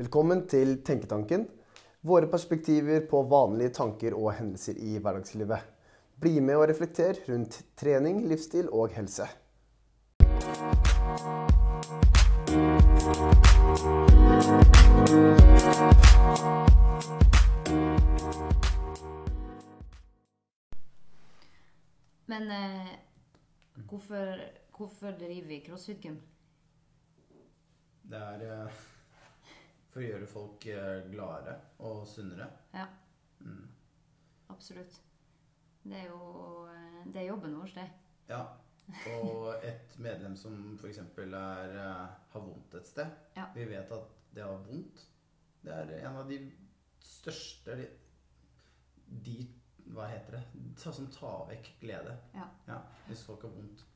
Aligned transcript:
Velkommen 0.00 0.46
til 0.48 0.78
Tenketanken. 0.80 1.42
Våre 2.08 2.24
perspektiver 2.32 3.02
på 3.08 3.18
vanlige 3.28 3.74
tanker 3.76 4.14
og 4.16 4.30
hendelser 4.32 4.78
i 4.80 4.94
hverdagslivet. 4.96 5.66
Bli 6.16 6.38
med 6.40 6.56
og 6.56 6.70
reflekter 6.70 7.18
rundt 7.26 7.58
trening, 7.76 8.22
livsstil 8.30 8.70
og 8.72 8.94
helse. 8.96 9.26
Men 22.32 22.48
eh, 22.56 22.94
hvorfor, 23.84 24.46
hvorfor 24.78 25.12
driver 25.20 25.52
vi 25.52 25.60
crossfit-gym? 25.68 26.16
Det 28.08 28.22
er 28.30 28.46
eh, 28.48 28.80
for 29.90 30.00
å 30.02 30.06
gjøre 30.06 30.26
folk 30.30 30.66
eh, 30.70 31.04
gladere 31.12 31.56
og 31.86 32.06
sunnere. 32.08 32.50
Ja, 32.74 32.86
Mm. 33.40 33.68
absolutt. 34.52 34.98
Det 35.82 35.96
er 35.96 36.08
jo 36.10 36.66
eh, 36.68 37.06
det 37.06 37.22
er 37.22 37.28
jobben 37.30 37.54
vår, 37.56 37.70
det. 37.74 37.86
Ja. 38.28 38.42
Og 39.14 39.64
et 39.64 39.94
medlem 40.02 40.34
som 40.36 40.76
f.eks. 40.76 40.98
Eh, 40.98 41.78
har 42.34 42.42
vondt 42.44 42.74
et 42.74 42.86
sted. 42.86 43.06
Ja. 43.36 43.46
Vi 43.54 43.64
vet 43.70 43.90
at 43.96 44.10
det 44.34 44.42
har 44.44 44.58
vondt, 44.66 45.06
det 45.64 45.72
er 45.72 45.94
en 46.06 46.16
av 46.20 46.28
de 46.28 46.38
største 47.04 47.74
De, 47.80 47.88
de 49.24 49.38
Hva 49.90 50.06
heter 50.12 50.36
det? 50.38 50.42
Som 50.78 51.08
tar 51.12 51.48
vekk 51.50 51.72
glede. 51.80 52.12
Ja. 52.36 52.78
hvis 53.08 53.24
folk 53.26 53.42
har 53.42 53.50
vondt. 53.56 53.86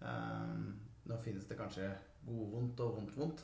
Um, 0.00 0.72
nå 1.06 1.16
finnes 1.22 1.46
det 1.48 1.56
kanskje 1.60 1.86
godvondt 2.26 2.80
og 2.84 2.94
vondt-vondt. 2.96 3.42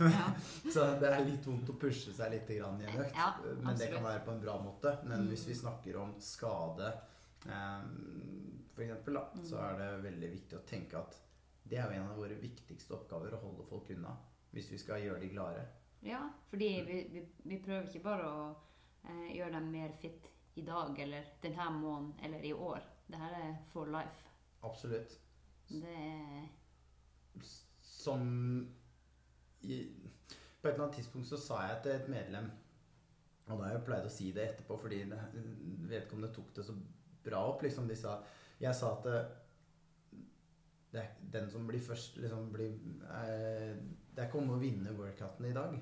Ja. 0.00 0.26
Så 0.74 0.84
det 1.00 1.10
er 1.12 1.24
litt 1.26 1.46
vondt 1.46 1.68
å 1.72 1.76
pushe 1.80 2.12
seg 2.14 2.30
litt 2.32 2.48
grann 2.58 2.80
i 2.80 2.86
en 2.86 3.00
økt. 3.04 3.14
Ja, 3.16 3.30
men 3.62 3.76
det 3.78 3.90
kan 3.92 4.04
være 4.06 4.24
på 4.24 4.30
en 4.36 4.40
bra 4.44 4.54
måte. 4.62 4.92
Men 5.04 5.24
Mm. 5.24 5.28
hvis 5.32 5.46
vi 5.48 5.54
snakker 5.54 5.96
om 6.02 6.14
skade, 6.20 6.92
f.eks., 7.42 8.68
for 8.74 8.82
eksempel, 8.84 9.18
så 9.44 9.56
Mm. 9.56 9.64
er 9.64 9.78
det 9.78 10.02
veldig 10.10 10.30
viktig 10.32 10.58
å 10.58 10.66
tenke 10.66 10.98
at 10.98 11.16
det 11.68 11.78
er 11.78 11.84
jo 11.90 12.00
en 12.02 12.08
av 12.10 12.16
våre 12.16 12.34
viktigste 12.40 12.94
oppgaver 12.94 13.34
å 13.34 13.40
holde 13.42 13.64
folk 13.68 13.90
unna. 13.90 14.16
Hvis 14.52 14.70
vi 14.72 14.78
skal 14.78 15.00
gjøre 15.02 15.20
de 15.20 15.28
glade. 15.28 15.66
ja, 16.02 16.30
fordi 16.48 16.68
vi, 16.86 17.02
vi, 17.12 17.22
vi 17.44 17.58
prøver 17.58 17.86
ikke 17.88 18.02
bare 18.04 18.24
å 18.24 18.56
eh, 19.04 19.34
gjøre 19.36 19.52
dem 19.52 19.70
mer 19.72 19.92
fit 20.00 20.28
i 20.56 20.62
dag 20.62 20.98
eller 20.98 21.24
denne 21.42 21.70
måneden 21.70 22.14
eller 22.24 22.44
i 22.44 22.52
år. 22.52 22.80
Det 23.08 23.18
her 23.18 23.34
er 23.34 23.58
for 23.72 23.86
life. 23.86 24.30
Absolutt. 24.62 25.18
Det 25.68 25.84
er 25.84 26.48
som 28.08 28.24
i, 29.60 29.78
På 30.60 30.68
et 30.68 30.74
eller 30.74 30.84
annet 30.84 30.98
tidspunkt 30.98 31.28
så 31.28 31.38
sa 31.40 31.62
jeg 31.68 31.82
til 31.84 31.94
et 31.94 32.08
medlem 32.12 32.50
Og 33.48 33.54
da 33.54 33.64
har 33.64 33.76
jeg 33.76 33.84
pleid 33.86 34.06
å 34.06 34.12
si 34.12 34.30
det 34.36 34.44
etterpå, 34.44 34.76
fordi 34.80 35.02
vedkommende 35.88 36.32
tok 36.34 36.54
det 36.56 36.64
så 36.66 36.74
bra 37.24 37.44
opp. 37.48 37.62
liksom 37.62 37.88
de 37.88 37.96
sa, 37.96 38.18
Jeg 38.60 38.74
sa 38.76 38.92
at 38.96 39.06
det, 39.06 39.20
det 40.92 41.00
er 41.00 41.14
den 41.32 41.50
som 41.52 41.66
blir 41.68 41.80
først 41.84 42.16
liksom 42.16 42.52
blir, 42.52 42.76
eh, 43.12 43.76
Det 44.14 44.22
er 44.22 44.28
ikke 44.28 44.40
om 44.40 44.54
å 44.56 44.60
vinne 44.60 44.94
workouten 44.96 45.46
i 45.46 45.54
dag. 45.54 45.74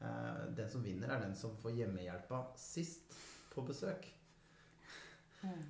Eh, 0.00 0.44
den 0.56 0.68
som 0.70 0.82
vinner, 0.82 1.10
er 1.10 1.20
den 1.20 1.34
som 1.34 1.56
får 1.56 1.74
hjemmehjelpa 1.78 2.44
sist 2.56 3.14
på 3.54 3.62
besøk. 3.66 4.06
mm. 5.42 5.64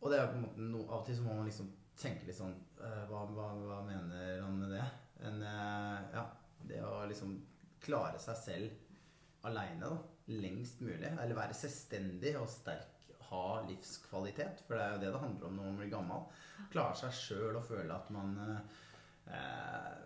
Og 0.00 0.10
det 0.10 0.18
er 0.20 0.26
på 0.28 0.36
en 0.36 0.42
måte 0.44 0.60
no, 0.60 0.82
Av 0.90 1.00
og 1.00 1.06
til 1.06 1.16
så 1.16 1.22
må 1.24 1.34
man 1.34 1.46
liksom 1.48 1.70
tenke 1.96 2.26
litt 2.26 2.36
sånn 2.36 2.54
eh, 2.82 3.04
hva, 3.08 3.24
hva, 3.32 3.48
hva 3.56 3.80
mener 3.86 4.42
han 4.42 4.58
med 4.58 4.74
det? 4.74 4.84
En, 5.22 5.42
eh, 5.42 6.00
ja, 6.14 6.24
det 6.68 6.80
å 6.84 7.04
liksom 7.08 7.36
klare 7.84 8.18
seg 8.22 8.40
selv 8.40 9.46
aleine. 9.48 9.92
Lengst 10.32 10.80
mulig. 10.80 11.10
Eller 11.12 11.36
være 11.36 11.56
selvstendig 11.56 12.34
og 12.40 12.48
sterk. 12.48 12.90
Ha 13.28 13.44
livskvalitet. 13.68 14.62
For 14.66 14.76
det 14.76 14.84
er 14.84 14.94
jo 14.94 15.02
det 15.02 15.12
det 15.12 15.20
handler 15.24 15.48
om 15.48 15.58
når 15.58 15.68
man 15.70 15.82
blir 15.82 15.92
gammel. 15.92 16.26
Klare 16.72 16.96
seg 16.98 17.18
sjøl 17.18 17.58
og 17.58 17.66
føle 17.66 17.94
at 17.94 18.10
man 18.14 18.34
eh, 18.48 20.02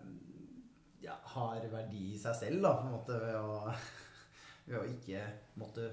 ja, 1.05 1.17
har 1.35 1.71
verdi 1.73 2.13
i 2.13 2.21
seg 2.21 2.37
selv, 2.39 2.63
da, 2.65 2.75
på 2.79 2.87
en 2.89 2.95
måte, 2.97 3.19
ved 3.23 3.39
å 3.39 3.73
ved 4.69 4.77
å 4.77 4.85
ikke 4.91 5.23
måtte 5.61 5.87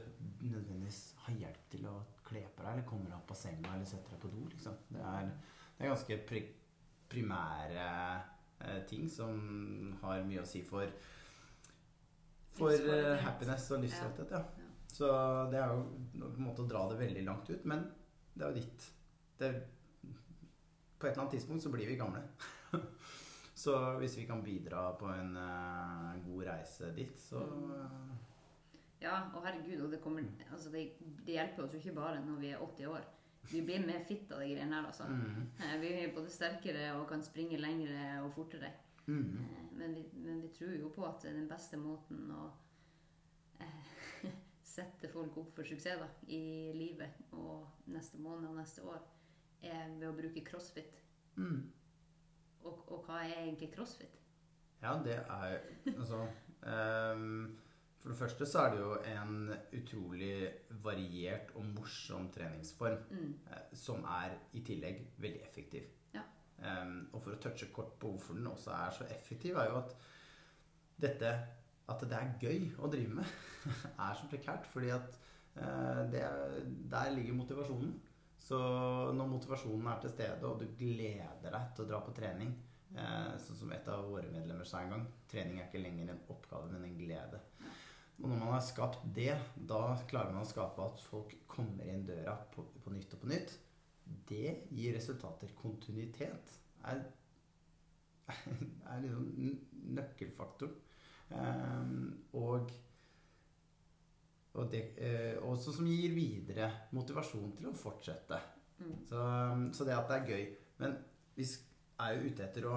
nødvendigvis 0.43 1.01
ha 1.25 1.33
hjelp 1.35 1.67
til 1.71 1.85
å 1.87 1.95
kle 2.25 2.41
på 2.43 2.63
deg, 2.63 2.71
eller 2.73 2.87
komme 2.87 3.07
deg 3.07 3.17
opp 3.17 3.31
av 3.31 3.39
senga 3.39 3.73
eller 3.73 3.87
sette 3.87 4.11
deg 4.11 4.21
på 4.21 4.31
do. 4.33 4.43
Liksom. 4.51 4.79
Det, 4.89 5.01
er, 5.01 5.29
det 5.77 5.85
er 5.85 5.93
ganske 5.93 6.17
pri 6.27 6.41
primære 7.11 7.85
ting 8.89 9.09
som 9.11 9.35
har 10.01 10.23
mye 10.25 10.41
å 10.41 10.47
si 10.47 10.61
for 10.65 10.89
for 12.55 12.71
eh, 12.71 13.15
happiness 13.23 13.69
og 13.75 13.83
livsstolthet. 13.83 14.31
Ja. 14.31 14.37
Ja. 14.37 14.71
Så 14.95 15.07
det 15.51 15.59
er 15.59 15.73
jo 15.73 15.81
på 16.15 16.29
en 16.29 16.45
måte 16.47 16.63
å 16.63 16.69
dra 16.69 16.85
det 16.91 16.99
veldig 17.01 17.23
langt 17.27 17.49
ut, 17.51 17.65
men 17.67 17.83
det 18.33 18.45
er 18.45 18.51
jo 18.51 18.61
ditt 18.61 18.85
det, 19.39 19.49
På 20.95 21.07
et 21.07 21.11
eller 21.11 21.25
annet 21.25 21.35
tidspunkt 21.35 21.63
så 21.63 21.71
blir 21.73 21.89
vi 21.89 21.97
gamle. 21.99 22.21
så 23.63 23.75
hvis 23.99 24.15
vi 24.21 24.27
kan 24.29 24.43
bidra 24.43 24.87
på 24.99 25.09
en 25.11 25.35
uh, 25.35 26.15
god 26.23 26.45
reise 26.47 26.93
dit, 26.95 27.19
så 27.19 27.43
uh... 27.43 28.13
Ja, 29.01 29.25
og 29.35 29.43
herregud, 29.43 29.83
og 29.83 29.91
det, 29.91 29.99
kommer, 30.01 30.23
altså 30.47 30.71
det, 30.71 30.85
det 31.27 31.35
hjelper 31.35 31.65
oss 31.65 31.75
jo 31.75 31.81
ikke 31.81 31.97
bare 31.97 32.23
når 32.23 32.39
vi 32.39 32.53
er 32.55 32.63
80 32.63 32.87
år. 32.89 33.03
Vi 33.51 33.61
blir 33.61 33.85
mer 33.85 34.03
fit 34.07 34.31
av 34.31 34.39
de 34.41 34.47
greiene 34.53 34.75
her, 34.75 34.85
altså. 34.89 35.05
mm, 35.09 35.47
Eh, 35.59 35.75
Vi 35.81 35.87
er 36.03 36.13
både 36.15 36.29
sterkere 36.29 36.93
og 36.99 37.07
kan 37.09 37.23
springe 37.23 37.57
lengre 37.61 38.21
og 38.23 38.33
fortere. 38.33 38.71
mm. 39.07 39.37
Eh, 39.39 39.61
Men 39.77 39.93
vi, 39.95 40.05
men 40.13 40.41
vi 40.41 40.47
tror 40.55 40.71
jo 40.79 40.89
på 40.89 41.05
at 41.05 41.21
den 41.23 41.47
beste 41.49 41.77
måten 41.77 42.31
å 42.31 42.45
eh, 43.59 43.89
sette 44.63 45.09
folk 45.11 45.37
opp 45.37 45.55
for 45.55 45.63
suksess 45.67 45.99
da, 45.99 46.07
i 46.27 46.71
livet 46.75 47.09
og 47.33 47.67
neste 47.87 48.17
måned 48.17 48.49
og 48.49 48.55
neste 48.55 48.81
år, 48.83 49.01
er 49.61 49.89
ved 49.99 50.07
å 50.09 50.15
bruke 50.15 50.43
crossfit. 50.45 51.01
Mm. 51.35 51.71
Og, 52.63 52.85
og 52.91 53.03
hva 53.05 53.19
er 53.25 53.43
egentlig 53.43 53.71
crossfit? 53.75 54.15
Ja, 54.81 54.95
det 55.03 55.15
er 55.29 55.59
altså 55.97 56.23
ehm, 56.65 57.55
For 58.05 58.13
det 58.13 58.19
første 58.19 58.45
så 58.45 58.59
er 58.61 58.73
det 58.75 58.81
jo 58.83 58.89
en 59.09 59.37
utrolig 59.73 60.33
variert 60.85 61.49
og 61.57 61.65
morsom 61.73 62.27
treningsform. 62.35 62.99
Mm. 63.09 63.31
eh, 63.49 63.63
Som 63.73 64.03
er 64.05 64.35
i 64.53 64.61
tillegg 64.67 64.99
veldig 65.17 65.41
effektiv. 65.41 65.87
Ja. 66.13 66.21
Um, 66.61 67.07
og 67.13 67.23
for 67.23 67.33
å 67.33 67.39
touche 67.41 67.71
kort 67.73 67.95
på 67.99 68.11
hvorfor 68.13 68.37
den 68.37 68.45
også 68.47 68.69
er 68.77 68.93
så 68.93 69.07
effektiv, 69.11 69.57
er 69.57 69.71
jo 69.71 69.79
at 69.81 69.95
dette 71.01 71.31
At 71.89 72.01
det 72.01 72.17
er 72.17 72.29
gøy 72.41 72.69
å 72.81 72.87
drive 72.89 73.13
med, 73.19 73.33
er 74.05 74.13
så 74.17 74.29
prekært. 74.29 74.69
Fordi 74.73 74.89
at 74.93 75.17
uh, 75.57 76.05
det, 76.13 76.21
er- 76.21 76.61
der 76.93 77.11
ligger 77.17 77.33
motivasjonen. 77.41 77.91
Så 78.45 78.57
når 79.17 79.27
motivasjonen 79.33 79.87
er 79.89 79.99
til 80.05 80.13
stede, 80.13 80.45
og 80.45 80.59
du 80.61 80.65
gleder 80.77 81.49
deg 81.49 81.67
til 81.75 81.85
å 81.85 81.89
dra 81.89 81.99
på 82.05 82.13
trening 82.13 82.51
uh, 82.97 83.33
Sånn 83.41 83.57
som 83.63 83.71
et 83.73 83.87
av 83.89 84.05
våre 84.11 84.29
medlemmer 84.29 84.65
sa 84.69 84.83
en 84.85 84.91
gang 84.93 85.05
trening 85.31 85.57
er 85.59 85.65
ikke 85.71 85.81
lenger 85.81 86.11
en 86.13 86.21
oppgave, 86.29 86.69
men 86.73 86.85
en 86.85 86.97
glede. 86.99 87.39
Og 88.21 88.29
når 88.29 88.39
man 88.39 88.53
har 88.53 88.63
skapt 88.63 89.03
det, 89.15 89.33
da 89.55 89.81
klarer 90.07 90.31
man 90.31 90.45
å 90.45 90.49
skape 90.49 90.85
at 90.85 91.01
folk 91.03 91.35
kommer 91.51 91.87
inn 91.91 92.05
døra 92.07 92.37
på, 92.53 92.63
på 92.83 92.93
nytt 92.93 93.13
og 93.17 93.25
på 93.25 93.31
nytt. 93.31 93.53
Det 94.29 94.55
gir 94.71 94.95
resultater. 94.95 95.51
Kontinuitet 95.59 96.55
er, 96.87 97.03
er 98.31 99.03
liksom 99.03 99.29
nøkkelfaktoren. 99.99 100.81
Ehm, 101.35 102.11
og 102.37 102.71
og 104.55 104.71
det, 104.71 104.83
eh, 104.97 105.37
også 105.43 105.73
som 105.75 105.87
gir 105.87 106.13
videre 106.15 106.69
motivasjon 106.95 107.57
til 107.57 107.67
å 107.67 107.75
fortsette. 107.75 108.37
Mm. 108.79 108.93
Så, 109.09 109.23
så 109.75 109.87
det 109.87 109.97
at 109.97 110.11
det 110.11 110.19
er 110.19 110.29
gøy. 110.29 110.45
Men 110.79 110.95
vi 111.35 111.47
er 111.99 112.13
jo 112.15 112.29
ute 112.29 112.45
etter 112.45 112.67
å 112.69 112.75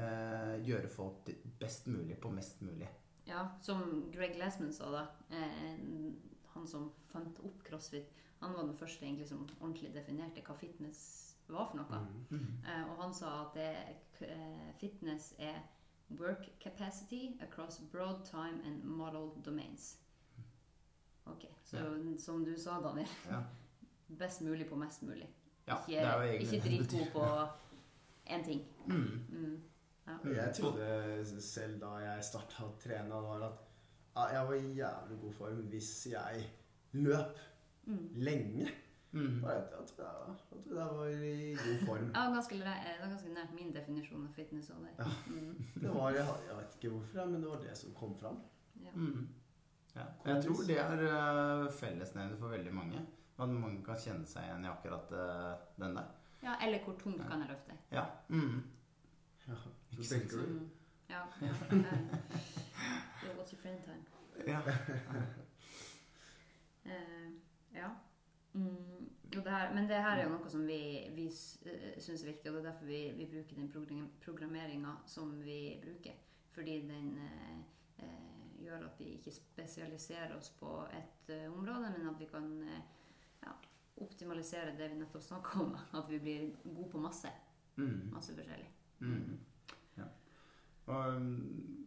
eh, 0.00 0.54
gjøre 0.64 0.88
folk 0.92 1.28
best 1.60 1.90
mulig 1.92 2.16
på 2.20 2.32
mest 2.32 2.64
mulig. 2.64 2.88
Ja, 3.24 3.48
som 3.62 4.10
Greg 4.12 4.34
Glassman 4.36 4.72
sa 4.72 4.90
da, 4.90 5.06
eh, 5.30 5.78
han 6.54 6.66
som 6.66 6.90
fant 7.12 7.38
opp 7.40 7.62
crossfit, 7.64 8.10
han 8.40 8.52
var 8.52 8.66
den 8.66 8.76
første 8.76 9.04
egentlig 9.06 9.28
som 9.28 9.46
ordentlig 9.60 9.94
definerte 9.94 10.42
hva 10.44 10.56
fitness 10.60 11.00
var 11.48 11.70
for 11.70 11.78
noe. 11.80 12.00
Eh, 12.66 12.90
og 12.90 12.96
han 13.02 13.14
sa 13.14 13.46
at 13.46 13.54
det, 13.54 14.28
eh, 14.28 14.72
fitness 14.80 15.34
er 15.38 15.62
work 16.18 16.50
capacity 16.60 17.36
across 17.40 17.80
broad 17.92 18.24
time 18.24 18.60
and 18.66 18.84
model 18.84 19.30
domains. 19.44 19.98
Ok, 21.26 21.46
så 21.64 21.78
som 22.18 22.44
du 22.44 22.56
sa, 22.56 22.80
Daniel, 22.80 23.08
Ja. 23.30 23.42
best 24.08 24.40
mulig 24.40 24.68
på 24.68 24.76
mest 24.76 25.02
mulig. 25.02 25.28
Ja, 25.66 25.78
ikke 25.88 26.40
ikke 26.44 26.60
dritgod 26.68 27.12
på 27.12 27.48
én 28.26 28.44
ting. 28.44 28.66
Mm. 28.86 29.24
Mm. 29.28 29.62
Ja. 30.06 30.16
Jeg 30.34 30.54
trodde 30.58 31.40
selv 31.40 31.80
da 31.80 31.94
jeg 32.02 32.24
starta 32.24 32.64
å 32.66 32.74
trene, 32.82 33.20
var 33.24 33.44
at 33.48 34.32
jeg 34.34 34.46
var 34.48 34.54
i 34.54 34.74
jævlig 34.78 35.20
god 35.20 35.32
form 35.32 35.62
hvis 35.72 35.92
jeg 36.12 36.46
løp 36.92 37.38
Mm. 37.86 38.08
lenge. 38.14 38.66
Mm. 39.12 39.42
Jeg, 39.44 39.50
jeg, 39.52 39.86
trodde 39.88 40.04
jeg, 40.08 40.36
jeg 40.52 40.62
tror 40.64 40.78
jeg 40.78 40.96
var 40.96 41.06
i 41.06 41.54
god 41.54 41.86
form. 41.86 42.06
Ja, 42.14 42.22
ganske, 42.34 42.54
det 42.54 42.64
var 43.00 43.08
ganske 43.10 43.28
nært 43.34 43.52
min 43.54 43.74
definisjon 43.74 44.22
av 44.26 44.32
fitness. 44.32 44.70
Ja. 44.98 45.04
Mm. 45.28 45.58
Det 45.82 45.90
var, 45.94 46.10
jeg, 46.10 46.24
jeg 46.48 46.56
vet 46.56 46.76
ikke 46.78 46.92
hvorfor, 46.94 47.26
men 47.26 47.42
det 47.42 47.50
var 47.50 47.60
det 47.60 47.76
som 47.76 47.92
kom 47.94 48.16
fram. 48.16 48.38
Ja. 48.82 48.90
Mm. 48.94 49.28
Ja. 49.94 50.06
Jeg 50.26 50.44
tror 50.46 50.64
det 50.66 50.78
er 50.80 51.04
uh, 51.04 51.66
fellesnevner 51.72 52.36
for 52.40 52.48
veldig 52.56 52.72
mange. 52.74 53.04
At 53.38 53.48
mange 53.52 53.84
kan 53.84 54.00
kjenne 54.00 54.26
seg 54.26 54.48
igjen 54.48 54.64
i 54.64 54.68
akkurat 54.70 55.12
eh, 55.12 55.54
den 55.82 55.96
der. 55.98 56.10
ja, 56.42 56.54
eller 56.66 56.84
hvor 56.84 56.94
tungt 56.98 57.22
kan 57.28 57.40
jeg 57.42 57.48
løfte? 57.50 57.76
Ja. 57.92 58.04
Mm. 58.28 58.62
Ja, 59.48 59.54
Ikke 59.94 60.08
så 60.08 60.14
tenker 60.18 60.36
du. 60.36 60.42
Mm. 60.42 60.70
Ja. 61.08 61.22
ja. 61.40 61.52
Eh, 63.24 63.30
What's 63.38 63.52
your 63.54 63.60
friend 63.62 63.80
time? 63.84 64.04
Ja. 64.46 64.60
uh, 66.84 67.30
ja. 67.80 67.90
Mm, 68.52 69.10
og 69.36 69.44
det 69.44 69.50
her, 69.50 69.74
men 69.74 69.88
det 69.88 69.96
her 69.96 70.18
er 70.18 70.24
jo 70.24 70.34
noe 70.34 70.50
som 70.50 70.66
vi, 70.66 70.80
vi 71.14 71.26
uh, 71.30 71.94
syns 72.02 72.22
er 72.22 72.32
viktig, 72.32 72.50
og 72.50 72.58
det 72.58 72.64
er 72.64 72.68
derfor 72.70 72.90
vi, 72.90 73.00
vi 73.16 73.30
bruker 73.30 73.56
den 73.56 73.70
program, 73.72 74.10
programmeringa 74.24 74.98
som 75.06 75.32
vi 75.42 75.78
bruker. 75.82 76.18
Fordi 76.54 76.80
den 76.86 77.16
uh, 77.18 77.62
eh, 77.98 78.34
gjør 78.64 78.84
at 78.86 78.98
vi 78.98 79.04
ikke 79.04 79.32
spesialiserer 79.34 80.36
oss 80.36 80.50
på 80.58 80.70
et 80.92 81.32
eh, 81.34 81.48
område, 81.52 81.90
men 81.96 82.08
at 82.08 82.20
vi 82.20 82.28
kan 82.30 82.46
eh, 82.62 82.84
ja, 83.42 83.54
optimalisere 83.96 84.76
det 84.78 84.90
vi 84.92 85.00
nettopp 85.00 85.22
snakka 85.22 85.60
om. 85.60 85.74
At 85.98 86.10
vi 86.10 86.18
blir 86.18 86.46
gode 86.64 86.90
på 86.90 87.02
masse. 87.02 87.30
Mm. 87.76 88.10
Masse 88.12 88.34
forskjellig. 88.36 88.70
Mm. 89.00 89.38
Og, 90.86 91.14
um, 91.16 91.86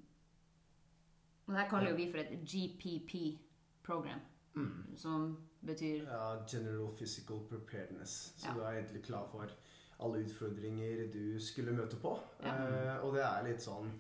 det 1.47 1.55
her 1.57 1.69
kaller 1.69 1.89
jo 1.89 1.95
vi 1.95 2.11
for 2.11 2.17
et 2.19 2.39
GPP-program, 2.51 4.19
mm. 4.55 4.97
som 4.97 5.37
betyr 5.65 6.03
Ja, 6.03 6.45
general 6.51 6.89
physical 6.97 7.39
preparedness. 7.49 8.33
Så 8.37 8.47
Ja. 8.47 8.53
du 8.53 8.59
er 8.61 8.71
egentlig 8.81 9.03
klar 9.03 9.27
for 9.31 9.45
alle 9.99 10.23
utfordringer 10.25 11.11
du 11.13 11.39
skulle 11.39 11.71
møte 11.73 11.95
på. 12.01 12.19
Ja. 12.43 12.55
Eh, 12.55 13.05
og 13.05 13.13
det 13.15 13.23
er 13.23 13.43
litt 13.47 13.61
sånn 13.61 13.91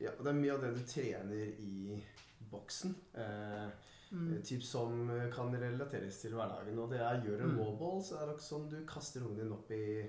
ja, 0.00 0.10
Det 0.18 0.26
er 0.26 0.32
mye 0.32 0.52
av 0.52 0.60
det 0.60 0.74
du 0.74 0.80
trener 0.86 1.52
i 1.58 2.04
boksen. 2.50 2.94
Eh, 3.14 3.70
Mm. 4.12 4.42
Typ 4.44 4.62
som 4.62 5.08
kan 5.32 5.50
relateres 5.58 6.20
til 6.20 6.30
hverdagen. 6.34 6.78
Og 6.78 6.90
det 6.90 7.00
er 7.00 7.20
gjør 7.24 7.40
en 7.42 7.48
Mm. 7.50 7.58
wallball, 7.58 8.00
så 8.02 8.14
er 8.22 8.26
det 8.26 8.34
også 8.36 8.48
sånn 8.54 8.68
du 8.70 8.86
kaster 8.86 9.20
ungen 9.22 9.36
din 9.38 9.52
opp 9.52 9.70
i 9.70 10.06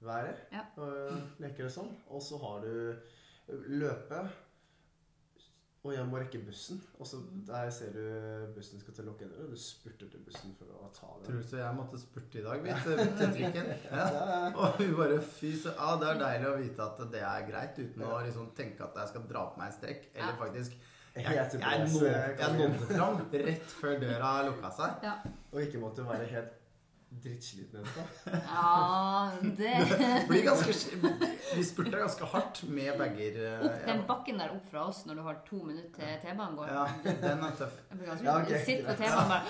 været. 0.00 0.36
Ja. 0.52 0.60
Og 0.76 1.18
leker 1.40 1.64
det 1.64 1.72
sånn. 1.72 1.96
Og 2.08 2.20
så 2.22 2.38
har 2.38 2.60
du 2.60 2.96
løpe. 3.68 4.22
Og 5.82 5.90
jeg 5.96 6.06
må 6.06 6.20
rekke 6.22 6.38
bussen. 6.46 6.78
Og 7.02 7.06
så 7.10 7.18
der 7.46 7.70
ser 7.74 7.90
du 7.96 8.02
bussen 8.54 8.78
skal 8.78 8.94
til 8.94 9.02
å 9.02 9.08
lukke 9.08 9.26
døra. 9.26 9.48
Du 9.50 9.58
spurter 9.58 10.06
til 10.12 10.22
bussen 10.22 10.54
for 10.58 10.70
å 10.78 10.90
ta 10.94 11.08
den. 11.16 11.24
Tror 11.26 11.40
du 11.40 11.48
så 11.48 11.58
jeg 11.58 11.78
måtte 11.78 11.98
spurte 11.98 12.38
i 12.38 12.44
dag, 12.44 12.62
du, 12.62 13.02
til 13.18 13.34
trikken? 13.34 13.72
Ja. 13.88 14.06
Og 14.62 14.78
vi 14.78 14.86
bare 14.94 15.18
fy 15.26 15.50
så 15.58 15.74
ah, 15.74 15.96
det 15.98 16.12
er 16.12 16.22
deilig 16.22 16.48
å 16.52 16.54
vite 16.60 16.86
at 16.86 17.02
det 17.16 17.24
er 17.26 17.48
greit, 17.50 17.82
uten 17.82 18.06
å 18.06 18.22
liksom 18.22 18.52
tenke 18.58 18.86
at 18.86 19.02
jeg 19.02 19.10
skal 19.10 19.26
dra 19.34 19.44
på 19.50 19.58
meg 19.58 19.72
en 19.72 19.78
strekk. 19.80 20.08
Eller 20.14 20.38
faktisk 20.38 20.78
Jeg, 21.12 21.34
jeg, 21.36 21.60
nådde, 21.60 22.08
jeg 22.08 22.36
jeg 22.38 22.54
nådde 22.56 22.86
fram 22.88 23.18
rett 23.32 23.72
før 23.82 23.98
døra 24.00 24.30
lukka 24.46 24.70
seg. 24.78 25.02
Ja. 25.10 25.18
Og 25.50 25.66
ikke 25.66 25.82
måtte 25.82 26.06
være 26.06 26.30
helt 26.30 26.61
drittsliten 27.22 27.84
jente. 27.84 28.04
Ja, 28.46 29.30
det 29.42 29.72
Blir 30.28 30.42
ganske 30.46 30.72
Vi 31.56 31.64
spurte 31.64 31.90
ganske 32.00 32.24
hardt 32.32 32.62
med 32.68 32.98
bager. 32.98 33.36
eh, 33.44 33.66
Opp 33.66 33.86
den 33.86 34.02
bakken 34.08 34.38
der 34.40 34.54
opp 34.56 34.66
fra 34.70 34.86
oss 34.88 35.04
når 35.06 35.14
du 35.20 35.22
har 35.28 35.40
to 35.48 35.62
minutter 35.64 35.92
til 35.98 36.20
T-banen 36.24 36.56
går. 36.56 36.66
Ja, 36.72 36.86
den 37.04 37.44
er 37.44 37.56
tøff. 37.58 37.76
Jeg 37.90 37.98
blir 37.98 38.06
ganske 38.12 38.24
Ja, 38.26 38.38
okay. 38.42 38.64
Sitt 38.64 38.86
på 38.86 38.92
T-banen 38.98 39.28
bare 39.28 39.44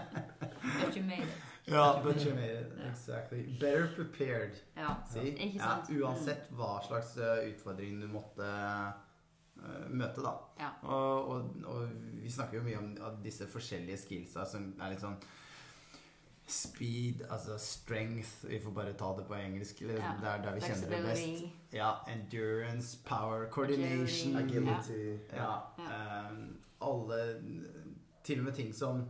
But 0.80 0.96
you 0.96 1.02
made 1.02 1.22
it. 1.22 1.28
Ja, 1.64 2.00
but 2.04 2.16
you 2.26 2.34
made 2.34 2.60
it. 2.60 2.72
Exactly. 2.92 3.42
Better 3.60 3.86
prepared. 3.96 4.52
Ja, 4.76 4.94
Si. 5.12 5.18
ikke 5.28 5.58
Ja, 5.60 5.76
uansett 6.00 6.48
hva 6.56 6.80
slags 6.86 7.16
eh, 7.16 7.44
utfordring 7.52 8.00
du 8.00 8.08
måtte 8.10 8.46
eh, 8.46 9.84
møte, 9.90 10.22
da. 10.24 10.32
Ja. 10.58 10.70
Og, 10.82 11.28
og, 11.30 11.50
og 11.66 11.88
vi 12.22 12.30
snakker 12.32 12.58
jo 12.58 12.64
mye 12.66 12.78
om 12.80 13.20
disse 13.24 13.46
forskjellige 13.50 14.00
skillsa 14.02 14.44
som 14.48 14.72
er 14.80 14.94
litt 14.94 15.04
sånn 15.04 15.18
Speed, 16.50 17.22
altså 17.30 17.58
strength 17.58 18.44
Vi 18.48 18.58
får 18.60 18.70
bare 18.74 18.92
ta 18.98 19.12
det 19.18 19.26
på 19.28 19.34
engelsk. 19.34 19.82
Eller, 19.82 19.94
Ja. 19.94 20.12
Det 20.20 20.28
er 20.28 20.42
der 20.42 20.54
vi 20.54 20.60
kjenner 20.60 20.88
det 20.96 21.02
best. 21.06 21.44
Ja, 21.72 21.90
endurance, 22.08 22.98
power, 23.06 23.46
coordination. 23.50 24.36
Agility. 24.36 25.18
Ja, 25.32 25.52
Ja. 25.78 26.28
ehm, 26.28 26.56
alle 26.82 27.42
Til 28.24 28.38
og 28.38 28.44
med 28.44 28.52
ting 28.54 28.74
som 28.74 29.08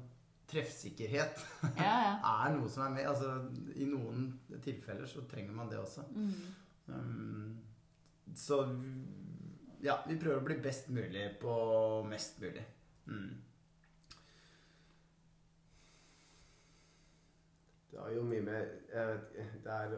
treffsikkerhet 0.49 1.39
Ja, 1.77 1.83
ja. 1.85 2.15
er 2.47 2.57
noe 2.57 2.69
som 2.69 2.83
er 2.83 2.91
med. 2.91 3.07
Altså, 3.07 3.49
I 3.77 3.85
noen 3.85 4.41
tilfeller 4.63 5.07
så 5.07 5.21
trenger 5.31 5.53
man 5.53 5.69
det 5.71 5.79
også. 5.79 6.01
Mm. 6.15 6.33
Um, 6.89 7.59
så 8.35 8.61
ja, 9.83 9.97
vi 10.09 10.19
prøver 10.21 10.41
å 10.41 10.45
bli 10.45 10.57
best 10.63 10.89
mulig 10.93 11.31
på 11.41 11.55
mest 12.09 12.41
mulig. 12.41 12.65
Mm. 13.07 13.31
Det 18.01 18.07
har 18.09 18.15
jo 18.17 18.23
mye 18.25 18.41
med 18.41 18.69
jeg 18.89 19.09
vet, 19.09 19.25
ikke, 19.35 19.59
Det 19.65 19.73
er 19.73 19.97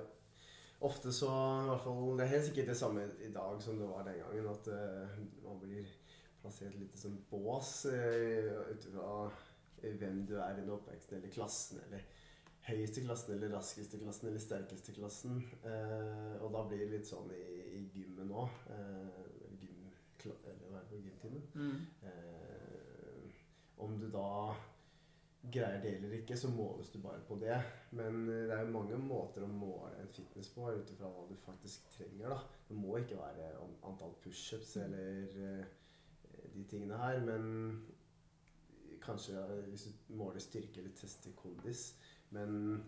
ofte 0.83 1.13
så 1.15 1.29
i 1.31 1.69
hvert 1.69 1.85
fall, 1.85 2.19
Det 2.19 2.25
er 2.25 2.33
helt 2.33 2.47
sikkert 2.49 2.73
det 2.73 2.77
samme 2.77 3.05
i 3.23 3.29
dag 3.33 3.63
som 3.63 3.79
det 3.79 3.89
var 3.89 4.03
den 4.09 4.19
gangen. 4.19 4.49
At 4.51 4.71
uh, 4.73 5.21
man 5.45 5.61
blir 5.61 5.93
plassert 6.41 6.75
litt 6.81 6.99
som 6.99 7.15
bås 7.31 7.71
uh, 7.87 8.73
ut 8.73 8.89
ifra 8.89 9.13
hvem 9.83 10.27
du 10.27 10.35
er 10.39 10.51
i 10.51 10.61
den 10.61 10.71
oppveksten, 10.71 11.17
eller 11.17 11.31
klassen, 11.31 11.79
eller 11.87 12.03
høyeste 12.67 13.03
klassen, 13.07 13.35
eller 13.37 13.55
raskeste 13.55 13.99
klassen, 14.03 14.29
eller 14.29 14.43
sterkeste 14.43 14.95
klassen. 14.99 15.39
Uh, 15.63 16.43
og 16.43 16.51
da 16.57 16.67
blir 16.67 16.83
det 16.83 16.91
litt 16.97 17.11
sånn 17.11 17.31
i, 17.39 17.47
i 17.79 17.87
gymmen 17.95 18.35
òg. 18.35 18.51
eller 18.75 19.63
gym, 19.63 19.87
eller 20.27 20.67
hva 20.67 20.83
er 20.83 20.83
det 20.83 20.91
for 20.91 21.07
gymtimen? 21.07 21.47
Mm. 21.55 21.79
Om 23.87 23.99
du 23.99 24.11
da 24.11 24.55
greier 25.43 25.81
det 25.83 25.97
eller 25.97 26.15
ikke, 26.21 26.37
så 26.39 26.51
måles 26.53 26.91
du 26.93 27.01
bare 27.03 27.23
på 27.27 27.37
det. 27.41 27.57
Men 27.99 28.23
eh, 28.29 28.47
det 28.49 28.57
er 28.57 28.71
mange 28.75 28.99
måter 29.01 29.45
å 29.45 29.51
måle 29.51 29.95
en 29.99 30.13
fitness 30.15 30.53
på 30.55 30.69
ut 30.71 30.93
ifra 30.95 31.11
hva 31.11 31.27
du 31.29 31.37
faktisk 31.43 31.91
trenger. 31.97 32.35
da. 32.35 32.41
Det 32.69 32.79
må 32.79 32.97
ikke 33.01 33.19
være 33.19 33.53
antall 33.89 34.15
pushups 34.23 34.77
eller 34.85 35.37
eh, 35.49 35.65
de 36.53 36.65
tingene 36.69 37.01
her, 37.01 37.21
men 37.27 37.83
kanskje 39.03 39.39
eh, 39.41 39.69
hvis 39.73 39.89
du 39.89 40.15
måler 40.21 40.43
styrke 40.43 40.83
eller 40.83 40.95
tester 40.99 41.35
kondis. 41.39 41.89
Men 42.33 42.83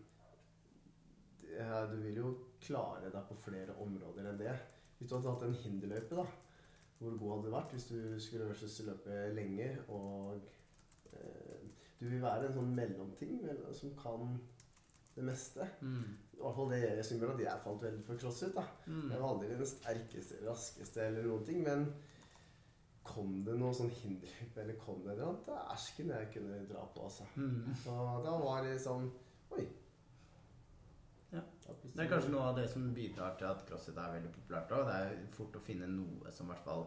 ja, 1.55 1.85
du 1.91 1.99
vil 2.03 2.23
jo 2.23 2.31
klare 2.62 3.11
deg 3.12 3.29
på 3.29 3.37
flere 3.39 3.75
områder 3.83 4.31
enn 4.31 4.41
det. 4.41 4.55
Hvis 4.99 5.11
du 5.11 5.19
hadde 5.19 5.35
hatt 5.35 5.45
en 5.49 5.59
hinderløype, 5.59 6.17
da, 6.17 6.25
hvor 7.01 7.17
god 7.19 7.33
hadde 7.35 7.49
du 7.49 7.55
vært 7.55 7.75
hvis 7.75 7.89
du 7.91 7.99
skulle 8.23 8.55
løpe 8.89 9.19
lenge 9.35 9.67
og 9.93 10.39
eh, 11.11 11.44
Du 12.01 12.08
vil 12.08 12.22
være 12.22 12.48
en 12.48 12.56
sånn 12.56 12.74
mellomting 12.77 13.39
som 13.72 13.94
kan 13.98 14.34
det 15.15 15.24
meste. 15.24 15.67
Mm. 15.81 16.17
I 16.34 16.41
hvert 16.41 16.56
fall 16.56 16.72
det 16.72 16.81
jeg 16.81 17.20
gjør 17.20 17.34
at 17.34 17.44
jeg 17.44 17.63
falt 17.65 17.84
veldig 17.84 18.03
for 18.08 18.22
crossfit. 18.24 18.56
da. 18.56 18.65
Mm. 18.86 19.06
Jeg 19.13 19.20
var 19.20 19.29
aldri 19.29 19.53
den 19.53 19.70
sterkeste, 19.70 20.41
raskeste 20.48 21.06
eller 21.06 21.29
noen 21.29 21.46
ting, 21.46 21.63
men 21.67 21.86
kom 23.05 23.44
det 23.46 23.55
noe 23.60 23.77
sånn 23.77 23.93
hinderløype 23.93 24.63
eller 24.63 24.77
kom 24.81 25.03
det 25.05 25.13
et 25.13 25.19
eller 25.19 25.31
annet, 25.31 25.72
æsken 25.77 26.13
jeg 26.15 26.29
kunne 26.34 26.60
dra 26.70 26.84
på, 26.94 27.05
altså. 27.05 27.27
Mm. 27.36 27.74
Og 27.93 28.24
da 28.24 28.36
var 28.41 28.65
det 28.67 28.79
sånn 28.82 29.10
Oi. 29.55 29.65
Ja. 31.34 31.43
Det 31.67 32.01
er 32.01 32.08
kanskje 32.10 32.32
noe 32.32 32.48
av 32.48 32.56
det 32.58 32.65
som 32.72 32.86
bidrar 32.96 33.36
til 33.39 33.46
at 33.51 33.63
crossfit 33.69 33.98
er 34.01 34.17
veldig 34.17 34.31
populært 34.34 34.72
òg. 34.74 34.89
Det 34.89 34.94
er 34.96 35.34
fort 35.34 35.58
å 35.58 35.63
finne 35.63 35.86
noe 35.91 36.32
som 36.34 36.48
i 36.48 36.55
hvert 36.55 36.67
fall 36.67 36.86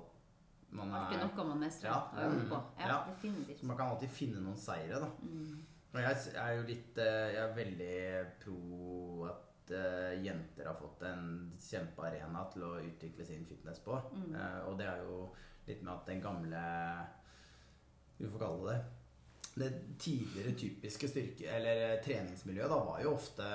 man 0.69 0.91
Alltid 0.93 1.17
er 1.21 1.27
noe 1.27 1.45
man 1.47 1.59
mestrer 1.59 1.89
Ja. 1.89 1.97
og 2.27 2.49
på. 2.49 2.61
Ja, 2.79 2.87
Ja. 2.87 2.97
definitivt. 3.07 3.63
Man 3.63 3.77
kan 3.77 3.89
alltid 3.93 4.09
finne 4.09 4.41
noen 4.41 4.57
seire, 4.57 4.99
da. 4.99 5.07
Mm. 5.21 5.65
Og 5.93 6.01
jeg 6.01 6.17
er 6.35 6.51
jo 6.57 6.63
litt 6.67 6.97
eh, 6.97 7.33
Jeg 7.33 7.43
er 7.43 7.55
veldig 7.55 8.27
pro 8.43 9.25
at 9.29 9.71
eh, 9.71 10.23
jenter 10.23 10.65
har 10.67 10.75
fått 10.75 11.01
en 11.07 11.53
kjempearena 11.57 12.43
til 12.51 12.63
å 12.63 12.73
utvikle 12.83 13.25
sin 13.25 13.45
fitness 13.45 13.79
på. 13.79 13.95
Mm. 14.13 14.35
Eh, 14.35 14.59
og 14.67 14.77
det 14.77 14.87
er 14.87 14.97
jo 15.03 15.33
litt 15.67 15.81
med 15.83 15.93
at 15.93 16.05
den 16.05 16.21
gamle 16.21 17.07
Vi 18.19 18.27
får 18.27 18.39
kalle 18.39 18.71
det 18.73 18.83
det 19.59 19.69
tidligere 19.99 20.53
typiske 20.57 21.09
styrke- 21.09 21.51
eller 21.57 22.01
treningsmiljøet 22.05 22.71
da 22.71 22.79
var 22.85 22.99
jo 23.03 23.13
ofte 23.15 23.47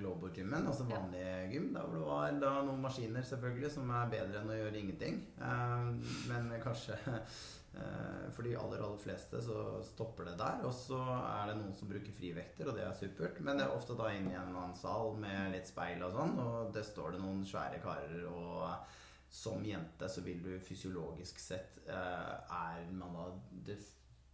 Global 0.00 0.32
Gymmen, 0.36 0.66
altså 0.66 0.86
vanlig 0.88 1.22
gym. 1.52 1.70
Der 1.74 1.86
hvor 1.86 1.94
det 1.96 2.06
var 2.06 2.40
da 2.42 2.52
noen 2.66 2.82
maskiner 2.84 3.24
selvfølgelig 3.26 3.70
som 3.74 3.90
er 3.90 4.12
bedre 4.12 4.42
enn 4.42 4.52
å 4.52 4.58
gjøre 4.58 4.82
ingenting. 4.82 5.22
Eh, 5.40 5.88
men 6.30 6.52
kanskje 6.62 6.98
eh, 7.14 8.28
for 8.36 8.44
de 8.44 8.54
aller, 8.60 8.84
aller 8.84 9.02
fleste 9.02 9.42
så 9.44 9.80
stopper 9.86 10.30
det 10.30 10.36
der. 10.42 10.62
Og 10.68 10.74
så 10.76 11.00
er 11.00 11.50
det 11.50 11.58
noen 11.62 11.74
som 11.76 11.90
bruker 11.90 12.14
frivekter, 12.16 12.68
og 12.68 12.78
det 12.78 12.86
er 12.86 12.96
supert. 13.00 13.40
Men 13.40 13.60
det 13.60 13.66
er 13.66 13.74
ofte 13.74 13.98
da 13.98 14.12
inn 14.12 14.30
i 14.30 14.38
en 14.38 14.52
annen 14.52 14.76
sal 14.78 15.16
med 15.20 15.52
litt 15.56 15.70
speil 15.70 16.04
og 16.06 16.16
sånn, 16.16 16.38
og 16.44 16.72
det 16.76 16.86
står 16.86 17.16
det 17.16 17.24
noen 17.24 17.44
svære 17.48 17.82
karer 17.84 18.24
og 18.30 18.96
som 19.30 19.64
jente 19.64 20.08
så 20.08 20.22
vil 20.24 20.40
du 20.40 20.54
fysiologisk 20.64 21.40
sett 21.40 21.82
eh, 21.84 22.34
Er 22.48 22.86
man 22.96 23.12
da 23.12 23.26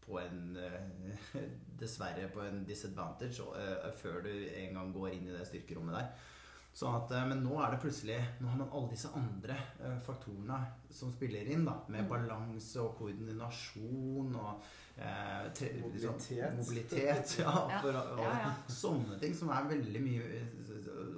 på 0.06 0.20
en 0.20 0.56
eh, 0.60 1.40
Dessverre 1.80 2.28
på 2.32 2.40
en 2.44 2.62
disadvantage 2.68 3.42
eh, 3.58 3.90
før 3.98 4.22
du 4.24 4.30
en 4.30 4.78
gang 4.78 4.92
går 4.94 5.10
inn 5.16 5.28
i 5.28 5.34
det 5.34 5.46
styrkerommet 5.48 5.96
der. 5.98 6.30
Sånn 6.74 6.94
at, 6.98 7.10
eh, 7.14 7.26
men 7.30 7.42
nå 7.46 7.58
er 7.62 7.70
det 7.74 7.80
plutselig 7.84 8.16
Nå 8.42 8.48
har 8.50 8.56
man 8.58 8.70
alle 8.74 8.90
disse 8.90 9.10
andre 9.14 9.54
faktorene 10.02 10.56
som 10.90 11.12
spiller 11.14 11.46
inn, 11.54 11.64
da. 11.66 11.76
Med 11.88 12.02
Mm. 12.04 12.08
balanse 12.10 12.80
og 12.82 12.96
koordinasjon 12.98 14.34
og 14.38 14.62
eh, 14.96 15.50
tre, 15.54 15.70
liksom, 15.78 16.14
Mobilitet. 16.14 16.56
mobilitet 16.58 17.36
ja, 17.44 17.54
for, 17.82 17.94
og, 17.94 18.20
ja, 18.22 18.34
ja. 18.46 18.52
sånne 18.70 19.18
ting 19.22 19.34
som 19.34 19.50
er 19.54 19.70
veldig 19.70 20.02
mye 20.02 20.44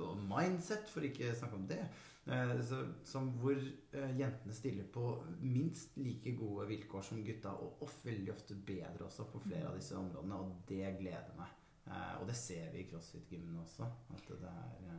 Og 0.06 0.20
mindset, 0.26 0.90
for 0.92 1.06
ikke 1.06 1.32
å 1.32 1.38
snakke 1.38 1.58
om 1.58 1.66
det. 1.70 1.80
Eh, 2.26 2.54
så, 2.66 2.80
som 3.06 3.28
hvor 3.40 3.58
eh, 3.58 4.14
jentene 4.18 4.54
stiller 4.54 4.88
på 4.92 5.10
minst 5.44 5.94
like 6.00 6.32
gode 6.38 6.66
vilkår 6.72 7.04
som 7.06 7.22
gutta, 7.26 7.54
og, 7.54 7.82
og 7.84 8.00
veldig 8.06 8.32
ofte 8.34 8.56
bedre 8.66 9.06
også 9.06 9.28
på 9.30 9.44
flere 9.46 9.70
av 9.70 9.78
disse 9.78 9.98
områdene. 9.98 10.40
Og 10.42 10.64
det 10.70 10.96
gleder 11.00 11.36
meg. 11.38 11.52
Eh, 11.86 12.14
og 12.20 12.26
det 12.30 12.38
ser 12.38 12.72
vi 12.72 12.82
i 12.82 12.88
crossfit-gymmene 12.90 13.62
også. 13.62 13.90
At 14.16 14.32
det 14.32 14.54
er 14.54 14.96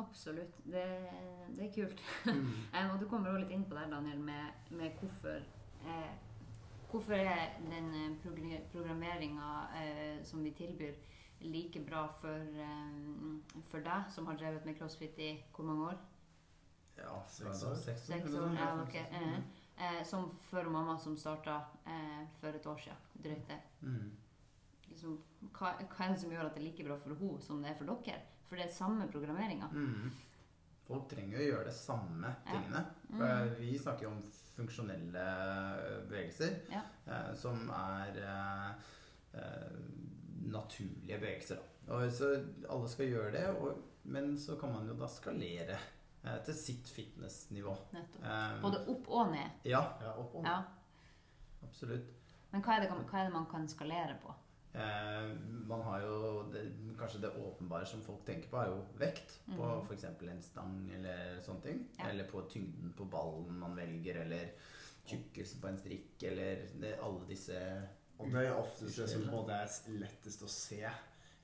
Absolutt. 0.00 0.56
Det, 0.64 0.84
det 1.56 1.64
er 1.66 1.72
kult. 1.74 2.02
mm. 2.24 2.52
Og 2.92 3.00
du 3.00 3.06
kommer 3.08 3.30
også 3.30 3.44
litt 3.44 3.54
inn 3.56 3.66
på 3.68 3.76
det, 3.76 3.86
Daniel, 3.92 4.20
med, 4.24 4.68
med 4.70 5.00
hvorfor 5.00 5.40
eh, 5.86 6.10
Hvorfor 6.90 7.14
er 7.14 7.52
den 7.70 8.16
programmeringa 8.72 9.50
eh, 9.78 10.24
som 10.26 10.42
vi 10.42 10.50
tilbyr, 10.58 10.96
like 11.40 11.80
bra 11.86 12.06
for, 12.20 12.36
eh, 12.36 13.60
for 13.70 13.80
deg, 13.80 14.10
som 14.12 14.26
har 14.26 14.36
drevet 14.36 14.64
med 14.66 14.76
crossfit 14.78 15.18
i 15.18 15.30
hvor 15.54 15.64
mange 15.64 15.86
år? 15.92 15.98
Ja, 16.98 17.22
Seks 17.26 17.60
så- 17.60 17.70
år. 17.70 17.74
Seks 17.76 18.10
år, 18.10 18.14
Seks 18.14 18.34
år, 18.34 18.54
ja, 18.54 18.66
sånt. 18.76 18.88
ok. 18.88 18.94
Eh, 18.94 19.38
eh, 19.98 20.02
som 20.04 20.30
for 20.50 20.62
mamma 20.64 20.98
som 20.98 21.16
starta 21.16 21.62
eh, 21.86 22.26
for 22.40 22.48
et 22.48 22.66
år 22.66 22.76
siden. 22.78 22.96
Drøyt 23.22 23.46
det. 23.48 23.60
Mm. 23.82 24.10
Liksom, 24.90 25.18
hva, 25.52 25.72
hva 25.78 26.04
er 26.04 26.12
det 26.12 26.20
som 26.20 26.30
gjør 26.30 26.46
at 26.46 26.54
det 26.54 26.62
er 26.62 26.66
like 26.66 26.84
bra 26.84 26.96
for 26.98 27.14
henne 27.14 27.40
som 27.40 27.62
det 27.62 27.70
er 27.70 27.78
for 27.78 27.84
dere? 27.86 28.20
For 28.48 28.56
det 28.56 28.64
er 28.66 28.72
samme 28.74 29.06
programmeringa. 29.08 29.68
Mm. 29.72 30.10
Folk 30.86 31.08
trenger 31.08 31.38
jo 31.38 31.42
å 31.44 31.50
gjøre 31.56 31.64
det 31.64 31.74
samme 31.74 32.26
Ja. 32.46 32.52
tingene. 32.52 32.84
Mm. 33.12 33.56
Vi 33.60 33.78
snakker 33.78 34.02
jo 34.02 34.10
om 34.10 34.22
funksjonelle 34.56 36.06
bevegelser 36.08 36.60
Ja. 36.70 36.82
eh, 37.06 37.34
som 37.34 37.70
er 37.70 38.18
eh, 38.18 38.74
eh, 39.38 39.70
naturlige 40.40 41.18
bevegelser. 41.20 41.56
Da. 41.86 41.94
Og 41.94 42.12
så 42.12 42.30
alle 42.68 42.88
skal 42.88 43.08
gjøre 43.10 43.32
det, 43.32 43.46
og, 43.60 43.80
men 44.04 44.36
så 44.38 44.56
kan 44.60 44.72
man 44.72 44.86
jo 44.88 44.94
da 44.94 45.06
skalere 45.10 45.78
eh, 46.24 46.36
til 46.46 46.54
sitt 46.54 46.88
fitnessnivå. 46.88 47.74
Nettopp. 47.92 48.22
Eh, 48.24 48.60
Både 48.62 48.84
opp 48.92 49.08
og 49.08 49.32
ned. 49.32 49.50
Ja, 49.64 49.82
Ja, 50.00 50.14
opp 50.20 50.34
og 50.34 50.44
Ja. 50.46 50.62
absolutt. 51.66 52.10
Men 52.52 52.62
hva 52.66 52.76
er, 52.76 52.80
det, 52.86 52.90
hva 53.10 53.18
er 53.20 53.28
det 53.28 53.34
man 53.34 53.46
kan 53.50 53.68
skalere 53.70 54.16
på? 54.22 54.32
Eh, 54.74 55.30
man 55.66 55.82
har 55.82 56.00
jo 56.04 56.16
det, 56.52 56.64
Kanskje 56.98 57.20
det 57.24 57.30
åpenbare 57.40 57.86
som 57.86 58.02
folk 58.04 58.24
tenker 58.26 58.50
på, 58.52 58.58
er 58.60 58.68
jo 58.70 58.82
vekt. 59.00 59.38
På 59.56 59.64
Mhm. 59.80 59.86
f.eks. 59.88 60.04
en 60.04 60.42
stang 60.42 60.90
eller 60.94 61.40
sånne 61.42 61.62
ting. 61.62 61.88
Ja. 61.98 62.08
Eller 62.10 62.24
på 62.30 62.42
tyngden 62.50 62.92
på 62.96 63.04
ballen 63.10 63.58
man 63.58 63.74
velger, 63.76 64.20
eller 64.24 64.50
tjukkelsen 65.06 65.60
på 65.60 65.68
en 65.68 65.78
strikk, 65.78 66.22
eller 66.22 66.66
det, 66.80 66.98
alle 67.02 67.26
disse 67.26 67.88
Og 68.20 68.32
det 68.32 68.46
er 68.46 68.56
oftest 68.56 68.98
det 69.00 69.08
som 69.10 69.26
både 69.32 69.56
er 69.56 69.98
lettest 70.00 70.42
å 70.44 70.48
se 70.52 70.82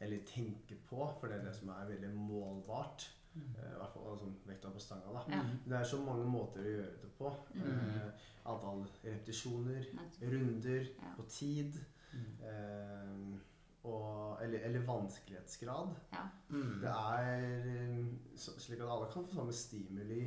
eller 0.00 0.18
tenke 0.28 0.76
på, 0.88 1.06
for 1.21 1.30
det 1.30 1.38
er 1.38 1.47
det 1.49 1.54
som 1.56 1.71
er 1.73 1.88
veldig 1.88 2.11
målbart. 2.14 3.06
Eh, 3.37 3.73
I 3.73 3.78
hvert 3.80 3.92
fall 3.95 4.11
altså, 4.12 4.28
vekta 4.49 4.71
på 4.73 4.80
stanga. 4.80 5.12
da. 5.12 5.23
Ja. 5.33 5.40
Mm. 5.42 5.59
Det 5.64 5.78
er 5.78 5.88
så 5.88 6.00
mange 6.04 6.25
måter 6.28 6.64
å 6.64 6.73
gjøre 6.75 7.02
det 7.02 7.11
på. 7.18 7.33
Mm. 7.54 7.66
Eh, 7.73 8.25
antall 8.52 8.85
repetisjoner, 9.04 9.87
runder, 10.23 10.88
Ja. 11.00 11.12
på 11.16 11.26
tid. 11.28 11.80
Mm. 12.12 12.33
Eh, 12.50 13.38
og, 13.87 14.42
eller, 14.42 14.59
eller 14.66 14.87
vanskelighetsgrad. 14.87 15.95
Ja. 16.12 16.25
Mm. 16.50 16.80
Det 16.83 16.90
er 16.90 18.06
så, 18.37 18.56
slik 18.61 18.80
at 18.80 18.90
alle 18.90 19.09
kan 19.12 19.26
få 19.26 19.35
samme 19.40 19.52
stimuli 19.52 20.26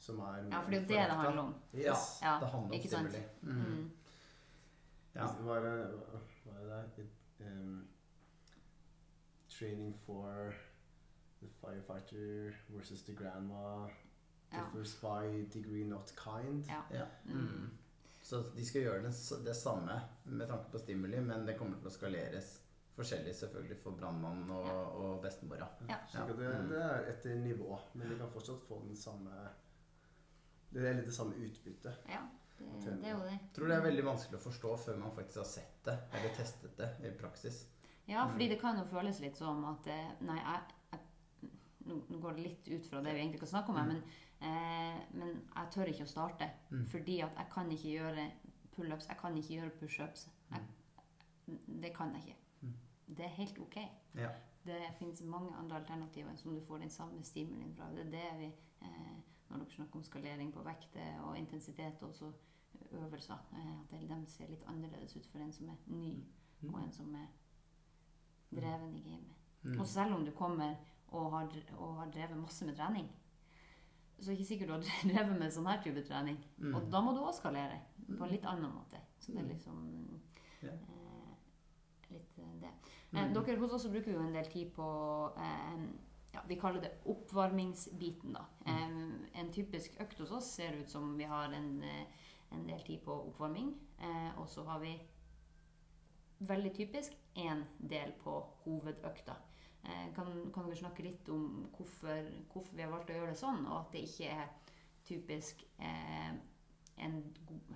som 0.00 0.18
er 0.24 0.46
ja, 0.48 0.60
for 0.64 0.70
det 0.72 0.78
er 0.78 0.82
jo 0.82 0.88
det 0.88 0.96
det 0.96 1.16
handler 1.20 1.42
om. 1.42 1.54
Yes. 1.76 2.04
Ja, 2.22 2.38
det 2.40 2.48
handler 2.48 2.76
om 2.76 2.86
stimuli. 2.88 3.24
Mm. 5.14 5.20
Mm. 5.20 5.26
Ja. 5.26 5.42
Hva 5.42 5.56
er 5.56 5.64
det, 5.64 6.20
hva 6.44 6.52
er 6.60 6.66
det? 6.70 7.04
It, 7.04 7.10
um, 7.46 7.88
training 9.48 9.94
for 10.06 10.54
the 11.40 11.48
firefighter 11.60 12.54
versus 12.68 13.02
the 13.04 13.12
grandma 13.12 13.88
Ja. 14.52 14.64
differs 14.64 14.94
by 15.00 15.44
degree, 15.52 15.84
not 15.84 16.12
kind. 16.16 16.64
Ja. 16.68 16.82
Ja. 16.90 17.06
Mm. 17.24 17.40
Mm. 17.40 17.70
Så 18.22 18.42
de 18.56 18.64
skal 18.66 18.82
gjøre 18.82 19.02
det, 19.02 19.12
det 19.44 19.54
samme 19.56 20.00
med 20.24 20.46
tanke 20.48 20.70
på 20.72 20.78
stimuli, 20.78 21.20
men 21.20 21.46
det 21.46 21.56
kommer 21.58 21.78
til 21.78 21.86
å 21.86 21.90
skaleres 21.94 22.60
forskjellig 22.96 23.34
selvfølgelig 23.34 23.78
for 23.82 23.90
brannmannen 23.96 24.50
og, 24.50 24.66
Ja. 24.66 24.72
og 24.74 25.22
bestemora. 25.22 25.68
Ja. 25.88 25.96
Ja. 26.14 26.26
det, 26.26 26.36
Mm. 26.36 26.68
det 26.68 26.82
er 26.82 27.04
etter 27.12 27.34
nivå, 27.36 27.78
men 27.94 28.08
de 28.10 28.18
kan 28.18 28.30
fortsatt 28.30 28.60
få 28.68 28.80
den 28.86 28.96
samme 28.96 29.30
Det 30.72 30.84
er 30.86 30.92
litt 30.94 31.04
det 31.06 31.14
samme 31.14 31.34
utbyttet. 31.34 31.94
Ja, 32.08 32.20
det, 32.60 32.94
det 33.02 33.08
er 33.08 33.14
jo 33.16 33.24
det. 33.24 33.30
Jeg 33.40 33.52
tror 33.56 33.66
det 33.68 33.76
er 33.76 33.82
veldig 33.88 34.04
vanskelig 34.04 34.38
å 34.40 34.44
forstå 34.44 34.76
før 34.84 34.96
man 35.00 35.12
faktisk 35.16 35.36
har 35.42 35.44
sett 35.44 35.84
det 35.84 35.98
eller 36.12 36.34
testet 36.36 36.76
det 36.76 36.88
i 37.08 37.10
praksis. 37.20 37.66
Ja, 38.08 38.26
fordi 38.28 38.44
Mm. 38.48 38.50
det 38.54 38.60
kan 38.60 38.78
jo 38.78 38.84
føles 38.84 39.20
litt 39.20 39.36
som 39.36 39.64
at 39.64 39.86
eh, 39.86 40.10
Nei, 40.20 40.36
jeg, 40.38 40.60
jeg 40.92 41.50
nå, 41.86 42.20
går 42.20 42.34
det 42.36 42.42
litt 42.42 42.68
ut 42.68 42.86
fra 42.86 43.00
det 43.02 43.14
vi 43.14 43.20
egentlig 43.20 43.40
kan 43.40 43.48
snakke 43.48 43.68
om 43.70 43.76
Mm. 43.76 43.88
men, 43.88 44.02
eh, 44.40 45.00
men 45.12 45.42
jeg 45.56 45.70
tør 45.70 45.86
ikke 45.92 46.02
å 46.04 46.12
starte. 46.14 46.50
Mm. 46.70 46.86
Fordi 46.86 47.20
at 47.22 47.36
jeg 47.36 47.46
kan 47.50 47.70
ikke 47.70 47.94
gjøre 47.98 48.30
pullups, 48.76 49.06
jeg 49.08 49.16
kan 49.18 49.36
ikke 49.36 49.54
gjøre 49.60 49.70
pushups. 49.80 50.28
Jeg- 50.50 50.66
Det 51.80 51.94
kan 51.96 52.12
jeg 52.14 52.22
ikke. 52.26 52.36
Mm. 52.62 52.74
Det 53.16 53.24
er 53.24 53.28
helt 53.28 53.58
ok. 53.58 53.76
Ja. 54.14 54.28
Det 54.64 54.82
finnes 54.98 55.22
mange 55.22 55.52
andre 55.56 55.76
alternativer 55.80 56.36
som 56.36 56.54
du 56.54 56.60
får 56.60 56.78
den 56.80 56.90
samme 56.90 57.22
stimulien 57.24 57.74
fra. 57.74 57.88
Det 57.90 58.06
er 58.06 58.10
det 58.10 58.38
vi 58.38 58.52
eh, 58.82 59.16
Når 59.50 59.58
dere 59.58 59.70
snakker 59.70 59.96
om 59.96 60.02
skalering 60.02 60.52
på 60.52 60.62
vekt 60.62 60.96
og 61.24 61.36
intensitet 61.38 62.02
og 62.02 62.10
også 62.10 62.32
øvelser, 62.92 63.38
eh, 63.52 63.80
at 63.80 64.08
de 64.08 64.26
ser 64.26 64.48
litt 64.50 64.64
annerledes 64.66 65.16
ut 65.16 65.26
for 65.26 65.38
en 65.38 65.52
som 65.52 65.68
er 65.68 65.76
ny, 65.86 66.24
Mm. 66.62 66.74
og 66.74 66.82
en 66.82 66.92
som 66.92 67.14
er 67.14 67.26
dreven 68.54 68.94
i 68.96 69.00
gamet. 69.00 69.36
Mm. 69.62 69.80
Og 69.80 69.86
selv 69.86 70.14
om 70.14 70.24
du 70.24 70.30
kommer 70.30 70.74
og 71.08 71.30
har, 71.32 71.48
og 71.78 71.94
har 71.96 72.10
drevet 72.10 72.36
masse 72.38 72.64
med 72.66 72.76
trening, 72.76 73.08
så 74.18 74.30
er 74.30 74.34
det 74.34 74.40
ikke 74.40 74.48
sikkert 74.48 74.68
du 74.68 74.72
har 74.72 74.82
drevet 75.14 75.38
med 75.38 75.52
sånn 75.52 75.66
her 75.66 75.80
type 75.82 76.02
trening. 76.04 76.36
Mm. 76.58 76.74
Og 76.74 76.90
da 76.92 77.00
må 77.00 77.12
du 77.16 77.20
også 77.24 77.40
skalere 77.40 77.80
på 78.18 78.24
en 78.24 78.30
litt 78.30 78.44
annen 78.44 78.72
måte. 78.74 79.00
Så 79.18 79.32
det 79.32 79.38
er 79.38 79.42
Mm. 79.42 79.48
liksom 79.48 80.20
Ja. 80.62 80.68
eh, 80.72 81.34
litt 82.10 82.38
eh, 82.38 82.60
det. 82.60 82.70
Mm. 83.12 83.18
Eh, 83.18 83.32
dere 83.42 83.58
hos 83.58 83.72
oss 83.72 83.86
bruker 83.88 84.12
jo 84.12 84.20
en 84.20 84.32
del 84.34 84.44
tid 84.52 84.72
på 84.74 85.32
eh, 85.38 85.86
ja, 86.34 86.40
Vi 86.46 86.54
kaller 86.56 86.80
det 86.80 86.92
oppvarmingsbiten, 87.06 88.32
da. 88.34 88.44
Mm. 88.66 89.22
Eh, 89.24 89.40
en 89.40 89.52
typisk 89.52 89.96
økt 90.00 90.18
hos 90.18 90.30
oss 90.30 90.52
ser 90.54 90.72
ut 90.80 90.88
som 90.90 91.16
vi 91.16 91.24
har 91.24 91.52
en, 91.52 91.82
eh, 91.82 92.06
en 92.54 92.66
del 92.68 92.82
tid 92.86 93.02
på 93.04 93.14
oppvarming. 93.30 93.72
Eh, 94.00 94.38
og 94.40 94.48
så 94.48 94.64
har 94.68 94.80
vi 94.82 94.94
veldig 96.40 96.72
typisk 96.76 97.16
én 97.36 97.64
del 97.78 98.12
på 98.22 98.40
hovedøkta. 98.64 99.36
Eh, 99.84 100.06
kan, 100.16 100.32
kan 100.54 100.68
dere 100.68 100.78
snakke 100.80 101.04
litt 101.04 101.28
om 101.32 101.66
hvorfor, 101.76 102.30
hvorfor 102.52 102.76
vi 102.76 102.84
har 102.84 102.92
valgt 102.92 103.12
å 103.12 103.18
gjøre 103.18 103.34
det 103.34 103.40
sånn, 103.40 103.64
og 103.68 103.76
at 103.78 103.94
det 103.94 104.04
ikke 104.08 104.32
er 104.34 104.48
typisk 105.08 105.64
eh, 105.78 106.34
en 107.00 107.16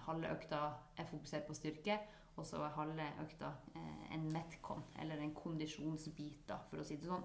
halve 0.04 0.32
økta 0.34 0.66
er 1.00 1.08
fokusert 1.08 1.46
på 1.48 1.56
styrke, 1.56 1.98
og 2.36 2.46
så 2.46 2.60
er 2.64 2.76
halve 2.76 3.06
økta 3.22 3.54
eh, 3.78 4.04
en 4.16 4.28
metcon, 4.32 4.84
eller 5.00 5.22
en 5.22 5.34
kondisjonsbit, 5.36 6.44
da, 6.48 6.58
for 6.70 6.82
å 6.82 6.86
si 6.86 6.98
det 7.00 7.08
sånn. 7.08 7.24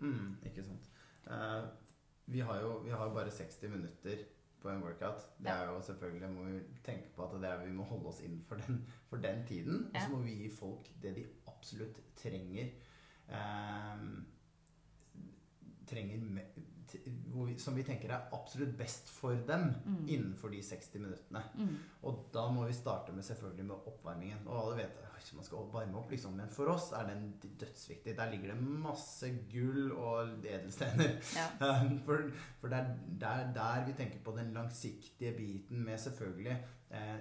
Mm, 0.00 0.38
ikke 0.48 0.64
sant. 0.64 0.86
Eh, 1.28 1.64
vi 2.30 2.40
har 2.40 2.60
jo 2.62 2.78
vi 2.84 2.92
har 2.94 3.08
jo 3.08 3.14
bare 3.14 3.30
60 3.30 3.68
minutter 3.68 4.22
på 4.62 4.70
en 4.70 4.82
workout. 4.82 5.26
Det 5.38 5.52
er 5.52 5.70
jo 5.70 5.80
selvfølgelig 5.82 6.30
må 6.34 6.44
vi 6.44 6.58
tenke 6.84 7.08
på 7.16 7.24
at 7.24 7.40
det 7.42 7.50
er, 7.50 7.64
vi 7.64 7.72
må 7.72 7.84
holde 7.88 8.06
oss 8.12 8.20
innenfor 8.20 8.60
den, 8.60 8.82
for 9.08 9.16
den 9.16 9.46
tiden. 9.46 9.90
Og 9.94 10.00
så 10.00 10.10
må 10.12 10.22
vi 10.24 10.36
gi 10.42 10.50
folk 10.54 10.90
det 11.02 11.16
de 11.16 11.26
absolutt 11.46 12.00
trenger. 12.16 12.70
eh, 13.28 14.04
trenger 15.90 16.42
vi, 16.94 17.58
som 17.58 17.74
vi 17.76 17.82
tenker 17.86 18.10
er 18.12 18.28
absolutt 18.32 18.76
best 18.78 19.08
for 19.10 19.34
dem 19.48 19.70
Mm. 19.86 20.08
innenfor 20.08 20.50
de 20.50 20.62
60 20.62 20.98
minuttene. 21.00 21.42
Mm. 21.54 21.76
Og 22.02 22.26
da 22.32 22.48
må 22.50 22.66
vi 22.66 22.72
starte 22.72 23.12
med 23.12 23.24
selvfølgelig 23.24 23.64
med 23.64 23.86
oppvarmingen. 23.86 24.46
Og 24.46 24.58
alle 24.64 24.76
vet 24.82 24.98
at 25.04 25.32
man 25.36 25.44
skal 25.44 25.66
varme 25.72 25.98
opp, 25.98 26.10
liksom. 26.10 26.32
Men 26.36 26.48
for 26.48 26.66
oss 26.72 26.92
er 26.96 27.06
den 27.06 27.34
dødsviktig. 27.60 28.16
Der 28.16 28.30
ligger 28.30 28.54
det 28.54 28.62
masse 28.62 29.28
gull 29.52 29.92
og 29.92 30.44
edelstener. 30.44 31.18
Ja. 31.36 31.74
For, 32.06 32.30
for 32.60 32.68
det 32.68 32.78
er 32.78 32.96
der, 33.20 33.52
der 33.54 33.86
vi 33.86 33.92
tenker 33.92 34.18
på 34.24 34.32
den 34.36 34.52
langsiktige 34.54 35.32
biten 35.36 35.84
med 35.84 35.98
selvfølgelig 35.98 36.56
eh, 36.90 37.18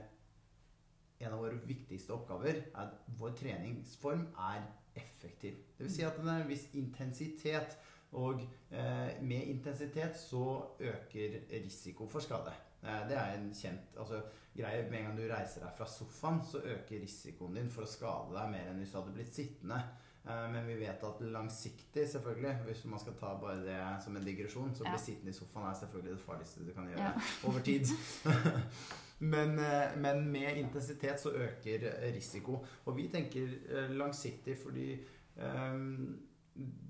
En 1.20 1.34
av 1.34 1.40
våre 1.42 1.58
viktigste 1.68 2.14
oppgaver 2.16 2.50
er 2.56 2.80
at 2.80 2.94
vår 3.20 3.34
treningsform 3.36 4.22
er 4.40 4.62
effektiv. 4.96 5.58
Det 5.78 5.84
vil 5.86 5.92
si 5.92 6.02
at 6.08 6.16
den 6.18 6.28
er 6.32 6.42
en 6.46 6.48
viss 6.48 6.70
intensitet. 6.74 7.76
Og 8.18 8.42
eh, 8.72 9.22
med 9.22 9.46
intensitet 9.52 10.18
så 10.18 10.42
øker 10.80 11.36
risiko 11.52 12.08
for 12.10 12.20
skade. 12.26 12.54
Eh, 12.84 13.04
det 13.10 13.18
er 13.18 13.36
en 13.38 13.52
kjent 13.54 13.98
altså, 14.00 14.22
greie. 14.58 14.90
Med 14.90 15.00
en 15.00 15.06
gang 15.06 15.18
du 15.20 15.28
reiser 15.30 15.62
deg 15.62 15.76
fra 15.78 15.86
sofaen, 15.88 16.40
så 16.46 16.58
øker 16.64 17.04
risikoen 17.04 17.54
din 17.60 17.70
for 17.70 17.86
å 17.86 17.90
skade 17.92 18.34
deg 18.34 18.50
mer 18.56 18.70
enn 18.72 18.80
hvis 18.82 18.92
du 18.96 18.98
hadde 18.98 19.14
blitt 19.14 19.36
sittende. 19.36 19.78
Eh, 20.26 20.48
Men 20.52 20.66
vi 20.68 20.80
vet 20.82 21.04
at 21.06 21.22
langsiktig, 21.22 22.08
selvfølgelig, 22.10 22.56
hvis 22.66 22.82
man 22.86 23.00
skal 23.00 23.14
ta 23.20 23.36
bare 23.42 23.62
det 23.68 23.78
som 24.04 24.18
en 24.18 24.26
digresjon, 24.26 24.74
så 24.76 24.84
Ja. 24.88 24.96
bli 24.96 25.00
sittende 25.06 25.30
i 25.30 25.38
sofaen 25.38 25.70
er 25.70 25.78
selvfølgelig 25.80 26.12
det 26.18 26.26
farligste 26.26 26.66
du 26.66 26.74
kan 26.74 26.88
gjøre 26.90 27.04
Ja. 27.04 27.14
over 27.48 27.60
tid. 27.60 27.86
men, 29.20 29.56
men 30.02 30.26
med 30.32 30.58
intensitet 30.58 31.20
så 31.22 31.30
øker 31.30 31.86
risiko. 32.16 32.66
Og 32.86 32.98
vi 32.98 33.08
tenker 33.14 33.54
langsiktig 33.94 34.58
fordi 34.58 34.94
eh, 35.38 35.78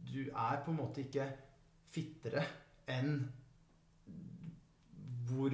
du 0.09 0.23
er 0.29 0.63
på 0.65 0.73
en 0.73 0.79
måte 0.79 1.03
ikke 1.05 1.27
fittere 1.89 2.43
enn 2.89 3.19
hvor 5.29 5.53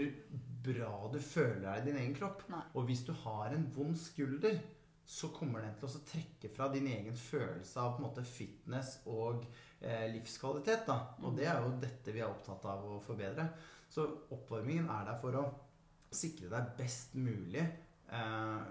bra 0.65 0.93
du 1.11 1.19
føler 1.21 1.61
deg 1.65 1.81
i 1.81 1.85
din 1.89 1.99
egen 2.01 2.15
kropp. 2.17 2.45
Nei. 2.51 2.63
Og 2.75 2.87
hvis 2.87 3.03
du 3.07 3.11
har 3.25 3.53
en 3.53 3.67
vond 3.75 3.97
skulder, 3.99 4.57
så 5.05 5.29
kommer 5.35 5.61
den 5.61 5.75
til 5.77 5.89
å 5.89 6.03
trekke 6.09 6.49
fra 6.53 6.67
din 6.73 6.87
egen 6.89 7.17
følelse 7.19 7.81
av 7.81 7.99
måte 8.01 8.23
fitness 8.25 8.97
og 9.11 9.43
eh, 9.79 10.07
livskvalitet. 10.15 10.87
Da. 10.87 10.97
Og 11.21 11.35
det 11.37 11.45
er 11.51 11.61
jo 11.61 11.75
dette 11.81 12.15
vi 12.15 12.23
er 12.23 12.31
opptatt 12.31 12.65
av 12.71 12.87
å 12.89 12.97
forbedre. 13.05 13.45
Så 13.91 14.07
oppvarmingen 14.33 14.89
er 14.89 15.05
der 15.11 15.19
for 15.21 15.37
å 15.37 15.45
sikre 16.15 16.49
deg 16.49 16.73
best 16.79 17.13
mulig 17.19 17.61
eh, 17.61 18.63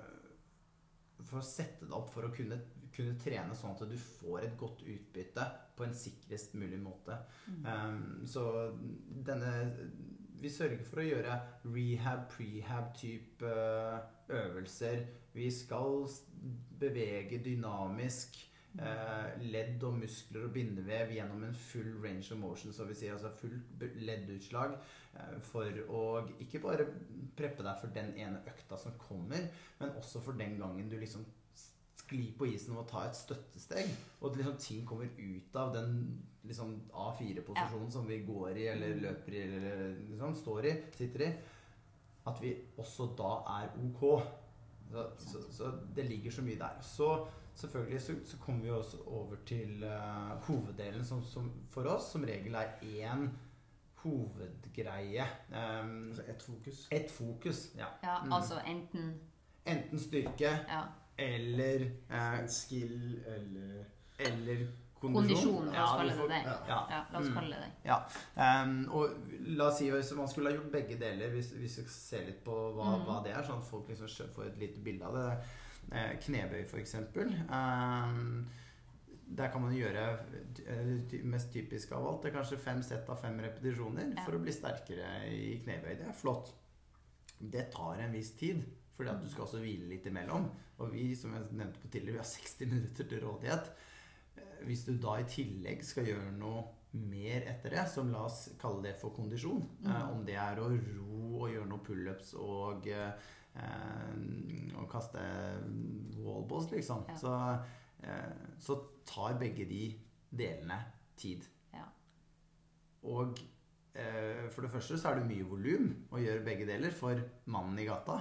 For 1.28 1.38
å 1.38 1.46
sette 1.46 1.86
deg 1.86 1.94
opp 1.96 2.10
for 2.12 2.26
å 2.26 2.32
kunne, 2.34 2.58
kunne 2.94 3.18
trene 3.20 3.56
sånn 3.58 3.74
at 3.76 3.84
du 3.90 3.96
får 3.98 4.46
et 4.46 4.56
godt 4.60 4.84
utbytte 4.86 5.46
på 5.76 5.86
en 5.86 5.96
sikrest 5.98 6.54
mulig 6.58 6.80
måte. 6.82 7.18
Um, 7.66 8.24
så 8.26 8.46
denne 9.26 9.54
Vi 10.44 10.50
sørger 10.50 10.82
for 10.84 11.00
å 11.00 11.04
gjøre 11.06 11.34
rehab, 11.72 12.26
prehab-type 12.28 13.48
eh, 13.48 14.00
øvelser. 14.28 15.06
Vi 15.32 15.46
skal 15.50 16.04
bevege 16.82 17.38
dynamisk 17.40 18.36
eh, 18.80 19.30
ledd 19.46 19.84
og 19.86 19.98
muskler 20.02 20.48
og 20.48 20.52
bindevev 20.54 21.14
gjennom 21.14 21.46
en 21.46 21.56
full 21.70 21.94
range 22.02 22.34
of 22.34 22.40
motion, 22.42 22.74
så 22.74 22.86
vi 22.88 22.96
sier 22.98 23.14
altså 23.14 23.32
fullt 23.38 23.86
leddutslag, 24.04 24.76
eh, 25.14 25.38
for 25.48 25.80
å 25.88 26.02
ikke 26.44 26.62
bare 26.64 26.88
preppe 27.38 27.64
deg 27.66 27.80
for 27.80 27.94
den 27.94 28.12
ene 28.18 28.42
økta 28.50 28.78
som 28.80 28.98
kommer, 29.00 29.48
men 29.80 29.96
også 30.00 30.22
for 30.24 30.38
den 30.38 30.58
gangen 30.60 30.90
du 30.90 30.98
liksom 31.00 31.24
sklir 32.04 32.32
på 32.38 32.46
isen 32.52 32.76
og 32.76 32.86
ta 32.90 33.04
et 33.08 33.16
støttesteg, 33.16 33.90
og 34.20 34.30
at 34.30 34.36
liksom 34.36 34.56
ting 34.60 34.86
kommer 34.86 35.08
ut 35.18 35.56
av 35.56 35.72
den 35.74 36.22
liksom 36.44 36.74
A4-posisjonen 36.92 37.90
som 37.90 38.08
vi 38.08 38.18
går 38.26 38.56
i, 38.60 38.66
eller 38.68 38.98
løper 39.00 39.32
i, 39.32 39.42
eller 39.42 39.94
liksom 40.10 40.34
står 40.36 40.66
i, 40.68 40.74
sitter 40.96 41.24
i, 41.28 41.30
at 42.26 42.42
vi 42.42 42.54
også 42.78 43.06
da 43.18 43.30
er 43.60 43.70
ok. 43.86 44.04
Så, 44.90 45.06
så, 45.18 45.40
så 45.50 45.70
det 45.96 46.04
ligger 46.06 46.30
så 46.30 46.42
mye 46.44 46.58
der. 46.60 46.76
Så 46.84 47.08
selvfølgelig 47.54 48.00
så, 48.02 48.14
så 48.24 48.36
kommer 48.38 48.62
vi 48.62 48.70
også 48.70 48.96
over 49.06 49.36
til 49.46 49.82
uh, 49.84 50.36
hoveddelen 50.46 51.04
som, 51.04 51.22
som 51.24 51.48
for 51.70 51.88
oss 51.88 52.10
som 52.12 52.24
regel 52.28 52.54
er 52.54 52.76
én 52.84 53.28
hovedgreie. 54.04 55.24
Um, 55.50 56.08
Altså 56.08 56.22
ett 56.28 56.42
fokus. 56.42 56.88
et 56.92 57.10
fokus, 57.10 57.70
ja. 57.76 57.86
Ja, 58.02 58.24
Mm. 58.24 58.32
altså 58.32 58.60
enten 58.66 59.14
Enten 59.66 59.98
styrke 59.98 60.50
ja, 60.68 60.82
eller 61.18 61.84
eh, 62.10 62.46
skill 62.46 63.20
eller 63.26 63.84
eller 64.18 64.66
kondisjon. 65.00 65.14
kondisjon, 65.14 65.66
la 65.72 65.82
oss 65.84 65.96
kalle 65.98 66.12
får- 66.12 66.28
det 66.28 66.44
det. 66.44 66.54
ja. 66.68 66.86
Ja. 66.90 67.04
La 67.12 67.18
oss 67.18 67.26
Mm. 67.28 67.34
kalle 67.34 67.56
det 67.56 67.62
det. 67.64 67.72
Ja. 67.84 68.62
Um, 68.62 68.88
og 68.92 69.10
la 69.58 69.66
oss 69.68 69.78
si 69.78 69.90
hvis 69.90 70.12
man 70.16 70.28
skulle 70.28 70.50
ha 70.50 70.56
gjort 70.56 70.72
begge 70.72 70.98
deler, 71.00 71.30
hvis, 71.30 71.50
hvis 71.52 71.78
vi 71.78 71.84
ser 71.88 72.24
litt 72.26 72.44
på 72.44 72.50
hva, 72.74 72.84
Mm. 72.98 73.04
hva 73.06 73.22
det 73.24 73.32
er, 73.36 73.42
sånn 73.42 73.58
at 73.58 73.64
folk 73.70 73.88
liksom 73.88 74.08
får 74.34 74.46
et 74.46 74.58
lite 74.58 74.80
bilde 74.84 75.04
av 75.04 75.14
det. 75.14 75.44
Eh, 75.92 76.16
knebøy, 76.20 76.64
eksempel. 76.80 77.34
Ehm, 77.50 78.46
der 79.36 79.48
kan 79.52 79.60
man 79.62 79.74
gjøre 79.74 80.18
det 81.10 81.24
mest 81.24 81.52
typisk 81.52 81.92
av 81.92 82.06
alt. 82.06 82.22
Det 82.22 82.32
er 82.34 82.38
kanskje 82.38 82.58
fem 82.58 82.82
sett 82.82 83.08
av 83.10 83.20
fem 83.20 83.38
repetisjoner 83.40 84.14
Ja. 84.16 84.24
for 84.24 84.32
å 84.32 84.42
bli 84.42 84.52
sterkere 84.52 85.26
i 85.28 85.60
knebøy. 85.64 85.98
Det 85.98 86.08
er 86.08 86.12
flott. 86.12 86.52
Det 87.40 87.70
tar 87.72 87.98
en 88.00 88.12
viss 88.12 88.30
tid, 88.36 88.64
fordi 88.96 89.10
at 89.10 89.20
du 89.22 89.28
skal 89.28 89.44
også 89.46 89.58
hvile 89.62 89.88
litt 89.90 90.06
imellom. 90.06 90.46
Og 90.78 90.92
vi, 90.92 91.08
som 91.18 91.32
jeg 91.34 91.48
nevnte 91.52 91.80
på 91.82 91.88
tidligere, 91.90 92.16
vi 92.18 92.22
har 92.22 92.30
60 92.30 92.70
minutter 92.70 93.08
til 93.10 93.20
rådighet. 93.24 93.70
Eh, 94.36 94.64
Hvis 94.66 94.84
du 94.86 94.92
da 95.02 95.16
i 95.20 95.24
tillegg 95.28 95.82
skal 95.84 96.06
gjøre 96.06 96.32
noe 96.38 96.64
mer 96.94 97.42
etter 97.50 97.70
det, 97.74 97.88
som 97.90 98.10
la 98.14 98.20
oss 98.28 98.52
kalle 98.60 98.82
det 98.86 98.94
for 99.00 99.10
kondisjon, 99.16 99.64
eh, 99.84 100.10
om 100.14 100.24
det 100.24 100.36
er 100.38 100.60
å 100.62 100.68
ro 100.70 101.40
og 101.42 101.50
gjøre 101.50 101.66
noe 101.68 101.82
pullups 101.82 102.34
og, 102.38 102.86
eh, 102.86 103.10
og 104.78 104.86
kaste 104.90 105.20
wallballs, 106.18 106.70
liksom, 106.72 107.04
Ja. 107.08 107.16
så, 107.16 107.34
eh, 108.02 108.32
så 108.58 108.78
tar 109.06 109.38
begge 109.38 109.66
de 109.68 109.98
delene 110.32 110.78
tid. 111.16 111.44
Ja. 111.72 111.84
Og 113.04 113.38
eh, 113.94 114.48
for 114.50 114.62
det 114.62 114.70
første 114.72 114.98
så 114.98 115.10
er 115.12 115.20
det 115.20 115.28
mye 115.28 115.44
volum 115.46 115.90
å 116.10 116.18
gjøre 116.18 116.44
begge 116.44 116.66
deler 116.66 116.90
for 116.90 117.20
mannen 117.46 117.78
i 117.78 117.84
gata. 117.86 118.20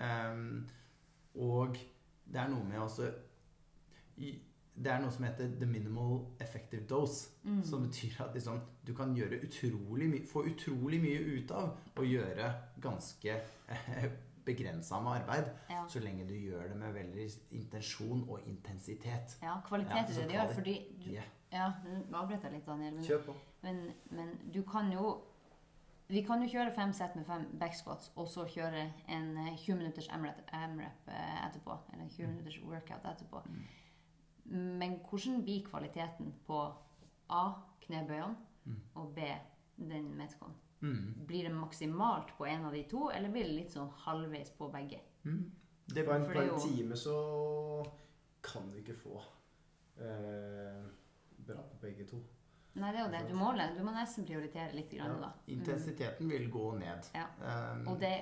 Ehm, 0.00 0.68
og 1.34 1.76
det 2.24 2.40
er 2.40 2.48
noe 2.50 2.64
med 2.64 2.78
også 2.80 3.10
Det 4.80 4.88
er 4.92 5.00
noe 5.02 5.12
som 5.12 5.24
heter 5.24 5.50
the 5.60 5.66
minimal 5.66 6.22
effective 6.40 6.86
dose. 6.88 7.30
Mm. 7.42 7.62
Som 7.64 7.82
betyr 7.86 8.22
at 8.24 8.34
liksom, 8.34 8.60
du 8.86 8.94
kan 8.96 9.12
gjøre 9.16 9.42
utrolig 9.44 10.22
få 10.28 10.44
utrolig 10.48 11.00
mye 11.02 11.20
ut 11.20 11.52
av 11.52 12.00
å 12.00 12.06
gjøre 12.06 12.52
ganske 12.80 13.36
eh, 13.68 14.06
begrensa 14.44 15.00
med 15.00 15.20
arbeid. 15.20 15.50
Ja. 15.70 15.84
Så 15.88 16.00
lenge 16.00 16.24
du 16.28 16.34
gjør 16.34 16.68
det 16.68 16.78
med 16.80 16.94
veldig 16.96 17.28
intensjon 17.58 18.24
og 18.28 18.46
intensitet. 18.46 19.36
ja, 19.42 19.58
kvalitet 19.68 19.96
Ja, 19.96 20.02
er 20.06 20.12
så 20.12 20.20
det 20.20 20.28
det 20.28 20.38
gjør, 20.38 20.54
fordi 20.54 20.76
du, 21.04 21.10
yeah. 21.12 21.28
Ja, 21.52 21.72
nå 21.84 22.16
avbrøt 22.22 22.44
jeg 22.46 22.52
litt, 22.52 22.66
Daniel. 22.66 22.94
Men, 22.94 23.04
Kjør 23.04 23.22
på. 23.26 23.34
men, 23.62 23.80
men 24.14 24.34
du 24.54 24.62
kan 24.62 24.92
jo 24.92 25.16
Vi 26.10 26.22
kan 26.26 26.42
jo 26.42 26.48
kjøre 26.50 26.72
fem 26.74 26.92
sett 26.96 27.14
med 27.14 27.26
fem 27.28 27.44
backsquats, 27.60 28.10
og 28.18 28.26
så 28.28 28.46
kjøre 28.50 28.86
en 29.14 29.28
eh, 29.38 29.52
20 29.58 29.76
minutters 29.78 30.08
AMRAP 30.10 31.10
eh, 31.12 31.36
etterpå. 31.46 31.76
Eller 31.92 32.04
en 32.04 32.10
20 32.10 32.32
minutters 32.32 32.58
workout 32.64 33.06
etterpå. 33.12 33.42
Men 34.50 34.98
hvordan 35.06 35.44
blir 35.46 35.62
kvaliteten 35.68 36.32
på 36.46 36.64
A. 37.30 37.44
knebøyene 37.84 38.34
og 38.94 39.14
B. 39.14 39.28
den 39.76 40.10
metcon? 40.18 40.56
Mm. 40.80 41.26
Blir 41.26 41.42
det 41.42 41.54
maksimalt 41.54 42.34
på 42.38 42.44
en 42.44 42.64
av 42.64 42.72
de 42.72 42.82
to, 42.90 43.10
eller 43.14 43.30
blir 43.30 43.46
det 43.46 43.54
litt 43.54 43.74
sånn 43.74 43.90
halvveis 44.04 44.50
på 44.56 44.70
begge? 44.72 45.00
Mm. 45.24 45.44
Det 45.94 46.04
På 46.06 46.14
en, 46.14 46.26
på 46.26 46.38
er 46.38 46.50
en 46.50 46.60
time 46.62 46.96
så 46.96 47.16
kan 48.42 48.70
du 48.70 48.78
ikke 48.80 48.96
få 48.96 49.16
eh, 50.00 50.84
bra 51.46 51.62
på 51.70 51.80
begge 51.82 52.06
to. 52.08 52.20
Nei, 52.80 52.92
det 52.94 53.00
er 53.00 53.04
jo 53.04 53.10
det. 53.12 53.20
Du 53.28 53.34
må, 53.36 53.50
du 53.76 53.82
må 53.84 53.92
nesten 53.94 54.24
prioritere 54.28 54.72
litt, 54.74 54.90
grann, 54.90 55.16
Ja. 55.20 55.26
da. 55.26 55.30
Intensiteten 55.52 56.28
vil 56.30 56.48
gå 56.50 56.66
ned. 56.78 57.10
Ja. 57.14 57.26
Um, 57.74 57.88
Og 57.92 58.00
det, 58.00 58.14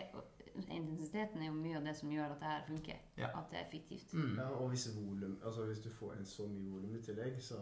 intensiteten 0.69 1.43
er 1.43 1.47
jo 1.53 1.53
mye 1.59 1.77
av 1.79 1.85
det 1.87 1.95
som 1.97 2.11
gjør 2.11 2.33
at 2.35 2.41
det 2.43 2.49
her 2.53 2.65
funker. 2.69 2.99
Ja. 3.21 3.29
At 3.39 3.51
det 3.51 3.59
er 3.61 3.67
effektivt. 3.67 4.13
mm. 4.15 4.37
Ja, 4.39 4.49
og 4.49 4.69
hvis, 4.73 4.89
volum, 4.97 5.39
altså 5.45 5.65
hvis 5.69 5.79
du 5.85 5.91
får 5.91 6.17
inn 6.19 6.27
så 6.27 6.49
mye 6.51 6.71
volum 6.73 6.97
i 6.97 7.03
tillegg, 7.03 7.39
så 7.43 7.61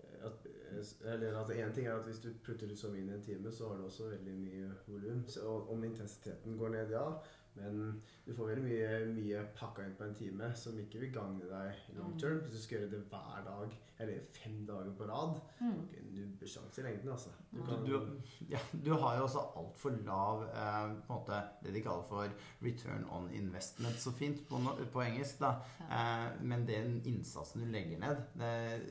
eh, 0.00 0.26
at, 0.28 0.46
eh, 0.46 1.12
Eller 1.12 1.38
at 1.40 1.50
en 1.50 1.72
ting 1.74 1.86
er 1.86 1.96
at 1.98 2.04
hvis 2.06 2.18
du 2.22 2.30
putter 2.44 2.66
det 2.66 2.78
så 2.78 2.88
mye 2.92 3.00
inn 3.02 3.08
i 3.10 3.14
en 3.18 3.22
time, 3.22 3.52
så 3.52 3.68
har 3.68 3.76
du 3.76 3.84
også 3.84 4.10
veldig 4.10 4.34
mye 4.34 4.70
volum. 4.86 5.24
Om 5.68 5.84
intensiteten 5.84 6.58
går 6.58 6.68
ned, 6.68 6.90
ja. 6.90 7.08
Men 7.56 8.02
du 8.26 8.32
får 8.34 8.48
veldig 8.48 8.64
mye, 8.64 8.88
mye 9.14 9.42
pakka 9.54 9.84
inn 9.86 9.92
på 9.98 10.04
en 10.08 10.14
time 10.18 10.48
som 10.58 10.78
ikke 10.80 10.98
vil 11.04 11.12
gagne 11.14 11.46
deg 11.46 11.96
long 11.98 12.16
term. 12.18 12.40
Hvis 12.42 12.56
du 12.56 12.62
skal 12.64 12.80
gjøre 12.80 12.90
det 12.96 13.02
hver 13.12 13.44
dag, 13.46 13.76
eller 14.02 14.24
fem 14.34 14.56
dager 14.66 14.90
på 14.98 15.06
rad, 15.06 15.36
Mm. 15.60 15.76
en 15.98 16.08
nubbesjanse 16.16 16.80
i 16.80 16.84
lengden, 16.84 17.08
altså. 17.14 17.30
Du 17.52 17.60
Du, 17.60 17.66
kan, 17.66 17.84
du, 17.86 18.22
ja, 18.50 18.58
du 18.84 18.90
har 18.92 19.16
jo 19.16 19.22
også 19.28 19.44
altfor 19.56 19.90
lav 20.04 20.42
eh, 20.48 20.96
på 21.06 21.12
en 21.12 21.20
måte, 21.20 21.38
det 21.62 21.74
de 21.74 21.82
kaller 21.82 22.02
for 22.08 22.28
return 22.62 23.04
on 23.10 23.30
investment, 23.32 23.96
så 24.02 24.10
fint 24.12 24.42
på, 24.48 24.58
no, 24.58 24.74
på 24.92 25.00
engelsk. 25.06 25.38
da. 25.40 25.52
Eh, 25.86 26.42
men 26.42 26.66
den 26.66 27.02
innsatsen 27.06 27.62
du 27.62 27.70
legger 27.70 27.98
ned 28.02 28.16
det, 28.34 28.82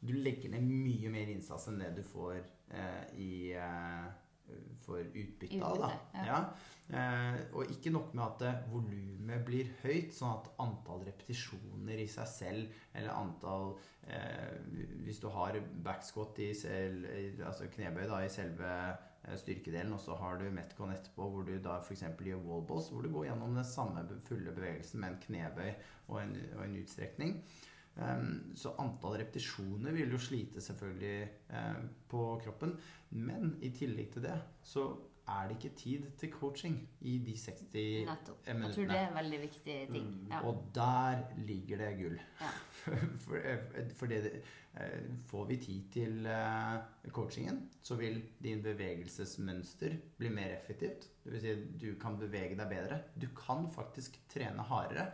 Du 0.00 0.12
legger 0.14 0.50
ned 0.50 0.62
mye 0.62 1.10
mer 1.10 1.26
innsats 1.34 1.66
enn 1.68 1.80
det 1.82 1.88
du 1.96 2.02
får 2.06 2.36
eh, 2.70 3.04
i 3.18 3.52
for 4.84 5.04
utbytte 5.04 5.62
av. 5.64 5.78
da. 5.82 5.92
Ja. 6.14 6.26
Ja. 6.26 6.40
Eh, 6.88 7.40
og 7.52 7.68
ikke 7.68 7.92
nok 7.92 8.14
med 8.16 8.24
at 8.24 8.44
eh, 8.48 8.60
volumet 8.72 9.42
blir 9.44 9.68
høyt, 9.82 10.14
sånn 10.16 10.38
at 10.38 10.48
antall 10.64 11.02
repetisjoner 11.04 12.00
i 12.00 12.06
seg 12.08 12.30
selv, 12.32 12.78
eller 12.96 13.12
antall 13.12 13.74
eh, 14.08 14.56
Hvis 15.04 15.20
du 15.20 15.28
har 15.34 15.58
backscot 15.84 16.40
i 16.40 16.54
selv, 16.56 17.04
altså 17.44 17.68
knebøy 17.74 18.06
da, 18.08 18.22
i 18.24 18.32
selve 18.32 18.72
eh, 18.72 19.36
styrkedelen, 19.36 19.92
og 19.92 20.00
så 20.00 20.16
har 20.16 20.40
du 20.40 20.48
metcon 20.48 20.94
etterpå, 20.94 21.28
hvor 21.28 21.44
du 21.44 21.58
da 21.60 21.76
f.eks. 21.82 22.06
gjør 22.24 22.40
wallballs, 22.48 22.88
hvor 22.88 23.04
du 23.04 23.12
går 23.12 23.28
gjennom 23.28 23.60
den 23.60 23.68
samme 23.68 24.06
fulle 24.24 24.56
bevegelsen 24.56 25.04
med 25.04 25.12
en 25.12 25.22
knebøy 25.26 25.72
og 26.08 26.22
en, 26.22 26.38
og 26.56 26.64
en 26.64 26.78
utstrekning. 26.80 27.42
Um, 27.98 28.52
så 28.54 28.76
antall 28.78 29.16
repetisjoner 29.18 29.94
vil 29.96 30.12
jo 30.14 30.20
slite 30.22 30.62
selvfølgelig 30.62 31.28
eh, 31.50 31.80
på 32.08 32.24
kroppen. 32.44 32.76
Men 33.10 33.56
i 33.62 33.72
tillegg 33.74 34.12
til 34.14 34.28
det 34.28 34.36
så 34.62 34.86
er 35.28 35.48
det 35.48 35.56
ikke 35.58 35.76
tid 35.76 36.04
til 36.18 36.30
coaching 36.32 36.76
i 37.00 37.18
de 37.18 37.34
60 37.36 37.64
Nettopp. 38.08 38.46
Jeg 38.46 38.72
tror 38.74 38.88
det 38.90 38.96
er 38.98 39.08
en 39.08 39.16
veldig 39.18 39.40
viktig 39.40 39.76
ting. 39.90 40.06
Mm. 40.06 40.30
Ja. 40.30 40.40
Og 40.48 40.62
der 40.74 41.22
ligger 41.36 41.82
det 41.82 41.90
gull. 41.98 42.20
Ja. 42.40 42.52
for, 43.24 43.36
eh, 43.36 43.90
for 43.96 44.06
det, 44.06 44.42
eh, 44.80 45.04
får 45.26 45.44
vi 45.44 45.56
tid 45.56 45.90
til 45.92 46.26
eh, 46.26 47.10
coachingen, 47.12 47.68
så 47.82 47.94
vil 48.00 48.22
din 48.42 48.62
bevegelsesmønster 48.62 49.98
bli 50.18 50.28
mer 50.28 50.56
effektivt. 50.56 51.10
Det 51.24 51.32
vil 51.32 51.40
si 51.40 51.54
du 51.84 51.88
kan 52.00 52.18
bevege 52.18 52.56
deg 52.56 52.68
bedre. 52.72 53.02
Du 53.20 53.28
kan 53.36 53.68
faktisk 53.74 54.20
trene 54.32 54.64
hardere, 54.70 55.10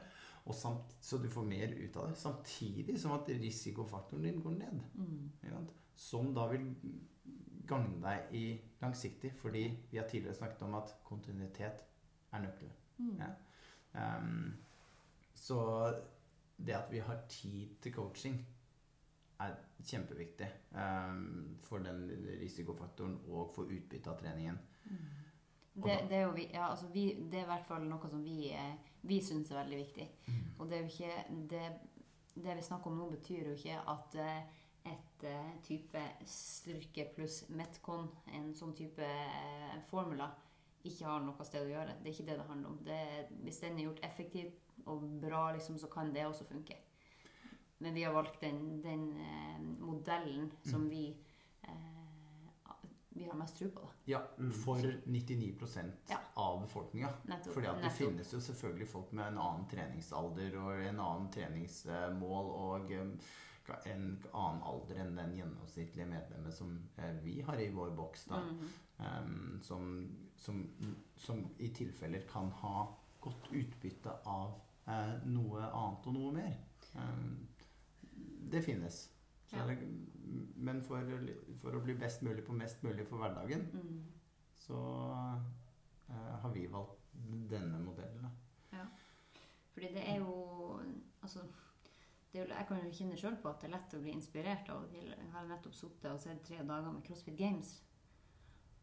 samt, 0.52 0.96
så 1.00 1.18
du 1.18 1.30
får 1.30 1.44
mer 1.48 1.72
ut 1.72 1.96
av 1.96 2.08
det. 2.08 2.16
Samtidig 2.20 3.00
som 3.00 3.12
at 3.16 3.28
risikofaktoren 3.28 4.22
din 4.22 4.42
går 4.42 4.50
ned. 4.50 4.80
Mm. 4.94 5.68
Som 5.94 6.34
da 6.34 6.46
vil 6.50 6.66
gagne 7.66 8.00
deg 8.02 8.34
i 8.36 8.44
langsiktig, 8.82 9.32
fordi 9.40 9.64
vi 9.90 9.98
har 9.98 10.08
tidligere 10.08 10.36
snakket 10.36 10.62
om 10.66 10.74
at 10.74 10.92
kontinuitet 11.04 11.84
er 12.32 12.44
nøkkelen. 12.44 12.74
Mm. 12.98 13.16
Ja. 13.22 13.30
Um, 14.18 14.56
så 15.34 15.58
det 16.56 16.76
at 16.76 16.92
vi 16.92 16.98
har 16.98 17.24
tid 17.28 17.76
til 17.82 17.94
coaching, 17.94 18.46
er 19.40 19.54
kjempeviktig 19.82 20.46
um, 20.70 21.56
for 21.62 21.78
den 21.82 22.06
risikofaktoren 22.40 23.16
og 23.26 23.50
for 23.54 23.62
utbyttet 23.62 24.06
av 24.12 24.20
treningen. 24.20 24.58
Det, 25.74 25.96
det, 26.08 26.16
er 26.16 26.22
jo 26.22 26.34
vi, 26.36 26.44
ja, 26.52 26.68
altså 26.70 26.86
vi, 26.92 27.08
det 27.30 27.40
er 27.40 27.48
i 27.48 27.50
hvert 27.50 27.66
fall 27.66 27.86
noe 27.88 28.08
som 28.10 28.22
vi, 28.22 28.52
eh, 28.54 28.76
vi 29.08 29.20
syns 29.24 29.50
er 29.52 29.60
veldig 29.62 29.80
viktig. 29.80 30.06
Og 30.58 30.68
det 30.68 30.78
er 30.78 30.84
jo 30.84 30.92
ikke 30.92 31.40
det, 31.50 31.64
det 32.34 32.58
vi 32.58 32.66
snakker 32.68 32.90
om 32.90 33.00
nå, 33.00 33.08
betyr 33.12 33.50
jo 33.50 33.56
ikke 33.58 33.80
at 33.92 34.16
eh, 34.22 34.62
et 34.84 35.26
eh, 35.28 35.52
type 35.64 36.00
styrke 36.28 37.06
pluss 37.14 37.44
Metcon, 37.56 38.08
en 38.36 38.50
sånn 38.56 38.74
type 38.76 39.04
eh, 39.04 39.76
formula, 39.90 40.28
ikke 40.84 41.08
har 41.08 41.22
noe 41.24 41.46
sted 41.48 41.64
å 41.64 41.72
gjøre. 41.72 41.96
Det 42.00 42.10
er 42.10 42.16
ikke 42.16 42.28
det 42.28 42.38
det 42.40 42.48
handler 42.50 42.72
om. 42.74 42.80
Det, 42.84 43.02
hvis 43.44 43.62
den 43.62 43.78
er 43.78 43.88
gjort 43.88 44.04
effektivt 44.04 44.88
og 44.90 45.06
bra, 45.22 45.46
liksom, 45.56 45.78
så 45.80 45.88
kan 45.92 46.12
det 46.12 46.26
også 46.28 46.44
funke. 46.48 46.76
Men 47.80 47.96
vi 47.96 48.04
har 48.04 48.12
valgt 48.14 48.40
den, 48.44 48.82
den 48.84 49.08
modellen 49.80 50.50
som 50.64 50.84
vi 50.92 51.06
eh, 51.64 51.93
vi 53.14 53.24
har 53.24 53.34
mest 53.38 53.56
tro 53.58 53.68
på. 53.70 53.80
da. 53.80 53.88
Ja, 54.04 54.20
Mm. 54.38 54.52
for 54.52 54.76
99 55.06 55.92
Ja. 56.08 56.18
av 56.34 56.60
befolkninga. 56.62 57.08
for 57.44 57.52
Fordi 57.52 57.66
at 57.66 57.76
det 57.76 57.82
nettopp. 57.82 57.98
finnes 57.98 58.32
jo 58.32 58.40
selvfølgelig 58.40 58.88
folk 58.88 59.12
med 59.12 59.26
en 59.28 59.38
annen 59.38 59.68
treningsalder 59.70 60.56
og 60.58 60.82
en 60.84 61.00
annen 61.00 61.30
treningsmål 61.32 62.50
og 62.50 62.90
um, 63.00 63.18
en 63.86 64.24
annen 64.34 64.62
alder 64.62 65.00
enn 65.00 65.16
den 65.16 65.36
gjennomsnittlige 65.36 66.06
medlemmet 66.06 66.54
som 66.54 66.88
eh, 66.98 67.12
vi 67.22 67.40
har 67.40 67.56
i 67.60 67.70
vår 67.70 67.90
boks. 67.96 68.24
da. 68.24 68.40
Mm 68.40 68.58
-hmm. 68.98 69.62
som, 69.62 70.16
som, 70.36 70.68
som 71.16 71.48
i 71.58 71.68
tilfeller 71.68 72.20
kan 72.32 72.50
ha 72.50 72.94
godt 73.20 73.48
utbytte 73.52 74.10
av 74.26 74.60
eh, 74.86 75.14
noe 75.24 75.62
annet 75.62 76.06
og 76.06 76.12
noe 76.14 76.32
mer. 76.32 76.56
Um, 76.94 77.48
det 78.50 78.62
finnes. 78.62 79.10
Ja. 79.52 79.66
det, 79.66 79.78
men 80.56 80.80
for, 80.82 81.04
for 81.62 81.76
å 81.76 81.82
bli 81.84 81.94
best 81.94 82.22
mulig 82.22 82.44
på 82.46 82.52
mest 82.56 82.82
mulig 82.82 83.06
for 83.06 83.20
hverdagen, 83.22 83.66
Mm. 83.72 84.04
så 84.58 84.78
eh, 86.08 86.34
har 86.42 86.50
vi 86.54 86.66
valgt 86.66 87.00
denne 87.50 87.78
modellen. 87.84 88.26
Ja. 88.72 88.86
Fordi 89.74 89.92
det 89.94 90.08
er 90.08 90.16
jo 90.22 90.80
Altså, 91.22 91.40
det 92.32 92.40
er 92.42 92.50
jeg 92.58 92.66
kan 92.68 92.80
jo 92.84 92.90
kjenne 92.92 93.16
sjøl 93.16 93.36
på 93.42 93.48
at 93.48 93.60
det 93.62 93.68
er 93.70 93.76
lett 93.76 93.94
å 93.96 94.00
bli 94.02 94.10
inspirert 94.12 94.68
av 94.68 94.82
det. 94.90 95.04
Jeg 95.08 95.30
har 95.32 95.46
nettopp 95.48 95.74
sittet 95.74 96.10
og 96.10 96.20
sett 96.20 96.42
tre 96.44 96.56
dager 96.66 96.90
med 96.92 97.04
CrossFit 97.06 97.36
Games. 97.38 97.70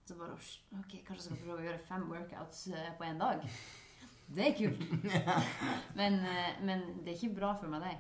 Så 0.08 0.16
bare 0.18 0.34
Ok, 0.80 0.96
kanskje 1.06 1.16
jeg 1.16 1.26
skal 1.28 1.38
prøve 1.44 1.60
å 1.62 1.66
gjøre 1.68 1.84
fem 1.86 2.08
workouts 2.10 2.68
eh, 2.68 2.94
på 2.98 3.04
én 3.06 3.20
dag. 3.22 3.44
Det 4.32 4.48
er 4.48 4.56
kult. 4.58 4.82
men, 6.00 6.14
eh, 6.26 6.64
men 6.64 6.82
det 7.04 7.14
er 7.14 7.20
ikke 7.20 7.36
bra 7.36 7.54
for 7.60 7.68
meg, 7.70 7.84
det. 7.86 7.98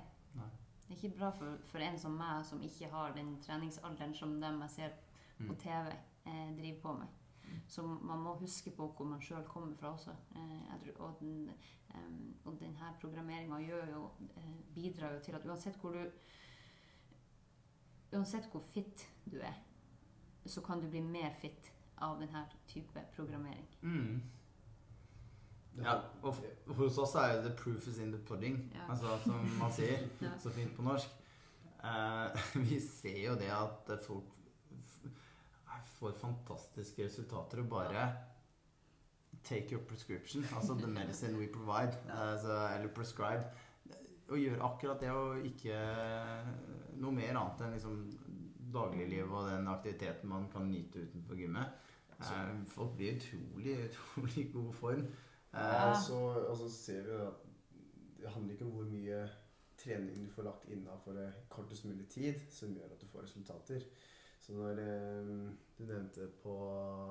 Det 0.91 0.97
er 0.97 1.03
ikke 1.07 1.17
bra 1.19 1.29
for, 1.31 1.57
for 1.63 1.79
en 1.79 1.99
som 1.99 2.15
meg, 2.19 2.41
som 2.43 2.61
ikke 2.61 2.89
har 2.91 3.13
den 3.15 3.37
treningsalderen 3.39 4.11
som 4.13 4.33
dem 4.41 4.57
jeg 4.65 4.73
ser 4.75 4.97
på 5.37 5.53
Mm. 5.53 5.57
TV, 5.57 5.93
eh, 6.25 6.49
driver 6.57 6.81
på 6.81 6.93
med. 6.93 7.07
Så 7.67 7.81
man 7.81 8.19
må 8.19 8.33
huske 8.33 8.71
på 8.71 8.87
hvor 8.97 9.05
man 9.05 9.21
sjøl 9.21 9.43
kommer 9.47 9.75
fra 9.75 9.93
også. 9.93 10.11
Eh, 10.35 10.79
tror, 10.83 10.99
og, 11.07 11.15
den, 11.19 11.49
eh, 11.89 12.35
og 12.45 12.59
denne 12.59 12.93
programmeringa 13.01 13.57
bidrar 14.75 15.13
jo 15.13 15.19
til 15.19 15.35
at 15.35 15.45
uansett 15.45 15.77
hvor 15.77 15.91
du 15.91 16.11
Uansett 18.13 18.45
hvor 18.51 18.59
fit 18.59 19.07
du 19.31 19.37
er, 19.39 19.53
så 20.45 20.61
kan 20.61 20.81
du 20.81 20.89
bli 20.89 20.99
mer 20.99 21.31
fit 21.39 21.71
av 21.97 22.19
denne 22.19 22.45
type 22.67 22.99
programmering. 23.15 23.67
Mm. 23.81 24.21
Det 25.75 25.83
Ja, 25.85 25.93
og 26.23 26.35
hos 26.75 26.97
oss 26.97 27.15
er 27.15 27.33
jo 27.35 27.41
'the 27.41 27.55
proof 27.55 27.87
is 27.87 27.97
in 27.99 28.11
the 28.11 28.19
pudding', 28.19 28.59
Ja. 28.75 28.89
altså, 28.89 29.17
som 29.23 29.35
man 29.59 29.71
sier 29.71 29.97
Ja. 30.21 30.37
så 30.37 30.49
fint 30.49 30.75
på 30.75 30.81
norsk. 30.81 31.07
Eh, 31.83 32.37
vi 32.69 32.79
ser 32.79 33.25
jo 33.27 33.35
det 33.35 33.49
at 33.51 34.03
folk 34.05 34.23
får 35.99 36.11
fantastiske 36.17 37.05
resultater 37.05 37.59
og 37.61 37.69
bare 37.69 38.13
take 39.43 39.71
your 39.71 39.81
prescription, 39.87 40.43
altså 40.55 40.73
the 40.77 40.87
medicine 40.87 41.37
we 41.37 41.47
provide, 41.53 41.97
altså, 42.09 42.69
eller 42.75 42.87
prescribe, 42.93 43.43
og 44.29 44.37
gjøre 44.37 44.61
akkurat 44.63 44.99
det 45.01 45.09
og 45.11 45.45
ikke 45.45 45.77
noe 47.01 47.11
mer 47.11 47.37
annet 47.37 47.61
enn 47.65 47.73
liksom 47.73 47.97
dagliglivet 48.73 49.31
og 49.31 49.49
den 49.49 49.67
aktiviteten 49.67 50.29
man 50.29 50.45
kan 50.53 50.69
nyte 50.71 51.01
utenfor 51.07 51.35
gymmet. 51.35 51.65
Eh, 52.21 52.53
folk 52.67 52.95
blir 52.97 53.15
utrolig, 53.17 53.77
utrolig 53.89 54.53
god 54.53 54.73
form. 54.73 55.07
Ja, 55.53 55.91
Eh, 55.91 56.49
og 56.49 56.57
så 56.57 56.69
ser 56.71 57.01
vi 57.03 57.15
at 57.21 57.47
det 58.21 58.29
handler 58.29 58.53
ikke 58.53 58.65
om 58.65 58.71
hvor 58.71 58.83
mye 58.83 59.29
trening 59.77 60.25
du 60.25 60.29
får 60.31 60.43
lagt 60.43 60.69
innafor 60.69 61.17
kortest 61.49 61.85
mulig 61.85 62.07
tid, 62.07 62.33
som 62.49 62.73
gjør 62.75 62.93
at 62.93 63.01
du 63.01 63.07
får 63.07 63.25
resultater. 63.25 63.83
Så 64.41 64.53
når 64.53 64.79
eh, 64.79 65.49
du 65.77 65.83
nevnte 65.85 66.27
på 66.43 66.53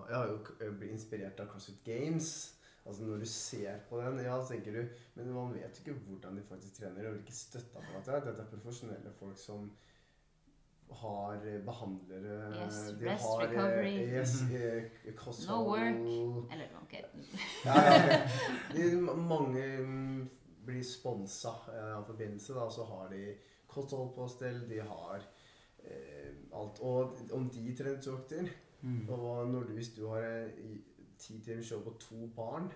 Jeg 0.09 0.17
har 0.17 0.27
jo 0.27 0.73
blitt 0.79 0.93
inspirert 0.93 1.41
av 1.41 1.47
CrossFit 1.47 1.85
Games. 1.85 2.57
Altså 2.87 3.05
Når 3.05 3.19
du 3.19 3.25
ser 3.25 3.79
på 3.89 4.01
den, 4.01 4.19
ja, 4.25 4.39
så 4.43 4.55
tenker 4.55 4.73
du 4.73 4.89
Men 5.15 5.33
man 5.33 5.55
vet 5.55 5.79
ikke 5.79 5.93
hvordan 5.93 6.37
de 6.37 6.43
faktisk 6.49 6.75
trener, 6.81 7.07
og 7.07 7.13
hvilke 7.13 7.33
støtteapparat 7.33 8.07
det 8.07 8.15
er. 8.15 8.25
Dette 8.25 8.43
er 8.43 8.51
profesjonelle 8.51 9.13
folk 9.19 9.39
som 9.39 9.71
har 10.91 11.47
eh, 11.47 11.61
behandlere 11.65 12.65
Yes, 12.65 12.81
de 13.01 13.07
rest, 13.07 13.25
har, 13.25 13.43
eh, 13.43 13.51
recovery. 13.51 13.95
Yes, 14.13 14.43
eh, 15.07 15.15
kosthold 15.15 15.59
No 15.59 15.71
work. 15.71 16.53
Eller 16.53 16.69
ok. 16.83 16.93
ja, 17.65 17.75
ja. 17.75 18.19
De, 18.75 19.01
mange 19.17 19.79
mm, 19.79 20.31
blir 20.67 20.83
sponsa 20.85 21.55
av 21.97 22.05
forbindelse, 22.07 22.55
da, 22.55 22.71
så 22.71 22.85
har 22.85 23.09
de 23.09 23.35
kosthold 23.67 24.15
på 24.15 24.29
stell, 24.29 24.63
de 24.71 24.81
har 24.81 25.23
eh, 25.85 26.35
alt. 26.53 26.81
Og 26.81 27.19
om 27.33 27.51
de 27.51 27.77
treningsøkter, 27.77 28.51
mm. 28.81 29.09
og 29.09 29.49
når 29.49 29.69
du, 29.71 29.73
hvis 29.79 29.95
du 29.97 30.07
har 30.09 30.49
ti 31.19 31.41
timer 31.45 31.63
show 31.63 31.83
på 31.85 31.95
to 32.01 32.27
barn, 32.37 32.71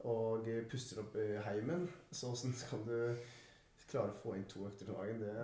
og 0.00 0.46
puster 0.70 1.02
opp 1.02 1.16
i 1.20 1.34
heimen, 1.44 1.84
så 2.12 2.30
åssen 2.32 2.54
skal 2.56 2.80
du 2.86 2.96
klare 3.90 4.14
å 4.14 4.20
få 4.22 4.32
inn 4.38 4.46
to 4.48 4.64
økter 4.64 4.88
om 4.88 4.96
dagen? 4.96 5.20
Det 5.20 5.34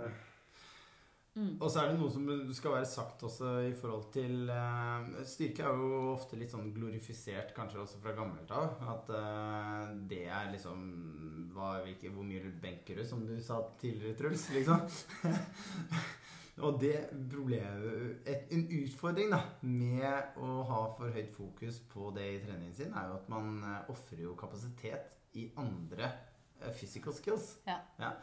Mm. 1.37 1.57
Og 1.61 1.69
så 1.69 1.83
er 1.83 1.91
det 1.91 1.99
noe 2.01 2.09
som 2.09 2.29
skal 2.57 2.79
være 2.79 2.89
sagt 2.89 3.23
også 3.29 3.51
i 3.69 3.73
forhold 3.77 4.07
til 4.15 4.49
uh, 4.49 5.05
Styrke 5.29 5.67
er 5.69 5.81
jo 5.83 5.99
ofte 6.15 6.39
litt 6.41 6.53
sånn 6.55 6.71
glorifisert, 6.73 7.53
kanskje 7.57 7.83
også 7.83 8.01
fra 8.01 8.15
gammelt 8.17 8.53
av. 8.57 8.79
At 8.89 9.11
uh, 9.13 9.91
det 10.09 10.23
er 10.33 10.49
liksom 10.55 10.87
hva, 11.53 11.75
hvilke, 11.85 12.13
Hvor 12.15 12.25
mye 12.25 12.55
benker 12.63 12.97
du, 12.97 13.05
som 13.05 13.27
du 13.29 13.35
sa 13.45 13.61
tidligere, 13.81 14.17
Truls? 14.17 14.47
Liksom. 14.57 14.89
Og 16.65 16.79
det 16.81 16.95
problemet 17.29 18.25
et, 18.25 18.47
En 18.57 18.63
utfordring 18.79 19.29
da 19.29 19.43
med 19.61 20.39
å 20.41 20.63
ha 20.71 20.79
for 20.97 21.13
høyt 21.13 21.35
fokus 21.37 21.83
på 21.93 22.09
det 22.17 22.31
i 22.31 22.41
treningen 22.47 22.79
sin, 22.79 22.97
er 22.97 23.11
jo 23.11 23.19
at 23.21 23.29
man 23.33 23.59
uh, 23.61 23.93
ofrer 23.93 24.25
jo 24.25 24.33
kapasitet 24.41 25.13
i 25.37 25.51
andre 25.61 26.15
physical 26.75 27.15
skills. 27.15 27.57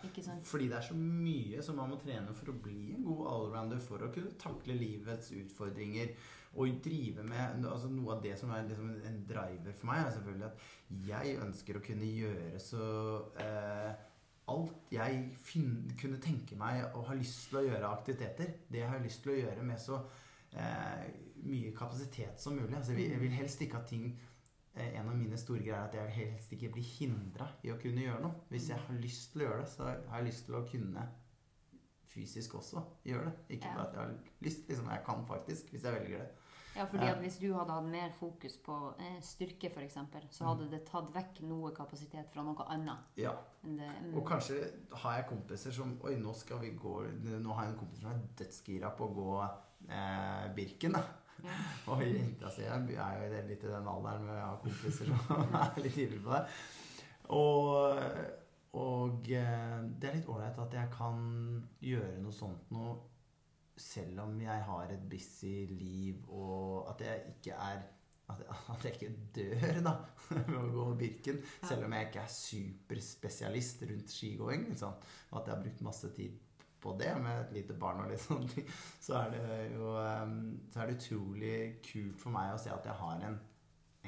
Ikke 0.07 0.23
sant? 0.25 0.45
Fordi 0.47 0.69
det 0.71 0.77
er 0.77 0.85
så 0.87 0.95
mye 0.97 1.63
som 1.65 1.77
man 1.79 1.91
må 1.93 1.99
trene 2.01 2.33
for 2.37 2.51
å 2.51 2.59
bli 2.65 2.93
en 2.95 3.03
god 3.05 3.27
allrounder, 3.33 3.81
for 3.83 4.05
å 4.05 4.11
kunne 4.13 4.33
takle 4.41 4.77
livets 4.77 5.33
utfordringer 5.37 6.15
og 6.53 6.79
drive 6.85 7.23
med 7.25 7.65
altså 7.65 7.89
Noe 7.89 8.13
av 8.13 8.23
det 8.23 8.35
som 8.37 8.51
er 8.53 8.65
liksom 8.67 8.89
en 9.09 9.21
driver 9.29 9.77
for 9.77 9.89
meg, 9.89 10.03
er 10.03 10.15
selvfølgelig 10.17 10.49
at 10.49 10.65
jeg 11.07 11.37
ønsker 11.45 11.77
å 11.77 11.85
kunne 11.85 12.09
gjøre 12.09 12.59
så 12.61 12.87
eh, 13.41 13.93
Alt 14.51 14.91
jeg 14.91 15.21
kunne 15.47 16.17
tenke 16.19 16.57
meg 16.59 16.81
og 16.89 17.05
har 17.07 17.15
lyst 17.15 17.45
til 17.47 17.61
å 17.61 17.63
gjøre 17.63 17.87
av 17.87 18.01
aktiviteter, 18.01 18.49
det 18.67 18.81
jeg 18.81 18.91
har 18.91 18.99
lyst 18.99 19.21
til 19.23 19.31
å 19.31 19.37
gjøre 19.37 19.63
med 19.63 19.79
så 19.79 20.01
eh, 20.51 21.05
mye 21.47 21.71
kapasitet 21.75 22.43
som 22.43 22.57
mulig. 22.59 22.75
Altså, 22.75 22.91
jeg, 22.91 23.21
vil, 23.21 23.31
helst 23.39 23.63
ikke 23.63 23.79
ha 23.79 23.87
ting 23.87 24.09
Eh, 24.11 24.32
En 24.73 25.09
av 25.09 25.13
mine 25.13 25.37
store 25.37 25.61
greier 25.61 25.83
er 25.83 25.89
at 25.89 25.95
jeg 25.97 26.07
vil 26.07 26.15
helst 26.17 26.53
ikke 26.55 26.71
bli 26.73 26.81
hindra 26.81 27.45
i 27.61 27.69
å 27.69 27.77
kunne 27.81 28.01
gjøre 28.07 28.23
noe. 28.23 28.45
Hvis 28.49 28.71
jeg 28.71 28.81
har 28.81 29.01
lyst 29.03 29.33
til 29.33 29.43
å 29.43 29.49
gjøre 29.49 29.59
det, 29.61 29.67
så 29.69 29.89
har 29.89 30.15
jeg 30.17 30.29
lyst 30.31 30.47
til 30.47 30.57
å 30.57 30.63
kunne 30.69 31.03
fysisk 32.13 32.55
også 32.57 32.81
gjøre 33.05 33.27
det. 33.27 33.57
Ikke 33.57 33.73
bare 33.75 33.87
at 33.87 33.97
jeg 33.97 34.01
har 34.01 34.15
lyst, 34.47 34.65
liksom. 34.69 34.89
Jeg 34.89 35.05
kan 35.05 35.27
faktisk, 35.29 35.69
hvis 35.73 35.85
jeg 35.85 35.99
velger 35.99 36.23
det. 36.23 36.31
Ja, 36.73 36.85
fordi 36.89 37.05
at 37.05 37.17
Eh. 37.17 37.21
Hvis 37.21 37.37
du 37.37 37.53
hadde 37.53 37.71
hatt 37.71 37.85
mer 37.85 38.11
fokus 38.17 38.57
på 38.57 38.93
eh, 38.99 39.21
styrke, 39.21 39.69
f.eks., 39.69 39.97
så 40.29 40.45
hadde 40.45 40.71
det 40.71 40.81
tatt 40.89 41.11
vekk 41.13 41.41
noe 41.45 41.71
kapasitet 41.75 42.31
fra 42.33 42.43
noe 42.43 42.65
annet. 42.67 42.97
Ja. 43.17 43.33
det, 43.61 43.89
mm. 44.01 44.15
Og 44.17 44.25
kanskje 44.27 44.57
har 44.91 45.19
jeg 45.19 45.27
kompiser 45.29 45.71
som 45.71 45.99
Oi, 46.03 46.15
nå 46.17 46.33
skal 46.33 46.59
vi 46.59 46.73
gå 46.75 46.95
Nå 47.23 47.53
har 47.53 47.63
jeg 47.63 47.73
en 47.73 47.77
kompis 47.79 48.01
som 48.01 48.09
er 48.11 48.23
dødsgira 48.37 48.89
på 48.97 49.05
å 49.05 49.13
gå 49.13 49.35
eh, 49.43 50.49
Birken, 50.55 50.97
da. 50.97 51.03
Og 51.91 52.03
jenta 52.05 52.51
si 52.53 52.65
er 52.67 52.85
jo 52.87 53.41
litt 53.49 53.65
i 53.65 53.71
den 53.71 53.89
alderen 53.89 54.27
med 54.27 54.37
å 54.37 54.51
ha 54.51 54.59
kompiser 54.61 55.11
som 55.11 55.55
er 55.61 55.81
litt 55.83 55.97
ivrige 55.97 56.23
på 56.23 56.35
det. 56.35 56.43
Og, 57.33 58.03
og 58.79 59.31
eh, 59.31 59.79
det 59.99 60.09
er 60.09 60.19
litt 60.19 60.29
ålreit 60.31 60.61
at 60.65 60.77
jeg 60.79 60.93
kan 60.93 61.25
gjøre 61.83 62.21
noe 62.23 62.35
sånt 62.35 62.71
noe 62.75 62.95
selv 63.79 64.21
om 64.27 64.37
jeg 64.41 64.65
har 64.67 64.91
et 64.93 65.05
busy 65.09 65.65
liv, 65.71 66.19
og 66.29 66.91
at 66.91 67.01
jeg 67.07 67.33
ikke 67.33 67.57
er 67.57 67.81
at 68.31 68.43
at 68.71 68.85
jeg 68.85 68.93
ikke 68.93 69.09
dør 69.35 69.79
da 69.83 69.93
ved 70.47 70.55
å 70.55 70.67
gå 70.71 70.85
Birken, 71.01 71.41
selv 71.65 71.87
om 71.87 71.95
jeg 71.97 72.07
ikke 72.07 72.23
er 72.23 72.31
superspesialist 72.31 73.83
rundt 73.89 74.13
skigåing. 74.13 74.67
Liksom. 74.69 74.93
Og 75.31 75.39
at 75.41 75.49
jeg 75.49 75.55
har 75.55 75.63
brukt 75.65 75.83
masse 75.89 76.11
tid 76.15 76.37
på 76.83 76.93
det 76.99 77.11
med 77.23 77.39
et 77.39 77.55
lite 77.57 77.75
barn 77.79 78.03
og 78.03 78.11
litt 78.11 78.23
sånne 78.23 78.49
ting. 78.51 78.69
Så 79.03 79.17
er 79.19 79.33
det 79.33 79.57
jo 79.73 79.95
um, 79.95 80.37
så 80.73 80.83
er 80.83 80.89
det 80.89 80.99
utrolig 80.99 81.57
kult 81.85 82.21
for 82.21 82.35
meg 82.35 82.53
å 82.53 82.61
se 82.61 82.73
at 82.73 82.87
jeg 82.89 82.99
har 82.99 83.27
en, 83.29 83.39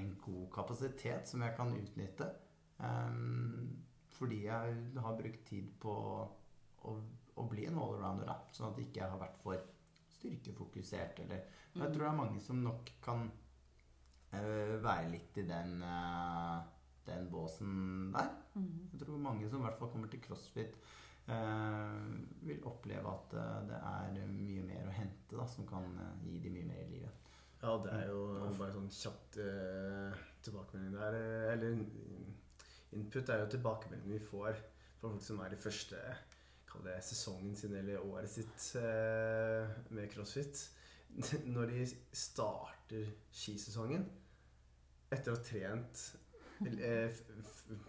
en 0.02 0.14
god 0.26 0.48
kapasitet 0.54 1.32
som 1.32 1.46
jeg 1.46 1.56
kan 1.58 1.74
utnytte. 1.76 2.30
Um, 2.78 3.78
fordi 4.16 4.46
jeg 4.46 4.76
har 5.04 5.18
brukt 5.20 5.48
tid 5.48 5.72
på 5.82 5.96
å, 5.96 6.98
å 7.36 7.48
bli 7.52 7.66
en 7.70 7.80
allrounder, 7.80 8.28
da. 8.30 8.38
Sånn 8.56 8.70
at 8.70 8.80
jeg 8.80 8.90
ikke 8.90 9.10
har 9.12 9.22
vært 9.22 9.42
for 9.44 9.72
styrkefokusert 10.16 11.20
eller 11.26 11.44
Jeg 11.76 11.92
tror 11.92 12.06
det 12.06 12.08
er 12.10 12.18
mange 12.18 12.42
som 12.42 12.62
nok 12.64 12.92
kan 13.04 13.26
eh, 14.32 14.76
være 14.84 15.10
litt 15.12 15.40
i 15.42 15.44
den, 15.48 15.82
eh, 15.84 16.60
den 17.10 17.28
båsen 17.32 18.14
der. 18.16 18.32
Mhm. 18.56 18.90
Jeg 18.94 19.02
tror 19.02 19.18
mange 19.20 19.50
som 19.50 19.60
i 19.60 19.68
hvert 19.68 19.80
fall 19.80 19.92
kommer 19.92 20.08
til 20.12 20.24
crossfit, 20.24 20.78
vil 21.26 22.68
oppleve 22.70 23.14
at 23.14 23.34
eh, 23.42 23.62
det 23.72 23.80
er 23.80 24.20
mye 24.30 24.66
mer 24.68 24.90
å 24.90 24.96
hente 24.96 25.40
da, 25.40 25.48
som 25.50 25.66
kan 25.70 25.88
eh, 26.02 26.28
gi 26.28 26.40
dem 26.44 26.54
mye 26.58 26.70
mer 26.70 26.84
i 26.84 26.92
livet. 26.92 27.32
Ja, 27.64 27.74
det 27.82 27.96
er 27.98 28.12
jo 28.12 28.22
bare 28.60 28.76
sånn 28.76 28.92
kjapt 28.94 29.40
eh, 29.42 30.24
tilbakemelding 30.46 31.00
der. 31.00 31.20
eh, 31.20 31.52
Eller 31.56 31.82
input 32.96 33.30
er 33.34 33.42
jo 33.42 33.52
tilbakemelding 33.56 34.16
vi 34.18 34.22
får 34.22 34.54
fra 34.56 35.10
folk 35.10 35.22
som 35.26 35.42
er 35.44 35.54
i 35.56 35.60
første 35.60 36.02
det 36.84 36.96
sesongen 37.08 37.56
sin 37.56 37.76
eller 37.76 38.04
året 38.04 38.30
sitt 38.30 38.76
eh, 38.80 39.68
med 39.96 40.10
crossfit. 40.12 40.66
Når 41.56 41.72
de 41.72 41.86
starter 42.12 43.12
skisesongen 43.32 44.04
etter 45.14 45.32
å 45.32 45.38
ha 45.38 45.46
trent 45.46 46.02
eh, 46.04 46.25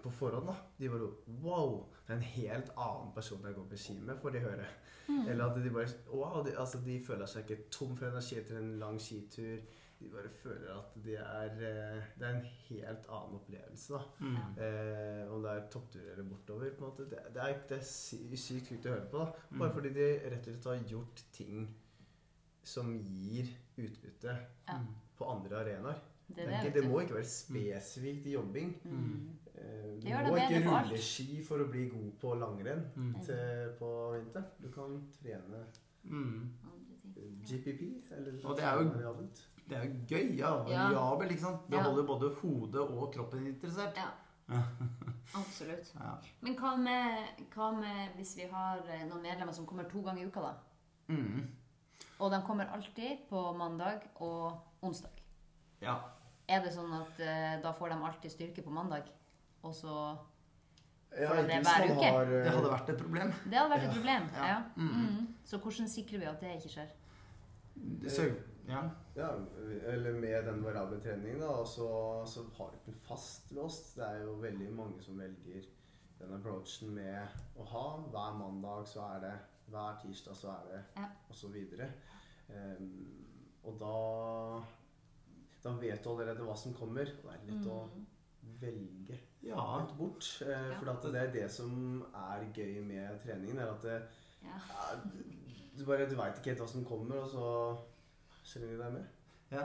på 0.02 0.11
forhånd, 0.11 0.46
da. 0.50 0.55
De 0.79 0.88
bare 0.88 1.11
Wow! 1.42 1.87
Det 2.07 2.12
er 2.12 2.16
en 2.16 2.22
helt 2.35 2.70
annen 2.76 3.12
person 3.14 3.42
jeg 3.44 3.55
går 3.55 3.66
på 3.70 3.76
ski 3.79 3.96
med, 4.00 4.18
får 4.22 4.31
de 4.37 4.40
høre. 4.40 4.66
Mm. 5.09 5.26
Eller 5.29 5.44
at 5.50 5.59
de 5.64 5.70
bare 5.70 5.88
Wow! 6.12 6.42
De, 6.46 6.55
altså, 6.59 6.81
de 6.85 7.00
føler 7.07 7.26
seg 7.31 7.44
ikke 7.50 7.68
tom 7.70 7.96
for 7.96 8.09
energi 8.11 8.38
etter 8.40 8.59
en 8.59 8.79
lang 8.83 8.98
skitur. 9.00 9.59
De 9.96 10.11
bare 10.12 10.29
føler 10.29 10.72
at 10.76 10.96
de 11.05 11.14
er 11.16 11.52
eh, 11.64 12.02
Det 12.18 12.26
er 12.26 12.35
en 12.35 12.48
helt 12.68 13.07
annen 13.09 13.38
opplevelse, 13.38 13.94
da. 13.96 14.02
Eh, 14.61 15.22
om 15.33 15.42
det 15.46 15.55
er 15.55 15.68
topptur 15.72 16.02
eller 16.12 16.24
bortover. 16.29 16.70
på 16.76 16.85
en 16.85 16.90
måte 16.90 17.07
Det, 17.11 17.22
det 17.35 17.42
er, 17.42 17.62
det 17.70 17.79
er 17.79 17.87
sykt 17.87 18.68
kult 18.68 18.87
å 18.90 18.92
høre 18.96 19.07
på. 19.11 19.18
da 19.18 19.59
Bare 19.59 19.70
Mm. 19.70 19.74
fordi 19.79 19.94
de 19.94 20.11
rett 20.31 20.46
og 20.48 20.52
slett 20.52 20.64
har 20.64 20.90
gjort 20.90 21.22
ting 21.33 21.74
som 22.66 22.92
gir 22.98 23.46
utbytte 23.79 24.37
Ja. 24.68 24.76
Mm. 24.79 24.87
på 25.16 25.24
andre 25.31 25.57
arenaer. 25.62 26.00
Det, 26.29 26.37
Det, 26.37 26.47
det, 26.47 26.65
ikke, 26.65 26.81
det 26.81 26.91
må 26.91 27.01
ikke 27.01 27.15
være 27.15 27.25
spesifikt 27.25 28.27
i 28.27 28.33
jobbing. 28.33 28.71
Mm. 28.85 29.39
Eh, 29.55 30.01
Du 30.03 30.09
må 30.29 30.37
ikke 30.37 30.62
rulle 30.69 30.99
ski 30.99 31.43
for 31.47 31.59
å 31.62 31.69
bli 31.71 31.89
god 31.89 32.12
på 32.21 32.35
langrenn 32.35 32.83
Mm. 32.97 33.15
til, 33.25 33.71
på 33.79 33.91
vinteren. 34.17 34.45
Du 34.62 34.69
kan 34.71 34.97
trene 35.23 35.65
Mm. 36.05 36.51
GPP. 37.47 37.83
Eller 38.17 38.45
Og 38.45 38.57
det 38.57 38.65
er 38.65 38.73
jo- 38.75 39.29
Det 39.69 39.77
er 39.77 39.85
jo 39.85 39.91
gøy. 40.09 40.37
Ja, 40.39 40.51
Ja. 40.69 40.89
variabel, 40.93 41.31
Ja. 41.41 41.59
Det 41.71 41.77
Ja. 41.77 41.83
holder 41.83 42.03
både 42.07 42.35
hodet 42.35 42.81
og 42.81 43.12
kroppen 43.12 43.47
interessert. 43.47 43.97
Ja. 43.97 44.11
Absolutt. 45.35 45.93
Ja. 45.95 46.12
Men 46.41 46.55
hva 46.57 46.77
med, 46.77 47.27
hva 47.55 47.71
med 47.75 48.15
hvis 48.17 48.37
vi 48.37 48.43
har 48.51 48.79
eh, 48.89 49.05
noen 49.09 49.23
medlemmer 49.23 49.53
som 49.53 49.67
kommer 49.67 49.89
to 49.91 50.03
ganger 50.03 50.23
i 50.23 50.27
uka, 50.27 50.41
da? 50.41 50.53
Mm. 51.09 51.47
Og 52.21 52.31
de 52.31 52.43
kommer 52.47 52.65
alltid 52.73 53.19
på 53.31 53.57
mandag 53.57 54.01
og 54.21 54.53
onsdag. 54.83 55.11
ja. 55.83 55.97
Er 56.48 56.62
det 56.62 56.72
sånn 56.74 56.92
at 56.94 57.20
eh, 57.20 57.61
da 57.62 57.72
får 57.74 57.90
de 57.90 57.98
alltid 58.09 58.30
styrke 58.30 58.62
på 58.62 58.70
mandag? 58.70 59.09
Og 59.66 59.74
så 59.74 59.92
Ja, 61.16 61.32
de 61.35 61.46
det 61.48 61.62
hver 61.64 61.87
uke? 61.90 62.11
har, 62.11 62.22
eh, 62.22 62.44
Det 62.44 62.52
hadde 62.54 62.70
vært 62.70 62.88
et 62.92 62.98
problem. 62.98 63.32
Det 63.44 63.59
hadde 63.59 63.70
vært 63.70 63.88
et 63.88 63.94
problem. 63.96 64.28
Ja. 64.35 64.46
Ja. 64.46 64.62
Mm. 64.76 64.88
-hmm. 64.90 65.26
Så 65.44 65.59
hvordan 65.59 65.88
sikrer 65.88 66.18
vi 66.18 66.24
at 66.24 66.40
det 66.40 66.54
ikke 66.56 66.68
skjer? 66.68 66.88
Så, 68.09 68.22
ja. 68.68 68.82
Ja, 69.16 69.28
eller 69.87 70.12
med 70.12 70.44
den 70.46 70.64
variable 70.64 71.00
treningen, 71.00 71.40
da. 71.40 71.46
Og 71.46 71.66
så, 71.66 71.88
så 72.26 72.40
har 72.59 72.70
du 72.70 72.76
ikke 72.76 72.98
fastlåst. 73.09 73.96
Det 73.96 74.04
er 74.04 74.22
jo 74.22 74.32
veldig 74.32 74.72
mange 74.72 75.02
som 75.02 75.18
velger 75.18 75.62
den 76.18 76.32
approachen 76.35 76.94
med 76.94 77.26
å 77.59 77.64
ha 77.64 77.96
hver 78.11 78.38
mandag 78.38 78.87
så 78.88 79.00
er 79.16 79.20
det, 79.20 79.32
hver 79.66 79.98
tirsdag 80.02 80.37
så 80.37 80.48
er 80.48 80.62
det, 80.72 80.82
Ja. 80.96 81.09
og 81.28 81.35
så 81.37 81.48
videre. 81.48 81.88
Ehm, 82.48 83.24
og 83.64 83.78
da 83.80 84.62
da 85.66 85.72
vet 85.83 86.02
du 86.05 86.11
allerede 86.12 86.44
hva 86.46 86.55
som 86.59 86.74
kommer. 86.79 87.11
Og 87.18 87.26
det 87.26 87.35
er 87.37 87.48
lett 87.50 87.66
å 87.72 87.81
Mm. 87.90 88.07
velge 88.61 89.18
ja. 89.42 89.64
litt 89.81 89.96
bort. 89.98 90.29
Eh, 90.46 90.48
Ja. 90.70 90.79
For 90.79 90.90
at 90.94 91.02
det 91.12 91.20
er 91.22 91.33
det 91.35 91.50
som 91.52 92.05
er 92.14 92.46
gøy 92.55 92.81
med 92.87 93.20
treningen. 93.24 93.59
er 93.59 93.72
at 93.74 93.83
det, 93.83 93.98
Ja. 94.44 94.61
ja, 94.70 95.00
du 95.76 95.85
bare, 95.85 96.07
du 96.09 96.14
veit 96.16 96.38
ikke 96.38 96.52
helt 96.55 96.61
hva 96.61 96.68
som 96.68 96.85
kommer, 96.85 97.16
og 97.24 97.29
så 97.31 97.48
skjønner 98.46 98.76
du 98.76 98.83
deg 98.83 98.92
med. 98.92 99.07
Ja, 99.50 99.64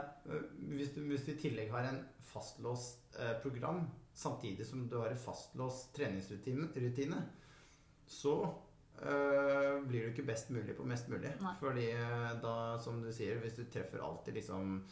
hvis, 0.68 0.92
du, 0.94 1.00
hvis 1.08 1.24
du 1.26 1.32
i 1.32 1.38
tillegg 1.40 1.70
har 1.70 1.84
en 1.88 2.04
fastlåst 2.24 3.16
eh, 3.18 3.32
program, 3.42 3.86
samtidig 4.14 4.66
som 4.66 4.88
du 4.88 4.98
har 5.00 5.08
en 5.10 5.16
fastlåst 5.18 5.94
treningsrutine, 5.96 6.68
rutine, 6.76 7.22
så 8.06 8.34
øh, 9.02 9.86
blir 9.88 10.04
du 10.04 10.10
ikke 10.12 10.26
best 10.26 10.50
mulig 10.50 10.76
på 10.76 10.84
mest 10.86 11.08
mulig. 11.08 11.32
Nei. 11.40 11.54
Fordi 11.60 11.86
da, 12.42 12.78
som 12.78 13.00
du 13.02 13.10
sier, 13.12 13.38
hvis 13.40 13.56
du 13.56 13.64
treffer 13.64 14.02
alltid 14.04 14.34
liksom 14.34 14.82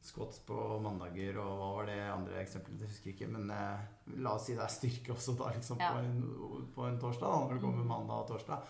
squats 0.00 0.38
på 0.48 0.54
mandager 0.80 1.36
og 1.42 1.50
hva 1.58 1.66
var 1.76 1.86
det 1.90 1.98
andre 2.10 2.38
eksempelet, 2.40 2.80
jeg 2.80 2.88
husker 2.88 3.10
ikke, 3.12 3.28
men 3.28 3.50
eh, 3.52 3.82
la 4.24 4.32
oss 4.34 4.46
si 4.48 4.54
det 4.56 4.62
er 4.64 4.72
styrke 4.72 5.12
også 5.12 5.34
da, 5.38 5.50
liksom 5.56 5.78
Ja. 5.80 5.90
på, 5.92 5.98
en, 5.98 6.70
på 6.74 6.86
en 6.88 6.98
torsdag, 7.02 7.28
da, 7.28 7.40
når 7.46 7.54
det 7.54 7.60
kommer 7.66 7.82
Mm. 7.84 7.88
mandag 7.88 8.22
og 8.22 8.28
torsdag. 8.28 8.62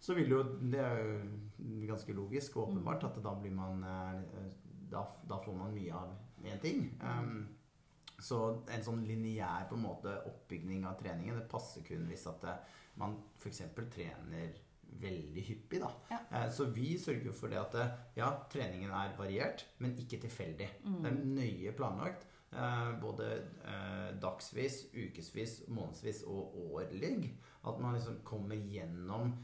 Så 0.00 0.14
vil 0.14 0.28
jo, 0.28 0.42
det 0.60 0.80
er 0.80 0.98
jo 1.00 1.86
ganske 1.88 2.12
logisk 2.12 2.56
og 2.56 2.68
åpenbart 2.68 3.02
Mm. 3.02 3.08
at 3.10 3.22
da 3.24 3.34
blir 3.40 3.52
man 3.56 3.84
eh, 3.84 4.50
da, 4.90 5.06
da 5.28 5.38
får 5.40 5.56
man 5.56 5.72
mye 5.74 5.92
av 5.92 6.10
én 6.44 6.60
ting. 6.60 6.90
Um, 7.02 7.48
så 8.20 8.62
en 8.70 8.82
sånn 8.84 9.00
lineær 9.06 9.64
på 9.68 9.74
en 9.74 9.82
måte 9.82 10.12
oppbygning 10.28 10.84
av 10.86 10.98
treningen, 11.00 11.34
det 11.40 11.48
passer 11.48 11.82
kun 11.82 12.04
hvis 12.06 12.26
at 12.28 12.44
eh, 12.44 12.56
man 12.96 13.16
f.eks. 13.40 13.62
trener 13.90 14.52
veldig 15.00 15.42
hyppig. 15.48 15.80
da. 15.80 15.90
Ja. 16.10 16.18
Eh, 16.32 16.50
Så 16.50 16.64
vi 16.74 16.98
sørger 16.98 17.24
jo 17.26 17.32
for 17.32 17.48
det 17.48 17.58
at 17.60 17.74
eh, 17.74 17.90
ja, 18.16 18.30
treningen 18.52 18.90
er 18.90 19.16
variert, 19.18 19.64
men 19.78 19.96
ikke 19.98 20.20
tilfeldig. 20.20 20.68
Mm. 20.84 21.02
Det 21.02 21.10
er 21.12 21.24
nøye 21.24 21.72
planlagt. 21.76 22.26
eh, 22.52 22.92
Både 23.00 23.30
dagsvis, 24.22 24.84
ukesvis, 24.94 25.62
månedsvis 25.68 26.22
og 26.26 26.54
årlig. 26.72 27.34
At 27.66 27.80
man 27.80 27.94
liksom 27.94 28.20
kommer 28.24 28.56
gjennom 28.56 29.34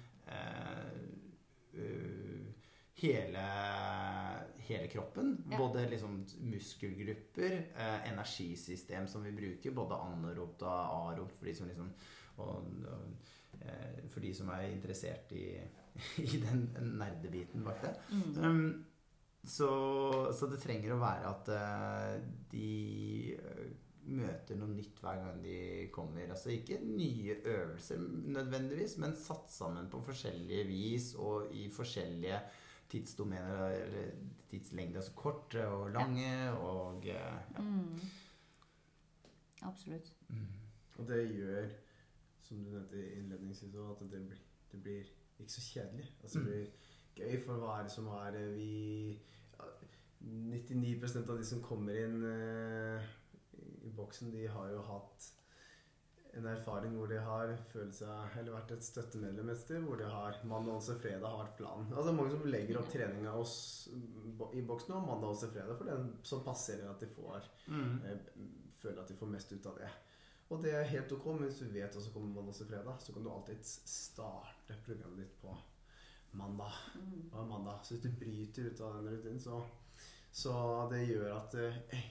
hele, 3.01 3.45
hele 4.59 4.89
kroppen. 4.93 5.45
Ja. 5.51 5.59
Både 5.59 5.87
liksom 5.89 6.27
muskelgrupper, 6.41 7.57
energisystem 8.07 9.07
som 9.09 9.25
vi 9.25 9.33
bruker, 9.33 9.71
både 9.75 9.95
anaropt 9.97 10.63
og 10.63 11.13
aropt 11.15 11.39
for 11.39 11.49
de 11.49 11.55
som 11.57 11.69
liksom 11.71 11.93
og, 12.41 12.71
og, 12.91 13.35
eh, 13.61 14.07
for 14.11 14.25
de 14.25 14.33
som 14.37 14.51
er 14.55 14.71
interessert 14.71 15.33
i, 15.37 15.47
i 16.27 16.41
den 16.43 16.69
nerdebiten 16.99 17.67
bak 17.67 17.85
det. 17.85 17.95
Mm. 18.13 18.41
Um, 18.45 18.65
så, 19.45 19.71
så 20.37 20.49
det 20.51 20.61
trenger 20.61 20.95
å 20.95 21.01
være 21.01 21.31
at 21.31 21.53
eh, 21.57 22.17
de 22.53 22.73
eh, 23.37 23.69
møter 24.11 24.59
noe 24.59 24.73
nytt 24.75 25.01
hver 25.01 25.21
gang 25.23 25.39
de 25.45 25.61
kommer. 25.95 26.29
Altså 26.33 26.53
ikke 26.53 26.81
nye 26.85 27.39
øvelser 27.41 28.01
nødvendigvis, 28.37 28.99
men 29.01 29.17
satt 29.17 29.49
sammen 29.53 29.89
på 29.93 30.03
forskjellige 30.05 30.67
vis 30.69 31.13
og 31.21 31.55
i 31.57 31.69
forskjellige 31.73 32.41
tidsdomener 32.91 33.77
eller 33.79 34.11
tidslengder. 34.51 35.01
Altså 35.01 35.17
korte 35.17 35.67
og 35.69 35.93
lange 35.95 36.33
og 36.59 37.07
eh, 37.09 37.15
ja. 37.55 37.65
Mm. 37.65 38.01
Absolutt. 39.69 40.13
Mm. 40.29 40.49
Og 40.99 41.09
det 41.09 41.23
gjør, 41.33 41.71
som 42.51 42.61
du 42.67 42.71
nevnte 42.75 43.01
innledningsvis 43.15 43.75
òg, 43.79 43.93
at 43.95 44.01
det 44.03 44.09
blir, 44.27 44.45
det 44.75 44.83
blir 44.85 45.11
ikke 45.41 45.55
så 45.55 45.63
kjedelig. 45.71 46.07
Altså, 46.21 46.43
det 46.43 46.47
blir 46.51 46.71
gøy, 47.21 47.37
for 47.47 47.63
hva 47.63 47.79
er 47.79 47.87
det 47.89 47.95
som 47.95 48.11
er 48.19 48.39
eh, 48.43 48.53
vi 48.59 48.71
ja, 49.57 49.71
99% 50.21 51.31
av 51.31 51.39
de 51.41 51.47
som 51.49 51.63
kommer 51.65 51.97
inn 51.97 52.19
eh, 52.29 53.13
i 53.87 53.93
boksen, 53.97 54.33
de 54.35 54.49
har 54.51 54.73
jo 54.75 54.83
hatt 54.91 55.31
en 56.39 56.47
erfaring 56.47 56.93
hvor 56.95 57.09
de 57.11 57.17
har 57.27 57.51
følt 57.73 57.97
seg 57.97 58.37
Eller 58.39 58.53
vært 58.55 58.71
et 58.77 58.85
støttemedlem 58.87 59.49
et 59.51 59.59
sted 59.59 59.81
hvor 59.83 59.99
de 59.99 60.07
har 60.07 60.37
mandag, 60.47 60.77
onsdag, 60.77 61.01
fredag 61.03 61.27
har 61.27 61.41
vært 61.41 61.57
planen. 61.59 61.89
Altså 61.91 62.13
mange 62.15 62.37
som 62.37 62.45
legger 62.47 62.79
opp 62.79 62.93
trening 62.93 63.27
av 63.27 63.41
oss 63.43 63.57
i 64.55 64.63
boksen 64.63 64.95
og 64.95 65.09
mandag, 65.09 65.33
onsdag, 65.33 65.51
fredag 65.57 65.81
for 65.81 65.91
den 65.91 66.13
som 66.31 66.45
passerer 66.47 66.87
at 66.93 67.03
de 67.03 67.09
får 67.17 67.49
Mm. 67.67 67.99
eh, 68.07 68.23
føler 68.81 69.03
at 69.03 69.09
de 69.11 69.17
får 69.19 69.29
mest 69.35 69.51
ut 69.53 69.67
av 69.73 69.77
det. 69.83 69.91
Og 70.51 70.63
det 70.65 70.73
er 70.75 70.89
helt 70.91 71.13
ok, 71.15 71.27
men 71.35 71.47
hvis 71.47 71.61
du 71.63 71.69
vet 71.71 71.95
hva 71.95 72.03
som 72.03 72.15
kommer 72.15 72.33
mandag 72.35 72.57
og 72.57 72.71
fredag, 72.71 72.97
så 73.03 73.15
kan 73.15 73.27
du 73.27 73.31
alltid 73.31 73.67
starte 73.67 74.79
programmet 74.87 75.23
ditt 75.23 75.37
på 75.43 75.55
mandag. 76.39 76.79
Mm. 76.97 77.29
Og 77.33 77.47
mandag. 77.47 77.85
Så 77.85 77.95
hvis 77.95 78.03
du 78.07 78.17
bryter 78.19 78.71
ut 78.71 78.83
av 78.83 78.97
den 78.97 79.13
rutinen, 79.13 79.41
så, 79.41 79.61
så 80.33 80.55
det 80.91 81.05
gjør 81.07 81.37
at 81.37 81.55
eh, 81.61 82.03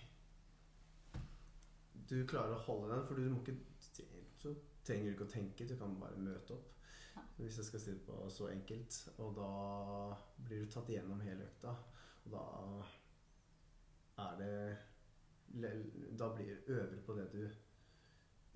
du 2.09 2.21
klarer 2.27 2.55
å 2.55 2.63
holde 2.63 2.93
den, 2.93 3.03
for 3.05 3.19
du 3.19 3.27
må 3.27 3.43
ikke 3.43 3.59
så 4.39 4.53
trenger 4.87 5.09
du 5.09 5.13
ikke 5.13 5.27
å 5.27 5.33
tenke, 5.33 5.67
du 5.67 5.75
kan 5.77 5.97
bare 5.99 6.23
møte 6.23 6.55
opp. 6.55 6.75
Hvis 7.39 7.57
jeg 7.59 7.67
skal 7.67 7.81
si 7.83 7.93
det 7.95 8.03
på 8.07 8.15
så 8.31 8.49
enkelt. 8.51 8.95
Og 9.19 9.33
da 9.35 9.49
blir 10.47 10.63
du 10.63 10.71
tatt 10.71 10.89
igjennom 10.91 11.21
hele 11.23 11.47
økta. 11.47 11.73
Og 12.25 12.35
da 12.35 12.43
er 14.29 14.39
det 14.39 14.53
Da 16.19 16.27
blir 16.35 16.59
øvrig 16.67 16.99
på 17.05 17.13
det 17.17 17.25
du 17.33 17.43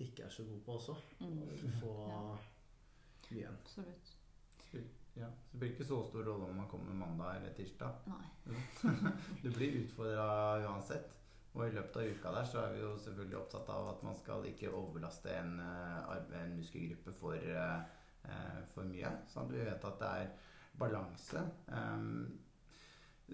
ikke 0.00 0.24
er 0.26 0.30
så 0.30 0.44
god 0.44 0.60
på 0.66 0.72
også. 0.78 0.96
Mm. 1.20 1.40
Få 1.80 1.94
Ja. 2.08 2.20
mye 3.30 3.38
igjen. 3.40 3.58
Absolutt. 3.60 4.14
Ja, 5.14 5.28
så 5.30 5.52
det 5.52 5.58
blir 5.60 5.70
ikke 5.70 5.84
så 5.86 6.00
stor 6.08 6.24
rolle 6.26 6.48
om 6.50 6.56
man 6.58 6.68
kommer 6.68 6.94
mandag 6.98 7.36
eller 7.36 7.52
tirsdag. 7.54 8.00
Nei. 8.10 8.24
Du 9.44 9.50
blir 9.54 9.76
utfordra 9.84 10.24
uansett. 10.66 11.20
Og 11.54 11.68
i 11.68 11.74
løpet 11.76 11.96
av 12.00 12.08
uka 12.10 12.32
der 12.34 12.48
så 12.50 12.58
er 12.64 12.72
vi 12.74 12.80
jo 12.82 12.96
selvfølgelig 12.98 13.36
opptatt 13.38 13.68
av 13.70 13.88
at 13.92 14.00
man 14.02 14.16
skal 14.18 14.46
ikke 14.48 14.72
overlaste 14.74 15.30
en, 15.38 15.52
eh, 15.62 16.40
en 16.40 16.56
muskelgruppe 16.58 17.14
for, 17.14 17.34
eh, 17.38 17.84
eh, 18.24 18.64
for 18.74 18.90
mye. 18.90 19.12
Sånn 19.30 19.46
at 19.46 19.52
vi 19.54 19.62
vet 19.68 19.86
at 19.86 20.00
det 20.00 20.08
er 20.24 20.32
balanse. 20.76 21.44
Um, 21.68 22.40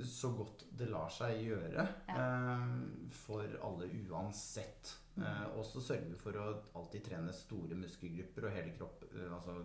så 0.04 0.28
godt 0.36 0.66
det 0.76 0.90
lar 0.92 1.08
seg 1.10 1.40
gjøre 1.48 1.86
um, 2.12 3.08
for 3.10 3.48
alle 3.64 3.88
uansett. 4.04 4.92
Eh, 5.20 5.58
og 5.58 5.64
så 5.64 5.80
sørger 5.84 6.08
vi 6.08 6.18
for 6.20 6.36
å 6.40 6.46
alltid 6.80 7.04
trene 7.04 7.32
store 7.36 7.76
muskelgrupper 7.76 8.46
og 8.48 8.54
hele 8.54 8.72
kropp 8.78 9.02
eh, 9.10 9.26
Altså 9.28 9.56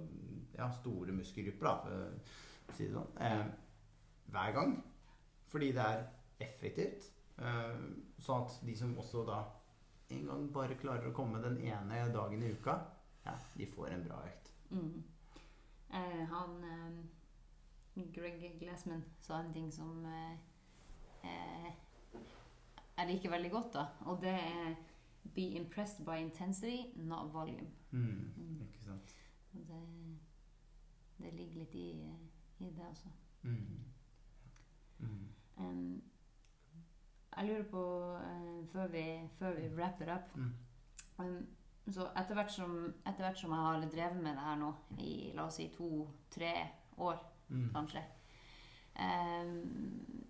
ja, 0.58 0.68
store 0.76 1.15
muskelgrupper, 1.15 1.68
da, 1.68 1.76
for 1.84 1.91
å 1.96 2.76
si 2.76 2.88
det 2.88 2.96
sånn. 2.96 3.12
Eh, 3.24 3.46
hver 4.36 4.56
gang. 4.56 4.74
Fordi 5.52 5.70
det 5.76 5.86
er 5.86 6.06
effektivt. 6.44 7.12
Sånn 7.36 8.46
at 8.46 8.56
de 8.63 8.74
som 8.80 8.94
også 9.00 9.24
da 9.28 9.41
en 10.15 10.28
gang 10.30 10.46
bare 10.56 10.78
klarer 10.80 11.10
å 11.10 11.15
komme 11.15 11.41
den 11.44 11.58
ene 11.63 12.06
dagen 12.13 12.44
i 12.44 12.52
uka, 12.56 12.76
ja, 13.26 13.36
de 13.56 13.68
får 13.72 13.91
en 13.91 14.06
bra 14.06 14.22
økt. 14.24 14.52
Mm. 14.72 15.04
Han 16.32 16.52
Greg 18.15 18.44
Glassman 18.60 19.04
sa 19.24 19.39
en 19.41 19.54
ting 19.56 19.70
som 19.72 20.04
jeg 22.96 23.08
liker 23.12 23.36
veldig 23.36 23.52
godt, 23.52 23.72
da. 23.76 23.86
Og 24.08 24.20
det 24.24 24.36
er 24.36 24.76
'be 25.33 25.55
impressed 25.55 26.05
by 26.05 26.17
intensity, 26.17 26.91
not 26.95 27.31
volume'. 27.33 27.69
Mm. 27.91 28.33
Mm. 28.38 28.61
Ikke 28.61 28.83
sant? 28.83 29.15
Det, 29.53 29.81
det 31.17 31.33
ligger 31.33 31.59
litt 31.59 31.75
i, 31.75 31.89
i 32.59 32.65
det, 32.69 32.85
også. 32.89 33.09
Mm. 33.43 33.79
Mm. 34.99 35.27
Em, 35.59 36.03
jeg 37.38 37.45
lurer 37.47 37.63
på, 37.71 38.11
uh, 38.15 38.67
før, 38.71 38.88
vi, 38.88 39.29
før 39.39 39.53
vi 39.59 39.67
wrapper 39.75 40.15
up 40.15 40.35
Mm. 40.38 40.53
em, 41.19 41.47
Så 41.91 42.07
etter 42.17 42.33
hvert, 42.33 42.51
som, 42.51 42.93
etter 43.05 43.23
hvert 43.23 43.38
som 43.38 43.51
jeg 43.51 43.59
har 43.59 43.89
drevet 43.89 44.23
med 44.23 44.31
det 44.31 44.39
her 44.41 44.55
nå 44.55 44.73
i 44.99 45.31
la 45.35 45.43
oss 45.45 45.53
si 45.55 45.67
to-tre 45.77 46.53
år, 46.97 47.19
Mm. 47.49 47.69
kanskje 47.73 48.01
um, 48.99 50.25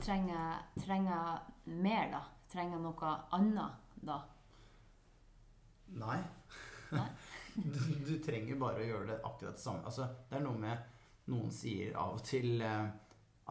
trenger, 0.00 0.68
trenger 0.80 1.52
mer, 1.66 2.10
da? 2.10 2.20
Trenger 2.48 2.78
jeg 2.78 2.84
noe 2.84 3.14
annet 3.36 4.04
da? 4.08 4.18
Nei. 5.98 6.20
Nei. 6.92 7.08
du, 7.74 7.82
du 8.06 8.14
trenger 8.24 8.60
bare 8.60 8.84
å 8.84 8.88
gjøre 8.88 9.10
det 9.10 9.18
akkurat 9.26 9.58
det 9.58 9.64
samme. 9.64 9.84
Altså, 9.88 10.08
det 10.30 10.38
er 10.38 10.46
noe 10.46 10.62
med 10.62 10.94
Noen 11.28 11.50
sier 11.52 11.92
av 12.00 12.14
og 12.16 12.22
til 12.24 12.62
eh, 12.64 12.86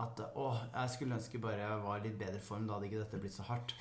at 0.01 0.21
å, 0.37 0.47
jeg 0.71 0.93
skulle 0.93 1.17
ønske 1.17 1.41
bare 1.41 1.61
jeg 1.61 1.81
var 1.83 1.99
i 1.99 2.07
litt 2.07 2.17
bedre 2.17 2.41
form. 2.41 2.65
Da 2.65 2.77
hadde 2.77 2.89
ikke 2.89 3.03
dette 3.03 3.19
blitt 3.21 3.35
så 3.35 3.45
hardt. 3.45 3.75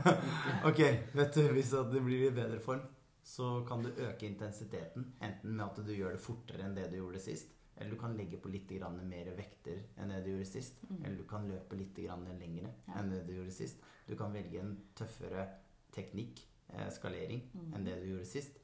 ok, 0.70 0.80
vet 1.12 1.36
du, 1.36 1.42
hvis 1.52 1.72
det 1.92 2.04
blir 2.04 2.26
i 2.28 2.32
bedre 2.36 2.60
form, 2.64 2.86
så 3.24 3.58
kan 3.68 3.84
du 3.84 3.90
øke 3.92 4.28
intensiteten. 4.28 5.10
Enten 5.24 5.56
med 5.56 5.66
at 5.66 5.80
du 5.84 5.92
gjør 5.92 6.16
det 6.16 6.24
fortere 6.24 6.64
enn 6.64 6.76
det 6.76 6.90
du 6.92 6.98
gjorde 7.02 7.20
sist, 7.24 7.52
eller 7.76 7.90
du 7.90 7.96
kan 7.98 8.16
legge 8.16 8.36
på 8.38 8.48
litt 8.52 8.70
mer 8.70 9.32
vekter 9.36 9.82
enn 9.98 10.08
det 10.08 10.24
du 10.24 10.30
gjorde 10.30 10.46
sist. 10.46 10.76
Mm. 10.90 11.04
Eller 11.04 11.16
du 11.16 11.24
kan 11.24 11.48
løpe 11.48 11.76
litt 11.76 11.96
lengre 11.96 12.72
Ja. 12.86 12.94
enn 13.00 13.10
det 13.10 13.26
du 13.26 13.32
gjorde 13.34 13.52
sist. 13.52 13.78
Du 14.06 14.16
kan 14.16 14.32
velge 14.32 14.60
en 14.60 14.76
tøffere 14.94 15.48
teknikk, 15.92 16.40
eh, 16.70 16.88
skalering, 16.90 17.42
Mm. 17.54 17.74
enn 17.74 17.84
det 17.84 18.00
du 18.02 18.06
gjorde 18.12 18.26
sist. 18.26 18.58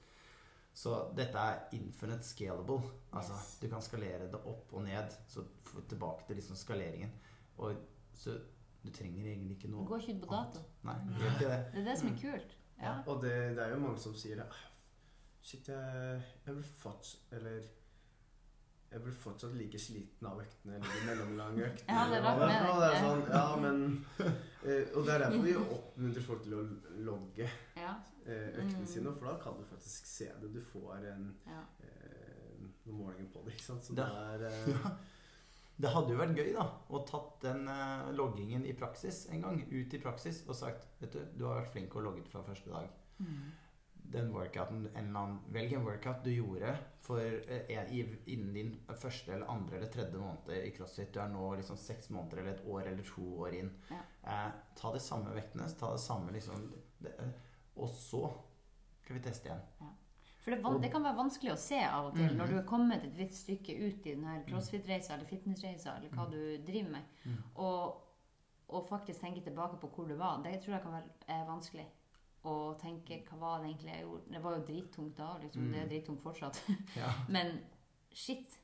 Så 0.73 1.13
dette 1.17 1.35
er 1.37 1.69
infinite 1.73 2.23
scalable. 2.23 2.83
Altså, 3.13 3.33
Yes. 3.33 3.59
Du 3.61 3.69
kan 3.69 3.81
skalere 3.83 4.31
det 4.31 4.35
opp 4.47 4.73
og 4.73 4.85
ned. 4.85 5.11
Så 5.27 5.45
tilbake 5.89 6.27
til 6.27 6.37
liksom 6.37 6.57
skaleringen. 6.57 7.11
Og 7.59 7.77
så 8.15 8.39
du 8.85 8.91
trenger 8.91 9.25
egentlig 9.27 9.57
ikke 9.57 9.63
Det 9.69 9.71
noe 9.71 9.87
går 9.87 9.99
ikke 10.01 10.15
ut 10.15 10.23
på 10.29 10.31
dato. 10.31 10.59
Nei, 10.85 10.95
det 10.95 11.19
gjør 11.19 11.39
det. 11.39 11.73
Det 11.75 11.81
er 11.81 11.85
det 11.85 11.99
som 11.99 12.09
er 12.09 12.21
kult. 12.21 12.55
Ja. 12.81 13.03
Og 13.07 13.21
det, 13.23 13.57
det 13.57 13.59
er 13.59 13.71
jo 13.75 13.79
mange 13.81 13.99
som 13.99 14.15
sier 14.15 14.41
«Ah, 14.41 14.55
Shit, 15.43 15.67
jeg, 15.69 16.23
jeg 16.47 16.55
blir 16.55 16.63
fatt 16.63 17.17
Eller 17.33 17.63
jeg 18.91 19.03
blir 19.05 19.13
fortsatt 19.15 19.53
like 19.55 19.79
sliten 19.79 20.27
av 20.27 20.41
øktene 20.43 20.75
eller 20.77 20.95
de 20.95 21.03
mellomlange 21.07 21.67
øktene. 21.69 21.95
Ja, 21.95 22.07
det 22.11 22.17
er 22.19 22.25
rart 22.27 22.39
med 22.41 22.65
hva 22.67 22.73
det. 22.75 22.81
det 22.81 22.89
er 22.97 23.05
sånn, 23.05 23.23
ja, 23.31 23.57
men 23.63 23.85
eh, 24.19 24.97
Og 24.97 25.05
det 25.07 25.13
er 25.15 25.23
derfor 25.25 25.45
vi 25.45 25.55
oppmuntrer 25.61 26.27
folk 26.27 26.43
til 26.43 26.57
å 26.59 26.65
logge 27.11 27.47
Ja. 27.77 27.93
eh, 28.27 28.49
øktene 28.57 28.81
Mm. 28.83 28.87
sine, 28.87 29.13
for 29.15 29.27
da 29.31 29.37
kan 29.45 29.55
du 29.61 29.65
faktisk 29.71 30.07
se 30.07 30.25
det. 30.41 30.53
Du 30.53 30.61
får 30.61 31.07
en, 31.13 31.29
ja. 31.47 31.63
eh, 31.87 32.67
noen 32.87 32.99
målinger 33.05 33.31
på 33.33 33.45
det, 33.45 33.55
ikke 33.55 33.63
sant. 33.69 33.83
Så 33.83 33.95
Det- 33.95 34.05
det 34.05 34.51
er 34.51 34.51
eh, 34.51 34.91
Det 35.81 35.89
hadde 35.89 36.11
jo 36.13 36.19
vært 36.19 36.37
gøy 36.37 36.53
da, 36.53 36.67
å 36.91 36.99
tatt 37.09 37.41
den 37.41 37.65
loggingen 38.15 38.67
i 38.67 38.73
praksis 38.77 39.23
en 39.31 39.41
gang. 39.41 39.63
Ut 39.73 39.95
i 39.95 39.99
praksis 39.99 40.43
og 40.47 40.55
sagt 40.55 40.89
Vet 41.01 41.13
du, 41.13 41.21
du 41.39 41.45
har 41.47 41.63
vært 41.63 41.73
flink 41.73 41.95
og 41.97 42.03
logget 42.05 42.29
fra 42.29 42.43
første 42.43 42.69
dag. 42.69 42.91
Mm. 43.19 43.51
Den 44.11 44.33
workouten, 44.35 44.89
en 44.97 45.07
eller 45.07 45.21
annen, 45.21 45.41
Velg 45.55 45.73
en 45.73 45.85
workout 45.85 46.25
du 46.25 46.31
gjorde 46.35 46.77
for, 47.01 47.21
eh, 47.21 47.93
i- 47.93 48.19
innen 48.27 48.53
din 48.55 48.81
første 48.89 49.33
eller 49.33 49.47
andre 49.47 49.77
eller 49.77 49.87
tredje 49.93 50.19
måned 50.19 50.49
i 50.67 50.71
CrossFit. 50.77 51.13
Du 51.13 51.21
er 51.21 51.29
nå 51.29 51.55
liksom 51.57 51.77
seks 51.77 52.11
måneder 52.11 52.39
eller 52.39 52.51
et 52.55 52.65
år 52.67 52.83
eller 52.87 53.03
to 53.05 53.23
år 53.41 53.55
inn. 53.55 53.71
Ja. 53.91 54.01
Eh, 54.25 54.53
ta 54.77 54.93
de 54.93 54.99
samme 54.99 55.31
vektene, 55.35 55.69
ta 55.79 55.93
det 55.93 56.01
samme 56.01 56.33
liksom 56.33 56.73
det, 57.03 57.15
eh, 57.21 57.31
Og 57.77 57.89
så 57.89 58.31
skal 59.03 59.17
vi 59.17 59.23
teste 59.23 59.47
igjen. 59.47 59.61
For 60.43 60.51
det, 60.51 60.83
det 60.83 60.91
kan 60.93 61.03
være 61.03 61.17
vanskelig 61.17 61.53
å 61.53 61.57
se 61.59 61.79
av 61.85 62.07
og 62.07 62.15
til 62.15 62.27
Mhm. 62.27 62.37
når 62.37 62.47
du 62.49 62.59
er 62.59 62.63
kommet 62.65 63.05
et 63.05 63.15
visst 63.17 63.47
stykke 63.47 63.77
ut 63.79 64.07
i 64.07 64.15
denne 64.15 64.45
crossfit-reisa 64.47 65.13
eller 65.15 65.25
fitness-reisa 65.27 65.97
eller 65.97 66.09
hva 66.11 66.31
du 66.31 66.59
driver 66.65 66.91
med, 66.91 67.03
Mm. 67.25 67.37
og, 67.57 68.03
og 68.69 68.85
faktisk 68.89 69.21
tenke 69.21 69.41
tilbake 69.45 69.79
på 69.81 69.89
hvor 69.89 70.09
du 70.09 70.17
var. 70.17 70.43
Det 70.43 70.61
tror 70.63 70.73
jeg 70.75 70.83
kan 70.83 70.93
være 70.93 71.11
eh, 71.29 71.47
vanskelig. 71.47 71.87
Å 72.49 72.55
tenke 72.81 73.19
hva 73.29 73.37
var 73.41 73.59
det 73.61 73.69
egentlig 73.75 73.93
jeg 73.93 74.03
gjorde. 74.07 74.33
Det 74.33 74.41
var 74.43 74.55
jo 74.57 74.65
drittungt 74.71 75.17
da. 75.19 75.27
liksom. 75.43 75.63
Mm. 75.67 75.73
Det 75.75 75.81
er 75.83 75.89
drittungt 75.93 76.23
fortsatt. 76.25 76.63
Ja. 76.97 77.11
Men 77.29 77.59
shit, 78.17 78.57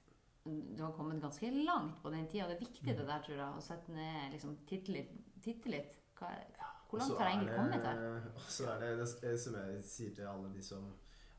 du 0.47 0.81
har 0.83 0.93
kommet 0.97 1.21
ganske 1.21 1.51
langt 1.67 1.99
på 2.03 2.11
den 2.15 2.29
tida. 2.31 2.47
Det 2.49 2.57
er 2.57 2.65
viktig 2.65 2.87
Mm. 2.87 2.97
det 2.97 3.07
der, 3.11 3.23
tror 3.27 3.37
jeg. 3.37 3.49
Å 3.59 3.61
sette 3.67 3.93
ned 3.93 4.33
liksom, 4.33 4.57
titte 4.67 4.93
litt. 4.95 5.11
Titte 5.45 5.69
litt. 5.75 5.93
Hva, 6.17 6.31
hvor 6.89 6.99
langt 7.03 7.19
har 7.19 7.29
jeg 7.29 7.37
er 7.37 7.37
egentlig 7.37 7.59
kommet 7.59 7.85
her? 7.91 8.31
Og 8.33 8.49
så 8.57 8.71
er 8.73 8.81
det, 8.81 8.93
det 9.03 9.09
det 9.27 9.35
som 9.45 9.59
jeg 9.61 9.83
sier 9.85 10.15
til 10.17 10.31
alle 10.33 10.53
de 10.55 10.63
som 10.63 10.87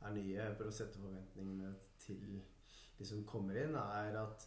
er 0.06 0.14
nye, 0.14 0.52
for 0.60 0.70
å 0.70 0.76
sette 0.78 1.00
forventningene 1.02 1.72
til 2.04 2.42
de 3.00 3.06
som 3.06 3.24
kommer 3.26 3.58
inn, 3.64 3.74
er 3.76 4.20
at 4.22 4.46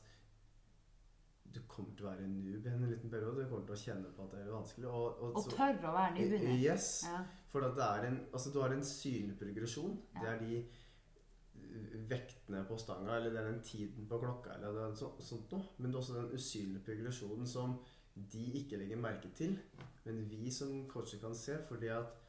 du 1.54 1.60
kommer 1.66 1.94
til 1.96 2.06
å 2.06 2.10
være 2.10 2.24
en 2.26 2.34
noob 2.44 2.66
i 2.66 2.70
en 2.70 2.84
liten 2.90 3.10
periode. 3.10 3.44
Du 3.44 3.50
kommer 3.50 3.66
til 3.66 3.74
å 3.76 3.80
kjenne 3.80 4.10
på 4.14 4.26
at 4.26 4.34
det 4.34 4.42
er 4.44 4.52
vanskelig. 4.54 4.86
Og, 4.88 5.22
og 5.22 5.36
Og 5.36 5.42
så- 5.44 5.56
tørre 5.56 5.88
å 5.90 5.94
være 5.96 6.14
nybegynner. 6.14 6.58
Yes. 6.62 6.90
Ja. 7.08 7.22
For 7.50 7.66
at 7.66 7.74
det 7.76 7.86
er 7.86 8.06
en, 8.10 8.20
altså 8.32 8.52
du 8.52 8.60
har 8.62 8.74
en 8.76 8.84
synlig 8.84 9.38
progresjon. 9.38 9.96
Det 10.20 10.28
er 10.28 10.38
de 10.38 10.60
uh, 10.60 12.08
vektene 12.10 12.64
på 12.68 12.78
stanga, 12.78 13.16
eller 13.16 13.30
det 13.30 13.40
er 13.40 13.50
den 13.52 13.62
tiden 13.62 14.06
på 14.08 14.18
klokka, 14.22 14.54
eller 14.54 14.72
det 14.72 14.84
er 14.84 14.94
så, 14.94 15.10
sånt 15.20 15.50
noe. 15.52 15.64
Men 15.78 15.90
det 15.90 15.96
er 15.98 16.02
også 16.04 16.18
den 16.20 16.32
usynlige 16.34 16.84
progresjonen 16.84 17.46
som 17.46 17.78
de 18.14 18.44
ikke 18.62 18.78
legger 18.78 18.96
merke 19.00 19.30
til, 19.34 19.58
men 20.04 20.24
vi 20.30 20.50
som 20.50 20.88
coacher 20.88 21.18
kan 21.18 21.34
se. 21.34 21.58
Fordi 21.68 21.86
at 21.86 22.06
eh, 22.06 22.19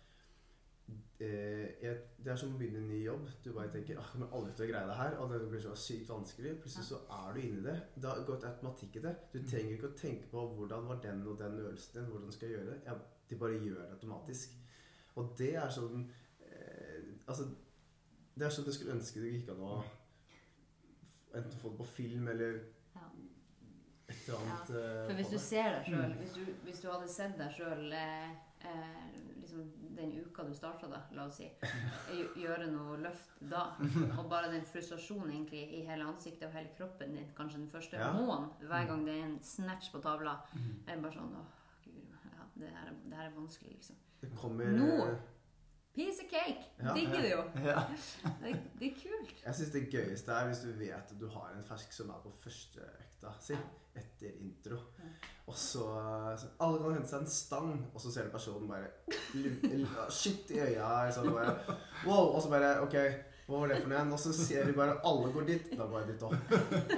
Det 1.22 2.28
er 2.32 2.36
som 2.36 2.56
å 2.56 2.58
begynne 2.58 2.80
en 2.82 2.88
ny 2.90 3.04
jobb. 3.06 3.28
Du 3.44 3.52
bare 3.54 3.70
tenker 3.72 4.00
ah, 4.00 4.08
kommer 4.12 4.32
aldri 4.34 4.54
til 4.58 4.66
å 4.66 4.70
greie 4.72 4.88
det 4.90 4.96
her.' 4.98 5.18
Og 5.22 5.30
det 5.30 5.50
blir 5.52 5.62
så 5.62 5.76
sykt 5.78 6.10
vanskelig. 6.10 6.56
Plutselig 6.64 6.86
så 6.88 6.98
er 7.18 7.34
du 7.34 7.40
inni 7.42 7.62
det. 7.64 7.76
Det 7.96 8.10
har 8.10 8.24
gått 8.26 8.44
automatikk 8.44 8.96
i 8.96 9.00
det. 9.06 9.16
Du 9.34 9.40
Mm. 9.40 9.48
trenger 9.48 9.72
ikke 9.78 9.92
å 9.92 9.98
tenke 9.98 10.26
på 10.32 10.48
'hvordan 10.56 10.88
var 10.88 10.96
den 11.02 11.28
og 11.28 11.38
den 11.40 11.60
øvelsen 11.60 11.94
din', 11.94 12.10
'hvordan 12.12 12.32
skal 12.32 12.50
jeg 12.50 12.58
gjøre 12.58 12.74
det'. 12.74 12.86
Ja, 12.86 12.94
de 13.30 13.36
bare 13.36 13.60
gjør 13.60 13.76
det 13.82 13.92
automatisk. 13.92 14.50
Og 15.16 15.36
det 15.38 15.56
er 15.56 15.70
sånn 15.70 16.10
eh, 16.42 17.02
Altså, 17.28 17.44
det 18.38 18.46
er 18.46 18.50
sånn 18.50 18.66
du 18.66 18.72
skulle 18.74 18.94
ønske 18.96 19.20
du 19.22 19.30
gikk 19.32 19.50
an 19.50 19.60
å 19.60 19.84
enten 21.36 21.58
få 21.60 21.70
det 21.70 21.78
på 21.78 21.86
film 21.86 22.28
eller 22.28 22.56
et 24.10 24.28
eller 24.28 24.40
annet 24.40 24.70
Ja, 24.70 25.08
For 25.08 25.14
hvis 25.14 25.30
du 25.32 25.38
ser 25.38 25.64
deg 25.72 25.86
sjøl 25.86 26.12
Mm. 26.12 26.18
hvis, 26.20 26.34
du- 26.34 26.54
hvis 26.66 26.82
du 26.82 26.88
hadde 26.90 27.08
sett 27.08 27.38
deg 27.38 27.52
sjøl 27.52 27.94
eh, 27.94 28.36
eh, 28.66 29.08
liksom 29.42 29.72
den 29.96 30.12
uka 30.26 30.44
du 30.48 30.54
starta, 30.56 30.88
da, 30.88 31.02
la 31.12 31.26
oss 31.28 31.38
si, 31.42 31.48
gjøre 32.44 32.68
noe 32.72 32.98
løft 33.04 33.42
da, 33.52 33.64
og 34.18 34.30
bare 34.32 34.52
den 34.54 34.64
frustrasjonen 34.66 35.32
egentlig 35.34 35.64
i 35.80 35.82
hele 35.88 36.06
ansiktet 36.08 36.48
og 36.48 36.54
hele 36.56 36.72
kroppen 36.78 37.16
din, 37.18 37.28
kanskje 37.38 37.60
den 37.60 37.70
første 37.74 37.98
Ja. 38.00 38.12
måneden, 38.14 38.50
hver 38.68 38.88
gang 38.88 39.06
det 39.06 39.18
er 39.20 39.26
en 39.26 39.40
snatch 39.44 39.92
på 39.92 40.00
tavla, 40.02 40.38
Mm. 40.54 40.72
er 40.88 41.02
bare 41.02 41.12
sånn 41.18 41.36
åh, 41.36 41.52
gud, 41.84 42.08
ja, 42.38 42.48
det 42.56 42.70
her, 42.70 42.88
er- 42.88 43.04
det 43.10 43.18
her 43.18 43.26
er 43.30 43.36
vanskelig, 43.36 43.74
liksom. 43.76 43.96
Det 44.22 44.32
kommer 44.38 44.66
Nå! 44.72 45.18
Piece 45.94 46.22
of 46.24 46.30
cake! 46.32 46.64
Ja, 46.80 46.94
Digger 46.96 47.22
det 47.22 47.32
jo! 47.32 47.44
Ja. 47.68 47.82
Det, 48.42 48.54
det 48.80 48.88
er 48.88 49.00
kult. 49.02 49.34
Jeg 49.46 49.54
syns 49.56 49.72
det 49.74 49.90
gøyeste 49.92 50.32
er 50.32 50.48
hvis 50.48 50.62
du 50.64 50.72
vet 50.80 50.94
at 50.94 51.20
du 51.20 51.28
har 51.28 51.52
en 51.58 51.64
fersk 51.68 51.92
som 51.92 52.10
er 52.10 52.22
på 52.24 52.32
første 52.32 52.86
økta 53.22 53.34
si, 53.42 53.58
etter 53.96 54.38
intro. 54.42 54.78
Og 55.48 55.58
så, 55.58 55.84
Alle 56.62 56.80
kan 56.80 56.96
hente 56.96 57.10
seg 57.10 57.22
en 57.22 57.30
stang, 57.30 57.74
og 57.94 58.02
så 58.02 58.12
ser 58.12 58.28
du 58.28 58.32
personen 58.34 58.70
bare 58.70 58.90
Shit 60.10 60.52
i 60.52 60.62
øya. 60.62 61.12
Så 61.12 61.26
bare, 61.28 61.58
wow, 62.06 62.32
og 62.36 62.42
så 62.42 62.50
bare 62.50 62.80
OK, 62.82 62.96
hva 63.48 63.60
var 63.60 63.68
det 63.72 63.82
for 63.82 63.92
noe? 63.92 63.98
igjen? 63.98 64.14
Og 64.16 64.20
så 64.20 64.34
ser 64.34 64.70
du 64.70 64.78
bare 64.78 65.00
alle 65.06 65.32
går 65.34 65.48
dit. 65.50 65.72
Da 65.76 65.88
går 65.90 66.00
jeg 66.02 66.14
dit 66.14 66.24
òg. 66.24 66.36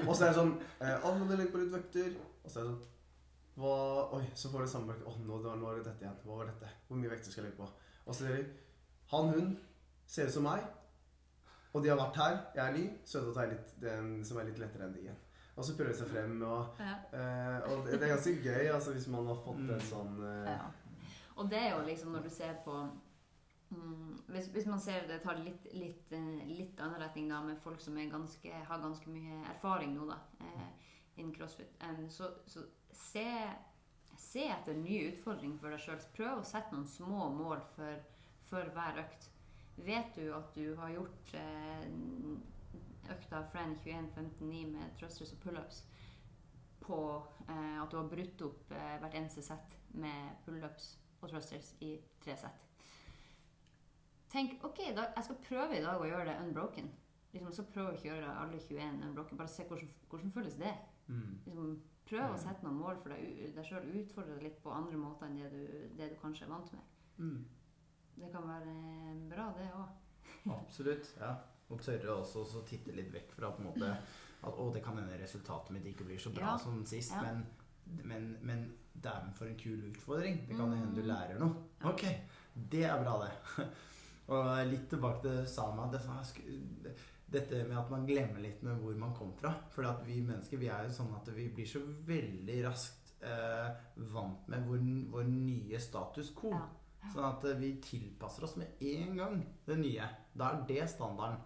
Og 0.08 0.16
så 0.16 0.26
er 0.26 0.30
det 0.30 0.38
sånn 0.38 0.54
Alle 0.80 1.14
Å, 1.14 1.16
må 1.18 1.30
legge 1.34 1.52
på 1.54 1.64
litt 1.64 1.74
vekter. 1.74 2.14
Og 2.44 2.52
så 2.52 2.62
er 2.62 2.68
det 2.68 2.74
sånn 2.74 2.84
hva, 3.54 3.74
Oi, 4.18 4.24
så 4.38 4.50
får 4.54 4.64
du 4.64 4.70
samme 4.70 4.94
vekt. 4.94 5.08
Å, 5.10 5.16
nå, 5.24 5.42
nå 5.42 5.58
var 5.64 5.80
det 5.80 5.88
dette 5.88 6.06
igjen. 6.06 6.22
Hva 6.28 6.40
var 6.40 6.52
dette? 6.52 6.70
Hvor 6.88 7.02
mye 7.02 7.12
vekter 7.16 7.34
skal 7.34 7.44
jeg 7.44 7.52
legge 7.52 7.64
på? 7.64 7.70
Og 8.06 8.14
så 8.14 8.28
ser 8.28 8.38
de 8.38 8.46
Han, 9.14 9.34
hun 9.34 9.52
ser 10.10 10.30
ut 10.30 10.38
som 10.38 10.46
meg. 10.46 10.64
Og 11.74 11.82
de 11.82 11.90
har 11.90 11.98
vært 11.98 12.22
her. 12.22 12.40
Jeg 12.54 12.64
er 12.68 12.78
ny, 12.78 12.88
så 13.10 13.24
da 13.26 13.34
tar 13.34 13.48
jeg 13.48 13.56
litt 13.56 13.78
den 13.82 14.18
som 14.28 14.38
er 14.38 14.52
litt 14.52 14.62
lettere 14.62 14.86
enn 14.86 14.94
de 14.94 15.08
igjen. 15.08 15.22
Og 15.56 15.66
så 15.66 15.76
prøver 15.78 15.92
de 15.94 15.98
seg 16.00 16.08
frem. 16.10 16.42
Og, 16.42 16.80
Ja. 16.82 16.94
uh, 17.14 17.72
og 17.72 17.86
det, 17.86 18.00
det 18.00 18.08
er 18.08 18.16
ganske 18.16 18.36
gøy 18.44 18.72
altså, 18.74 18.92
hvis 18.96 19.08
man 19.14 19.28
har 19.28 19.36
fått 19.46 19.60
en 19.62 19.68
Mm. 19.76 19.88
sånn 19.90 20.16
uh... 20.24 20.46
Ja. 20.50 20.72
Og 21.36 21.50
det 21.50 21.60
er 21.60 21.76
jo 21.76 21.84
liksom 21.86 22.12
når 22.14 22.24
du 22.24 22.30
ser 22.30 22.56
på 22.66 22.74
mm, 23.74 24.24
hvis, 24.28 24.48
hvis 24.54 24.66
man 24.70 24.80
ser 24.80 25.08
det 25.10 25.22
tar 25.24 25.36
litt, 25.42 25.66
litt, 25.74 26.12
eh, 26.14 26.44
litt 26.50 26.80
annen 26.82 27.02
retning 27.02 27.30
da, 27.30 27.40
med 27.42 27.58
folk 27.62 27.82
som 27.82 27.98
er 27.98 28.10
ganske, 28.12 28.52
har 28.70 28.82
ganske 28.84 29.10
mye 29.10 29.40
erfaring 29.50 29.96
nå, 29.98 30.06
da, 30.10 30.18
eh, 30.46 30.68
innen 31.18 31.34
crossfit, 31.34 31.74
um, 31.82 32.06
så, 32.10 32.30
så 32.46 32.66
se, 32.94 33.26
se 34.18 34.46
etter 34.50 34.78
nye 34.78 35.12
utfordringer 35.12 35.58
for 35.62 35.74
deg 35.74 35.82
sjøl. 35.82 36.02
Prøv 36.18 36.42
å 36.42 36.46
sette 36.46 36.74
noen 36.76 36.88
små 36.90 37.30
mål 37.34 37.62
for, 37.76 37.98
for 38.50 38.70
hver 38.76 39.02
økt. 39.06 39.30
Vet 39.78 40.14
du 40.16 40.28
at 40.38 40.54
du 40.54 40.76
har 40.78 40.90
gjort 40.94 41.34
eh, 41.34 41.88
økta 43.12 43.44
Fran 43.52 43.76
21.59 43.84 44.72
med 44.72 44.94
thrusters 45.00 45.34
og 45.34 45.40
pullups 45.44 45.84
på 46.84 46.98
eh, 47.50 47.82
at 47.82 47.92
du 47.92 47.98
har 47.98 48.10
brutt 48.12 48.42
opp 48.48 48.72
eh, 48.72 48.98
hvert 49.00 49.16
eneste 49.16 49.42
sett 49.46 49.78
med 49.94 50.36
pullups 50.46 50.98
og 51.22 51.30
thrusters 51.32 51.74
i 51.82 51.94
tre 52.24 52.36
sett. 52.38 52.66
Tenk 54.34 54.64
ok, 54.66 54.80
da, 54.98 55.08
jeg 55.16 55.24
skal 55.28 55.42
prøve 55.46 55.78
i 55.78 55.84
dag 55.84 56.02
å 56.02 56.08
gjøre 56.10 56.26
det 56.32 56.40
unbroken. 56.42 56.88
Liksom, 57.34 57.52
så 57.54 57.66
prøv 57.70 57.88
å 57.92 57.94
ikke 57.96 58.10
gjøre 58.12 58.34
alle 58.44 58.60
21 58.62 59.04
unbroken. 59.08 59.38
Bare 59.40 59.50
se 59.50 59.66
hvordan, 59.70 59.90
hvordan 60.10 60.32
føles 60.34 60.56
det. 60.60 60.74
Mm. 61.08 61.40
Liksom, 61.46 61.74
prøv 62.10 62.24
å 62.26 62.32
Mm. 62.34 62.42
sette 62.44 62.64
noen 62.66 62.80
mål 62.82 62.98
for 63.02 63.10
deg, 63.14 63.54
deg 63.56 63.66
sjøl. 63.66 63.88
Utfordre 64.02 64.36
deg 64.36 64.44
litt 64.50 64.60
på 64.64 64.74
andre 64.74 64.98
måter 64.98 65.28
enn 65.30 65.38
det 65.38 65.50
du, 65.54 65.90
det 65.98 66.10
du 66.12 66.16
kanskje 66.22 66.46
er 66.46 66.50
vant 66.54 66.74
med. 66.74 66.82
Mm. 67.18 67.46
Det 68.18 68.32
kan 68.34 68.48
være 68.48 68.74
bra, 69.30 69.48
det 69.58 69.70
òg. 69.74 69.88
Absolutt. 70.58 71.14
ja. 71.20 71.36
Og 71.74 71.82
tørre 71.82 72.16
også 72.20 72.46
å 72.46 72.64
titte 72.70 72.94
litt 72.96 73.12
vekk 73.14 73.32
fra 73.38 73.50
på 73.52 73.64
en 73.64 73.70
måte 73.72 73.90
at 74.44 74.58
å, 74.60 74.70
det 74.76 74.82
kan 74.84 74.98
hende 75.00 75.18
resultatet 75.22 75.72
mitt 75.72 75.86
ikke 75.94 76.06
blir 76.08 76.20
så 76.20 76.30
bra 76.36 76.54
Ja. 76.54 76.58
som 76.60 76.86
sist, 76.86 77.12
Ja. 77.16 77.22
men, 77.24 77.46
men, 78.04 78.38
men 78.42 78.64
dæven 78.94 79.34
for 79.34 79.46
en 79.48 79.56
kul 79.58 79.82
utfordring. 79.90 80.42
Det 80.48 80.58
kan 80.58 80.72
hende 80.72 80.94
du 80.96 81.02
Mm. 81.02 81.08
lærer 81.08 81.40
noe. 81.40 81.56
Ok, 81.90 82.04
det 82.70 82.84
er 82.84 83.02
bra, 83.04 83.16
det. 83.26 83.32
Og 84.34 84.68
litt 84.70 84.90
tilbake 84.90 85.22
til 85.24 85.48
Sama. 85.48 85.88
Det, 85.92 86.94
dette 87.34 87.64
med 87.68 87.78
at 87.78 87.90
man 87.92 88.06
glemmer 88.08 88.40
litt 88.44 88.62
med 88.64 88.78
hvor 88.80 88.96
man 88.96 89.14
kom 89.16 89.34
fra. 89.40 89.54
For 89.74 89.84
vi 90.06 90.22
mennesker 90.22 90.58
vi 90.62 90.68
er 90.70 90.86
jo 90.88 90.94
sånn 90.94 91.16
at 91.18 91.28
vi 91.36 91.48
blir 91.50 91.66
så 91.68 91.80
veldig 92.08 92.60
raskt 92.68 93.14
eh, 93.24 93.72
vant 94.14 94.48
med 94.52 94.66
vår, 94.68 94.84
vår 95.12 95.24
nye 95.32 95.80
status 95.80 96.30
quo. 96.36 96.52
Ja. 96.52 96.68
Sånn 97.14 97.26
at 97.28 97.44
vi 97.60 97.74
tilpasser 97.84 98.44
oss 98.48 98.56
med 98.56 98.80
en 98.82 99.18
gang 99.18 99.42
det 99.66 99.78
nye. 99.80 100.06
Da 100.34 100.52
er 100.54 100.62
det 100.68 100.86
standarden. 100.90 101.42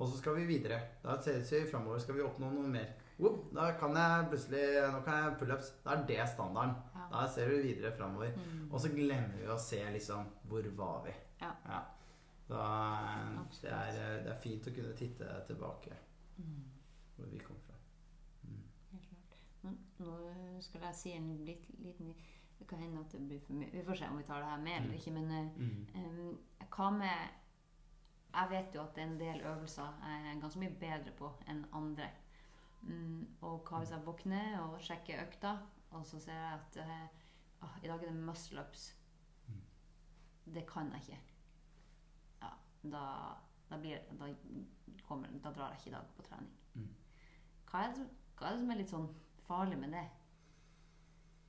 Og 0.00 0.08
så 0.08 0.16
skal 0.18 0.36
vi 0.38 0.46
videre. 0.48 0.78
Da 1.04 1.18
ser 1.20 1.42
vi 1.44 1.66
framover. 1.70 1.98
Skal 2.00 2.16
vi 2.16 2.22
oppnå 2.24 2.48
noe 2.54 2.68
mer? 2.72 2.94
Whoop, 3.20 3.50
da 3.52 3.66
kan 3.76 3.92
jeg 3.98 4.28
plutselig 4.30 4.62
Nå 4.94 5.00
kan 5.04 5.18
jeg 5.26 5.34
pullups. 5.42 5.66
Da 5.84 5.92
er 5.98 6.04
det 6.08 6.22
standarden. 6.30 6.74
Ja. 6.96 7.06
Da 7.12 7.24
ser 7.28 7.50
vi 7.52 7.58
videre 7.66 7.90
framover. 7.98 8.32
Mm. 8.38 8.62
Og 8.72 8.80
så 8.80 8.88
glemmer 8.94 9.36
vi 9.42 9.48
å 9.52 9.58
se 9.60 9.82
liksom 9.92 10.30
Hvor 10.48 10.64
var 10.78 11.02
vi? 11.04 11.12
Ja. 11.42 11.50
Da, 12.48 12.62
eh, 13.20 13.42
det, 13.60 13.70
er, 13.70 13.98
eh, 14.00 14.22
det 14.24 14.32
er 14.32 14.40
fint 14.42 14.66
å 14.66 14.74
kunne 14.74 14.96
titte 14.98 15.28
tilbake 15.46 15.92
Mm. 16.40 16.62
hvor 17.16 17.26
vi 17.28 17.38
kom 17.44 17.56
fra. 17.66 17.74
Mm. 18.48 18.62
Helt 18.92 19.10
klart. 19.10 19.34
Men 19.62 19.76
nå 20.00 20.60
skal 20.64 20.80
jeg 20.88 20.94
si 20.96 21.12
en 21.12 21.26
litt, 21.44 21.66
liten 21.84 22.14
Det 22.58 22.66
kan 22.68 22.78
hende 22.80 23.00
at 23.00 23.12
det 23.12 23.20
blir 23.28 23.40
for 23.44 23.52
mye. 23.56 23.68
Vi 23.72 23.82
får 23.84 23.96
se 24.00 24.08
om 24.08 24.16
vi 24.18 24.24
tar 24.24 24.40
det 24.40 24.48
her 24.48 24.58
med 24.64 24.72
eller 24.72 24.88
Mm. 24.88 24.98
ikke. 24.98 25.12
Men 25.12 25.30
em, 25.94 26.38
hva 26.70 26.90
med 26.90 27.28
Jeg 28.30 28.50
vet 28.50 28.74
jo 28.74 28.82
at 28.82 28.94
det 28.94 29.02
er 29.02 29.08
en 29.08 29.20
del 29.20 29.40
øvelser 29.40 30.02
jeg 30.06 30.26
er 30.30 30.40
ganske 30.40 30.60
mye 30.60 30.76
bedre 30.80 31.12
på 31.18 31.30
enn 31.50 31.64
andre. 31.74 32.10
Mm, 32.82 33.26
og 33.40 33.66
hva 33.68 33.80
hvis 33.82 33.90
jeg 33.90 34.06
våkner 34.06 34.60
og 34.62 34.78
sjekker 34.84 35.22
økta, 35.24 35.56
og 35.90 36.06
så 36.06 36.20
ser 36.22 36.38
jeg 36.38 36.52
at 36.54 36.78
ah, 37.60 37.74
i 37.82 37.88
dag 37.88 37.96
er 37.96 38.06
det 38.12 38.14
muscle-ups. 38.14 38.96
Mm. 39.48 39.62
Det 40.54 40.66
kan 40.66 40.92
jeg 40.92 41.02
ikke. 41.02 41.20
Ja, 42.42 42.52
da, 42.82 43.02
da, 43.70 43.78
blir, 43.78 43.98
da, 44.20 44.30
kommer, 45.08 45.28
da 45.44 45.52
drar 45.52 45.74
jeg 45.74 45.80
ikke 45.80 45.90
i 45.90 45.96
dag 45.98 46.14
på 46.16 46.22
trening. 46.22 46.54
Mm. 46.74 46.88
Hva, 47.70 47.82
er 47.82 47.94
det, 47.98 48.06
hva 48.38 48.46
er 48.46 48.56
det 48.56 48.62
som 48.62 48.70
er 48.70 48.80
litt 48.80 48.94
sånn 48.94 49.10
farlig 49.48 49.78
med 49.78 49.94
det? 49.98 50.06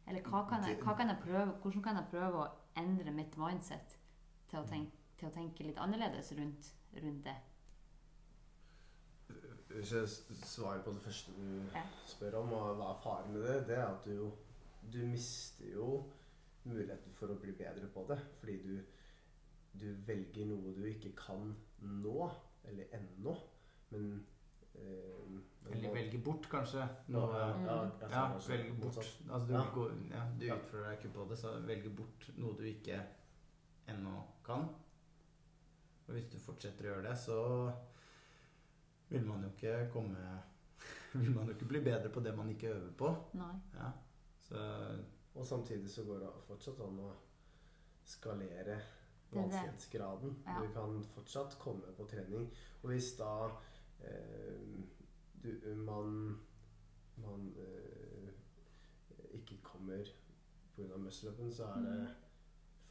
Eller 0.10 0.26
hva 0.28 0.44
kan 0.50 0.66
jeg, 0.66 0.82
hva 0.82 0.96
kan 0.98 1.14
jeg 1.14 1.22
prøve, 1.22 1.54
hvordan 1.62 1.84
kan 1.86 2.00
jeg 2.02 2.10
prøve 2.12 2.42
å 2.42 2.50
endre 2.82 3.14
mitt 3.16 3.38
mindset 3.38 3.96
til 4.50 4.60
å 4.60 4.68
tenke, 4.68 5.01
til 5.22 5.30
å 5.30 5.34
tenke 5.36 5.66
litt 5.68 5.80
annerledes 5.82 6.32
rundt, 6.38 6.72
rundt 6.98 7.24
det? 7.28 7.38
Hvis 9.72 9.92
jeg 9.96 10.08
svarer 10.44 10.82
på 10.84 10.92
det 10.92 11.02
første 11.06 11.32
du 11.38 11.62
Ja. 11.74 11.84
spør 12.08 12.34
om, 12.42 12.54
og 12.54 12.76
hva 12.78 12.90
er 12.92 13.02
faren 13.04 13.32
med 13.34 13.44
det, 13.48 13.68
det 13.68 13.78
er 13.78 13.86
at 13.88 14.04
du 14.06 14.12
jo 14.16 14.32
Du 14.92 14.98
mister 15.06 15.68
jo 15.76 16.10
muligheten 16.66 17.12
for 17.14 17.28
å 17.30 17.36
bli 17.40 17.52
bedre 17.54 17.88
på 17.94 18.02
det. 18.10 18.18
Fordi 18.40 18.56
du, 18.64 18.80
du 19.80 19.86
velger 20.08 20.48
noe 20.50 20.74
du 20.76 20.82
ikke 20.90 21.12
kan 21.16 21.56
nå, 21.80 22.32
eller 22.66 22.86
ennå. 22.98 23.36
Men 23.92 24.26
eh, 24.74 24.82
Eller 24.82 25.76
velger 25.76 25.94
velge 25.94 26.24
bort, 26.26 26.50
kanskje. 26.50 26.80
Ja, 26.82 26.88
Noe, 27.14 27.38
ja, 27.38 27.54
Mm. 27.54 27.66
ja, 27.66 28.10
Ja, 28.10 28.40
tror 28.40 28.50
velge 28.58 28.74
bort. 28.82 28.98
Altså, 28.98 29.48
du, 29.48 29.54
Ja. 29.54 29.64
går, 29.74 29.92
ja, 30.10 30.24
du 30.40 30.46
Ja. 30.48 30.56
utfører 30.58 30.90
deg 30.90 31.00
ikke 31.06 31.14
på 31.14 31.30
det, 31.30 31.38
så 31.38 31.54
velge 31.68 31.90
bort 31.96 32.30
noe 32.38 32.58
du 32.58 32.64
ikke 32.64 33.06
ennå 33.88 34.24
kan. 34.44 34.68
Og 36.12 36.18
hvis 36.18 36.28
du 36.28 36.40
fortsetter 36.44 36.90
å 36.90 36.90
gjøre 36.90 37.04
det, 37.06 37.12
så 37.16 37.36
vil 39.08 39.24
man 39.24 39.46
jo 39.46 39.52
ikke 39.54 39.76
komme 39.94 40.24
Vil 41.14 41.32
man 41.32 41.48
jo 41.48 41.54
ikke 41.56 41.70
bli 41.70 41.80
bedre 41.86 42.10
på 42.12 42.20
det 42.24 42.34
man 42.36 42.50
ikke 42.52 42.74
øver 42.74 42.92
på. 43.00 43.12
Nei. 43.40 43.54
Ja. 43.78 43.88
Så 44.44 44.64
Og 45.40 45.46
samtidig 45.48 45.92
så 45.92 46.04
går 46.04 46.20
det 46.20 46.32
fortsatt 46.48 46.80
an 46.84 47.00
å 47.00 47.12
skalere 48.04 48.76
vanskelighetsgraden. 49.32 50.36
Ja. 50.48 50.58
Du 50.60 50.74
kan 50.76 51.04
fortsatt 51.14 51.56
komme 51.60 51.94
på 51.96 52.08
trening. 52.12 52.50
Og 52.82 52.92
hvis 52.92 53.14
da 53.20 53.32
eh, 54.04 54.60
du, 55.44 55.52
man, 55.80 56.42
man 57.24 57.48
eh, 57.56 58.34
ikke 59.40 59.62
kommer 59.64 60.12
pga. 60.76 60.98
muscle-upen, 60.98 61.54
så 61.56 61.72
er 61.72 61.88
det 61.88 61.98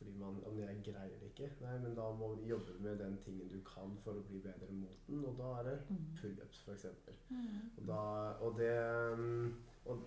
fordi 0.00 0.14
man 0.16 0.38
Om 0.48 0.58
jeg 0.58 0.78
greier 0.86 1.18
det 1.20 1.28
ikke? 1.30 1.50
Nei, 1.60 1.74
men 1.82 1.94
da 1.98 2.06
må 2.16 2.30
du 2.38 2.46
jobbe 2.48 2.78
med 2.80 2.98
den 3.02 3.18
tingen 3.20 3.48
du 3.52 3.58
kan 3.66 3.92
for 4.00 4.16
å 4.16 4.22
bli 4.30 4.40
bedre 4.40 4.70
mot 4.72 4.96
den, 5.06 5.24
og 5.28 5.36
da 5.38 5.50
er 5.58 5.66
det 5.68 5.74
Mm. 5.90 6.06
pullups, 6.20 6.62
f.eks. 6.64 6.86
Mm. 7.28 7.60
Og, 7.76 7.86
da, 7.90 8.00
og 8.46 8.56
det 8.58 8.72
um, 9.12 9.54
Og 9.86 10.00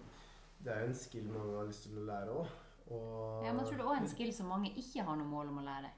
det 0.63 0.73
er 0.73 0.79
jo 0.81 0.87
en 0.87 0.95
skill 0.95 1.29
mange 1.29 1.57
har 1.57 1.65
lyst 1.69 1.83
til 1.85 1.97
å 2.01 2.05
lære 2.07 2.33
òg. 2.39 2.47
Og 2.87 3.45
Ja, 3.45 3.51
men 3.53 3.59
jeg 3.59 3.67
tror 3.67 3.77
det 3.77 3.85
er 3.85 3.91
også 3.93 4.01
en 4.01 4.07
skill 4.15 4.33
som 4.33 4.47
mange 4.47 4.73
ikke 4.77 5.03
har 5.03 5.15
noe 5.15 5.27
mål 5.27 5.47
om 5.53 5.57
å 5.61 5.65
lære. 5.69 5.89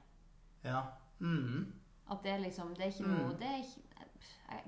ja. 0.64 0.82
Mm. 1.20 1.72
At 2.10 2.18
det 2.22 2.30
er 2.32 2.38
liksom 2.38 2.74
Det 2.76 2.84
er 2.84 2.92
ikke 2.92 3.08
noe 3.08 3.32
Mm. 3.32 3.38
Det 3.40 3.48
er 3.48 3.56
ikke 3.64 3.82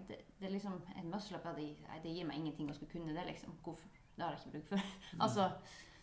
det, 0.08 0.16
det 0.40 0.46
er 0.48 0.50
liksom 0.50 0.72
En 0.96 1.10
muscle-up 1.10 1.44
det, 1.56 1.76
det 2.02 2.14
gir 2.16 2.24
meg 2.26 2.36
ingenting 2.38 2.70
å 2.70 2.74
skulle 2.74 2.90
kunne 2.90 3.14
det, 3.14 3.26
liksom. 3.26 3.52
Hvorfor? 3.62 3.88
Det 4.16 4.24
har 4.24 4.30
jeg 4.32 4.40
ikke 4.46 4.50
bruk 4.58 4.68
for. 4.68 4.78
altså, 5.24 5.50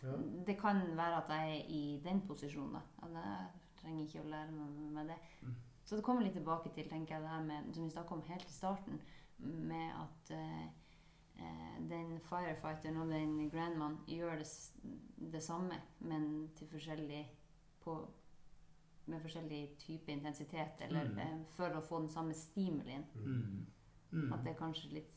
Ja. 0.06 0.16
det 0.46 0.56
kan 0.60 0.80
være 0.96 1.16
at 1.22 1.28
jeg 1.34 1.58
er 1.58 1.68
i 1.68 2.00
den 2.04 2.20
posisjonen, 2.28 2.72
da. 2.78 2.80
At 3.06 3.12
jeg 3.18 3.46
trenger 3.82 4.04
ikke 4.06 4.22
å 4.24 4.30
lære 4.30 4.52
meg 4.52 4.92
med 4.96 5.08
det. 5.12 5.16
Mm. 5.42 5.54
Så 5.86 5.96
det 5.96 6.04
kommer 6.04 6.22
litt 6.26 6.34
tilbake 6.34 6.72
til 6.74 6.88
tenker 6.90 7.14
jeg, 7.14 7.22
det 7.22 7.30
her 7.30 7.42
med, 7.46 7.74
som 7.74 7.84
vi 7.84 7.90
snakka 7.94 8.14
om 8.14 8.22
helt 8.26 8.48
i 8.48 8.52
starten, 8.52 9.00
med 9.38 9.92
at 10.00 10.30
eh, 10.34 10.64
eh, 11.38 11.76
den 11.90 12.16
firefighteren 12.26 12.96
og 13.02 13.08
den 13.12 13.50
grandman 13.50 13.98
gjør 14.10 14.38
det, 14.40 14.48
det 15.32 15.42
samme, 15.42 15.78
men 16.00 16.48
til 16.56 16.66
forskjellig 16.72 17.20
på, 17.84 17.96
med 19.06 19.20
forskjellig 19.22 19.76
type 19.78 20.10
intensitet, 20.12 20.80
eller 20.80 21.04
Mm. 21.12 21.18
eh, 21.18 21.44
for 21.56 21.68
å 21.78 21.80
få 21.86 22.00
den 22.00 22.08
samme 22.08 22.34
stimulien. 22.34 23.04
Mm. 23.14 23.66
Mm. 24.10 24.32
At 24.32 24.42
det 24.44 24.50
er 24.54 24.58
kanskje 24.58 24.92
litt 24.92 25.15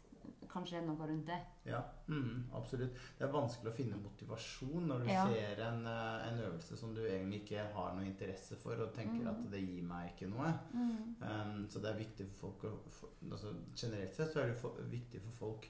Kanskje 0.49 0.81
noe 0.81 1.07
rundt 1.07 1.27
det. 1.27 1.37
Ja, 1.69 1.83
mm, 2.07 2.47
absolutt. 2.57 2.95
Det 3.19 3.21
er 3.27 3.31
vanskelig 3.31 3.69
å 3.69 3.75
finne 3.75 3.99
motivasjon 4.01 4.87
når 4.89 5.03
du 5.03 5.09
Ja. 5.11 5.25
ser 5.27 5.61
en, 5.61 5.85
eh, 5.85 6.27
en 6.31 6.39
øvelse 6.39 6.77
som 6.77 6.95
du 6.95 7.01
egentlig 7.05 7.43
ikke 7.43 7.67
har 7.73 7.93
noe 7.95 8.05
interesse 8.05 8.57
for, 8.57 8.73
og 8.81 8.93
tenker 8.93 9.21
Mm. 9.23 9.27
at 9.29 9.51
det 9.51 9.61
gir 9.67 9.83
meg 9.83 10.15
ikke 10.15 10.29
noe. 10.31 10.53
Um, 11.21 11.67
så 11.69 11.79
det 11.81 11.91
er 11.93 11.99
viktig 12.03 12.27
for 12.31 12.49
folk 12.49 12.63
å 12.63 12.89
for, 12.89 13.09
altså, 13.31 13.53
Generelt 13.75 14.15
sett 14.15 14.33
så 14.33 14.41
er 14.41 14.47
det 14.47 14.57
for, 14.57 14.71
viktig 14.89 15.21
for 15.21 15.31
folk 15.31 15.69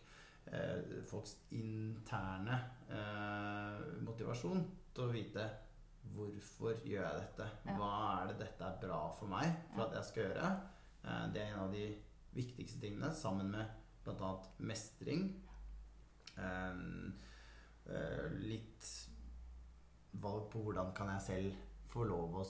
eh, 0.52 1.04
folks 1.06 1.36
interne 1.52 2.60
eh, 2.90 4.02
motivasjon 4.02 4.64
til 4.96 5.04
å 5.04 5.12
vite 5.14 5.50
hvorfor 6.16 6.80
gjør 6.88 7.04
jeg 7.04 7.20
dette? 7.22 7.50
Ja. 7.68 7.76
Hva 7.78 7.92
er 8.24 8.28
det 8.32 8.40
dette 8.40 8.62
er 8.66 8.80
bra 8.82 9.02
for 9.20 9.28
meg 9.28 9.52
for 9.76 9.84
at 9.88 9.94
jeg 10.00 10.04
skal 10.10 10.24
gjøre? 10.24 10.62
Eh, 11.04 11.28
det 11.34 11.42
er 11.44 11.54
en 11.54 11.60
av 11.68 11.72
de 11.76 11.86
viktigste 12.36 12.80
tingene, 12.82 13.12
sammen 13.14 13.52
med 13.52 13.66
bl.a. 14.18 14.34
mestring. 14.66 15.30
Um, 16.40 17.14
eh, 17.86 18.28
litt 18.40 18.90
valg 20.22 20.48
på 20.52 20.62
hvordan 20.64 20.94
kan 20.96 21.12
jeg 21.16 21.26
selv 21.26 21.66
få 21.90 22.06
lov 22.08 22.38
å 22.42 22.46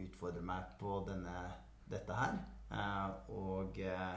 utfordre 0.00 0.42
meg 0.44 0.74
på 0.80 1.02
denne, 1.08 1.44
dette 1.88 2.16
her. 2.16 2.40
Eh, 2.72 3.34
og 3.36 3.78
eh, 3.80 4.16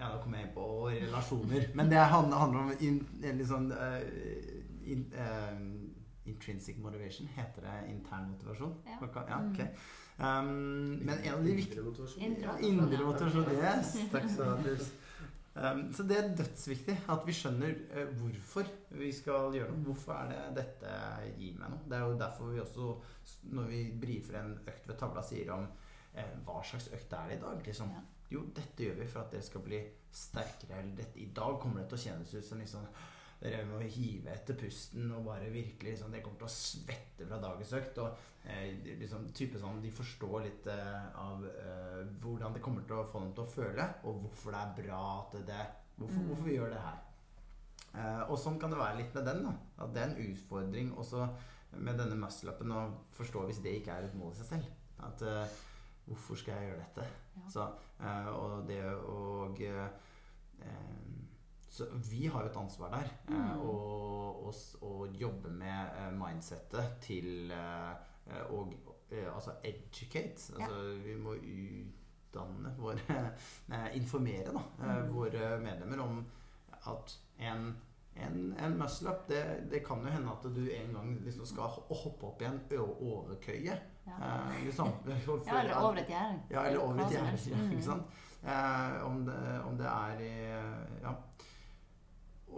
Ja, 0.00 0.08
nå 0.08 0.20
kommer 0.22 0.38
jeg 0.38 0.48
inn 0.48 0.54
på 0.54 0.66
relasjoner. 0.88 1.64
Men 1.76 1.90
det 1.92 1.98
handler, 2.08 2.44
om 2.46 2.70
in, 2.80 3.02
en 3.20 3.40
litt 3.40 3.50
sånn 3.50 3.66
in, 4.88 5.02
Intrinsic 6.30 6.78
motivation. 6.80 7.28
Heter 7.36 7.66
det 7.66 7.74
intern 7.90 8.30
motivasjon? 8.30 8.78
Ja. 8.86 8.96
ja 9.28 9.40
ok. 9.50 9.60
Um, 10.20 10.98
men 11.00 11.18
en 11.18 11.34
av 11.34 11.44
de 11.44 11.54
viktige 11.56 11.82
Indre 12.60 13.04
motivasjon. 13.04 13.52
Yes, 13.56 13.94
takk 14.12 14.26
skal 14.28 14.58
du 14.64 14.68
ha. 14.68 14.74
Um, 15.60 15.80
så 15.96 16.04
det 16.06 16.18
er 16.18 16.28
dødsviktig 16.38 16.94
at 17.10 17.24
vi 17.26 17.34
skjønner 17.34 17.72
uh, 17.94 18.10
hvorfor 18.20 18.68
vi 19.00 19.08
skal 19.16 19.56
gjøre 19.56 19.72
noe. 19.72 19.84
Hvorfor 19.88 20.14
er 20.18 20.30
det 20.30 20.42
dette 20.60 20.92
gir 21.38 21.56
meg 21.58 21.72
noe? 21.72 21.82
Det 21.88 21.96
er 21.96 22.04
jo 22.04 22.18
derfor 22.20 22.52
vi 22.52 22.60
også, 22.62 22.90
når 23.56 23.72
vi 23.72 23.80
brifer 24.02 24.38
en 24.42 24.54
økt 24.60 24.88
ved 24.88 25.00
tavla, 25.00 25.24
sier 25.26 25.54
om 25.56 25.64
uh, 25.66 26.34
hva 26.46 26.60
slags 26.68 26.90
økt 26.92 27.16
er 27.16 27.32
det 27.32 27.40
i 27.40 27.42
dag. 27.46 27.64
Liksom. 27.66 27.96
Ja. 27.96 28.04
Jo, 28.30 28.44
dette 28.54 28.86
gjør 28.86 29.00
vi 29.00 29.08
for 29.10 29.24
at 29.24 29.32
dere 29.34 29.42
skal 29.42 29.64
bli 29.64 29.80
sterkere. 30.14 30.82
Eller 30.82 31.00
dette, 31.00 31.18
I 31.18 31.32
dag 31.34 31.56
kommer 31.62 31.82
det 31.82 31.88
til 31.90 31.98
å 31.98 32.04
kjennes 32.04 32.36
ut 32.36 32.46
som 32.46 32.60
liksom 32.62 32.86
dere 33.40 33.64
må 33.64 33.80
hive 33.80 34.34
etter 34.34 34.56
pusten 34.60 35.10
og 35.16 35.24
bare 35.30 35.48
virkelig 35.52 35.94
liksom, 35.94 36.12
Dere 36.12 36.24
kommer 36.24 36.42
til 36.42 36.48
å 36.50 36.54
svette 36.54 37.28
fra 37.28 37.38
dagens 37.40 37.72
økt. 37.78 38.00
Og 38.04 38.24
eh, 38.44 38.96
liksom, 39.00 39.28
type 39.36 39.60
sånn, 39.60 39.80
De 39.84 39.92
forstår 39.96 40.42
litt 40.44 40.68
eh, 40.72 41.06
av 41.20 41.46
eh, 41.48 42.02
hvordan 42.20 42.56
det 42.56 42.64
kommer 42.64 42.84
til 42.88 43.00
å 43.00 43.06
få 43.08 43.22
dem 43.24 43.32
til 43.36 43.46
å 43.46 43.52
føle, 43.54 43.86
og 44.04 44.24
hvorfor 44.26 44.56
det 44.56 44.64
er 44.64 44.74
bra 44.82 45.04
at 45.20 45.38
det 45.52 45.62
Hvorfor, 46.00 46.22
hvorfor 46.30 46.46
vi 46.46 46.54
gjør 46.54 46.70
det 46.72 46.80
her. 46.80 47.00
Eh, 47.92 48.20
og 48.30 48.38
sånn 48.40 48.56
kan 48.60 48.72
det 48.72 48.78
være 48.80 49.00
litt 49.02 49.16
med 49.18 49.26
den. 49.28 49.42
da 49.44 49.84
At 49.84 49.90
det 49.92 50.00
er 50.00 50.12
en 50.12 50.30
utfordring 50.30 50.94
også 50.96 51.26
med 51.76 52.00
denne 52.00 52.16
muscle-upen 52.18 52.72
å 52.72 52.84
forstå 53.18 53.42
hvis 53.46 53.60
det 53.64 53.74
ikke 53.78 53.98
er 53.98 54.08
et 54.08 54.16
mål 54.16 54.32
i 54.32 54.38
seg 54.40 54.48
selv. 54.54 54.70
At 55.04 55.26
eh, 55.28 55.58
Hvorfor 56.10 56.34
skal 56.40 56.56
jeg 56.56 56.70
gjøre 56.70 56.80
dette? 56.80 57.04
Ja. 57.36 57.42
Så, 57.52 57.64
eh, 58.02 58.28
og 58.32 58.64
det 58.66 58.80
og 58.88 59.60
eh, 59.62 59.90
så 61.70 61.86
vi 62.10 62.26
har 62.26 62.42
jo 62.42 62.48
et 62.50 62.56
ansvar 62.56 62.90
der. 62.90 63.10
Eh, 63.28 63.34
Mm. 63.34 63.60
og, 63.60 64.46
og, 64.46 64.54
og 64.82 65.08
jobbe 65.20 65.50
med 65.50 65.86
eh, 65.98 66.12
mindsettet 66.12 66.96
til 67.00 67.50
eh, 67.50 67.94
Og 68.50 68.72
altså 69.34 69.50
educate. 69.64 70.52
Altså, 70.58 70.98
Vi 71.04 71.14
må 71.18 71.32
utdanne 71.34 72.74
våre 72.78 73.30
Informere 74.00 74.52
da, 74.54 74.62
Mm. 74.78 75.14
våre 75.14 75.60
medlemmer 75.60 76.02
om 76.02 76.26
at 76.86 77.16
en 77.38 77.76
en, 78.20 78.54
en 78.58 78.74
muscle-up, 78.78 79.28
det, 79.28 79.70
det 79.70 79.84
kan 79.86 80.00
jo 80.02 80.10
hende 80.10 80.30
at 80.32 80.42
du 80.54 80.60
en 80.68 80.92
gang 80.94 81.12
liksom 81.24 81.46
skal 81.46 81.62
hoppe 81.88 82.26
opp 82.26 82.42
i 82.42 82.44
en 82.44 82.58
overkøye. 82.74 83.76
Ja. 84.06 84.16
Eh, 84.18 84.64
liksom, 84.64 84.90
for- 85.24 85.40
ja, 85.46 85.60
eller 85.62 85.76
over 85.78 85.96
et 86.02 86.06
gjerde. 86.10 86.40
ja, 86.50 86.64
eller 86.66 86.80
over 86.80 87.00
et 87.04 87.10
gjerde. 87.14 87.38
Ja, 87.50 87.56
Mm. 87.62 87.70
ikke 87.70 87.82
sant? 87.82 88.02
Eh, 88.42 89.06
om, 89.06 89.24
det, 89.26 89.60
om 89.64 89.76
det 89.78 89.86
er 89.86 90.20
i 90.20 90.32
Ja. 91.02 91.14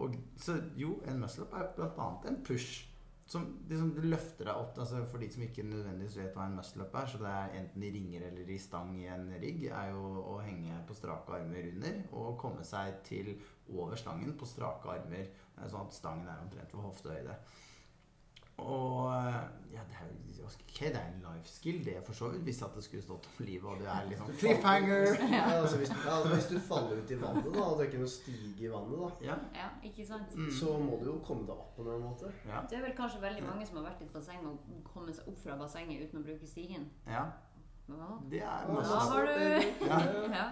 Og, 0.01 0.17
så 0.41 0.57
jo, 0.79 0.97
en 1.09 1.21
muscle-up 1.23 1.53
er 1.79 1.93
annet 2.01 2.31
en 2.31 2.41
push. 2.47 2.89
Som 3.33 3.47
liksom 3.69 3.95
løfter 4.03 4.49
deg 4.49 4.59
opp. 4.61 4.79
Altså 4.83 5.03
for 5.09 5.23
de 5.23 5.29
som 5.33 5.45
ikke 5.45 5.65
nødvendigvis 5.65 6.19
vet 6.21 6.37
hva 6.37 6.49
en 6.49 6.57
muscle-up 6.59 6.97
er, 7.01 7.09
så 7.09 7.21
det 7.23 7.33
er 7.33 7.57
enten 7.61 7.87
i 7.87 7.93
ringer 7.95 8.27
eller 8.29 8.51
i 8.51 8.59
stang 8.61 8.93
i 8.99 9.07
en 9.13 9.29
rigg, 9.41 9.67
er 9.71 9.93
jo 9.95 10.03
å 10.35 10.39
henge 10.43 10.81
på 10.89 10.97
strake 10.99 11.37
armer 11.39 11.71
under 11.71 12.01
og 12.11 12.37
komme 12.41 12.67
seg 12.67 12.99
til 13.07 13.35
over 13.73 13.97
stangen 13.97 14.35
på 14.37 14.49
strake 14.49 14.91
armer, 14.97 15.31
sånn 15.63 15.87
at 15.87 15.97
stangen 15.97 16.29
er 16.29 16.43
omtrent 16.45 16.75
ved 16.75 16.85
hoftehøyde. 16.89 17.39
Og 18.63 19.11
eh, 19.13 19.43
ja, 19.75 19.81
det 19.89 19.97
er 19.99 20.07
jo 20.39 20.47
ok, 20.53 20.79
det 20.81 20.97
er 20.97 21.07
en 21.09 21.23
life 21.23 21.49
skill, 21.49 21.79
det 21.85 21.95
for 22.07 22.13
så 22.17 22.29
vidt, 22.33 22.43
hvis 22.49 22.63
at 22.63 22.75
det 22.77 22.83
skulle 22.85 23.03
stått 23.05 23.27
om 23.31 23.45
livet, 23.47 23.65
og 23.71 23.79
du 23.81 23.85
er 23.89 24.09
liksom 24.09 24.33
cliffhanger! 24.41 25.07
Ja, 25.37 25.43
altså, 25.61 25.77
hvis, 25.81 25.93
ja, 25.93 26.17
altså, 26.17 26.35
hvis 26.35 26.49
du 26.51 26.59
faller 26.67 26.99
ut 27.03 27.11
i 27.11 27.19
vannet, 27.21 27.49
da, 27.55 27.61
og 27.63 27.79
det 27.79 27.85
er 27.87 27.91
ikke 27.91 28.03
noe 28.03 28.13
stige 28.15 28.67
i 28.67 28.73
vannet, 28.73 28.99
da, 28.99 29.11
Ja. 29.31 29.37
Ja, 29.63 29.69
ikke 29.89 30.07
sant? 30.07 30.35
Mm. 30.37 30.51
så 30.61 30.75
må 30.79 30.99
du 31.01 31.07
jo 31.13 31.19
komme 31.27 31.47
deg 31.49 31.55
opp 31.57 31.77
på 31.77 31.87
en 31.87 32.03
måte. 32.05 32.33
Ja. 32.49 32.61
Det 32.71 32.79
er 32.79 32.85
vel 32.89 32.97
kanskje 32.99 33.23
veldig 33.23 33.47
mange 33.47 33.67
som 33.69 33.81
har 33.81 33.89
vært 33.91 34.03
i 34.03 34.09
et 34.09 34.13
basseng 34.17 34.45
og 34.51 34.59
kommet 34.93 35.17
seg 35.17 35.29
opp 35.33 35.41
fra 35.45 35.57
bassenget 35.61 36.05
uten 36.09 36.21
å 36.23 36.27
bruke 36.29 36.47
stigen. 36.51 36.91
ja. 37.07 37.25
Det 38.31 38.39
er 38.41 38.63
Da 38.67 38.73
masse 38.73 38.99
har 39.11 39.27
du 39.27 39.87
Ja. 39.87 39.97
ja. 40.33 40.45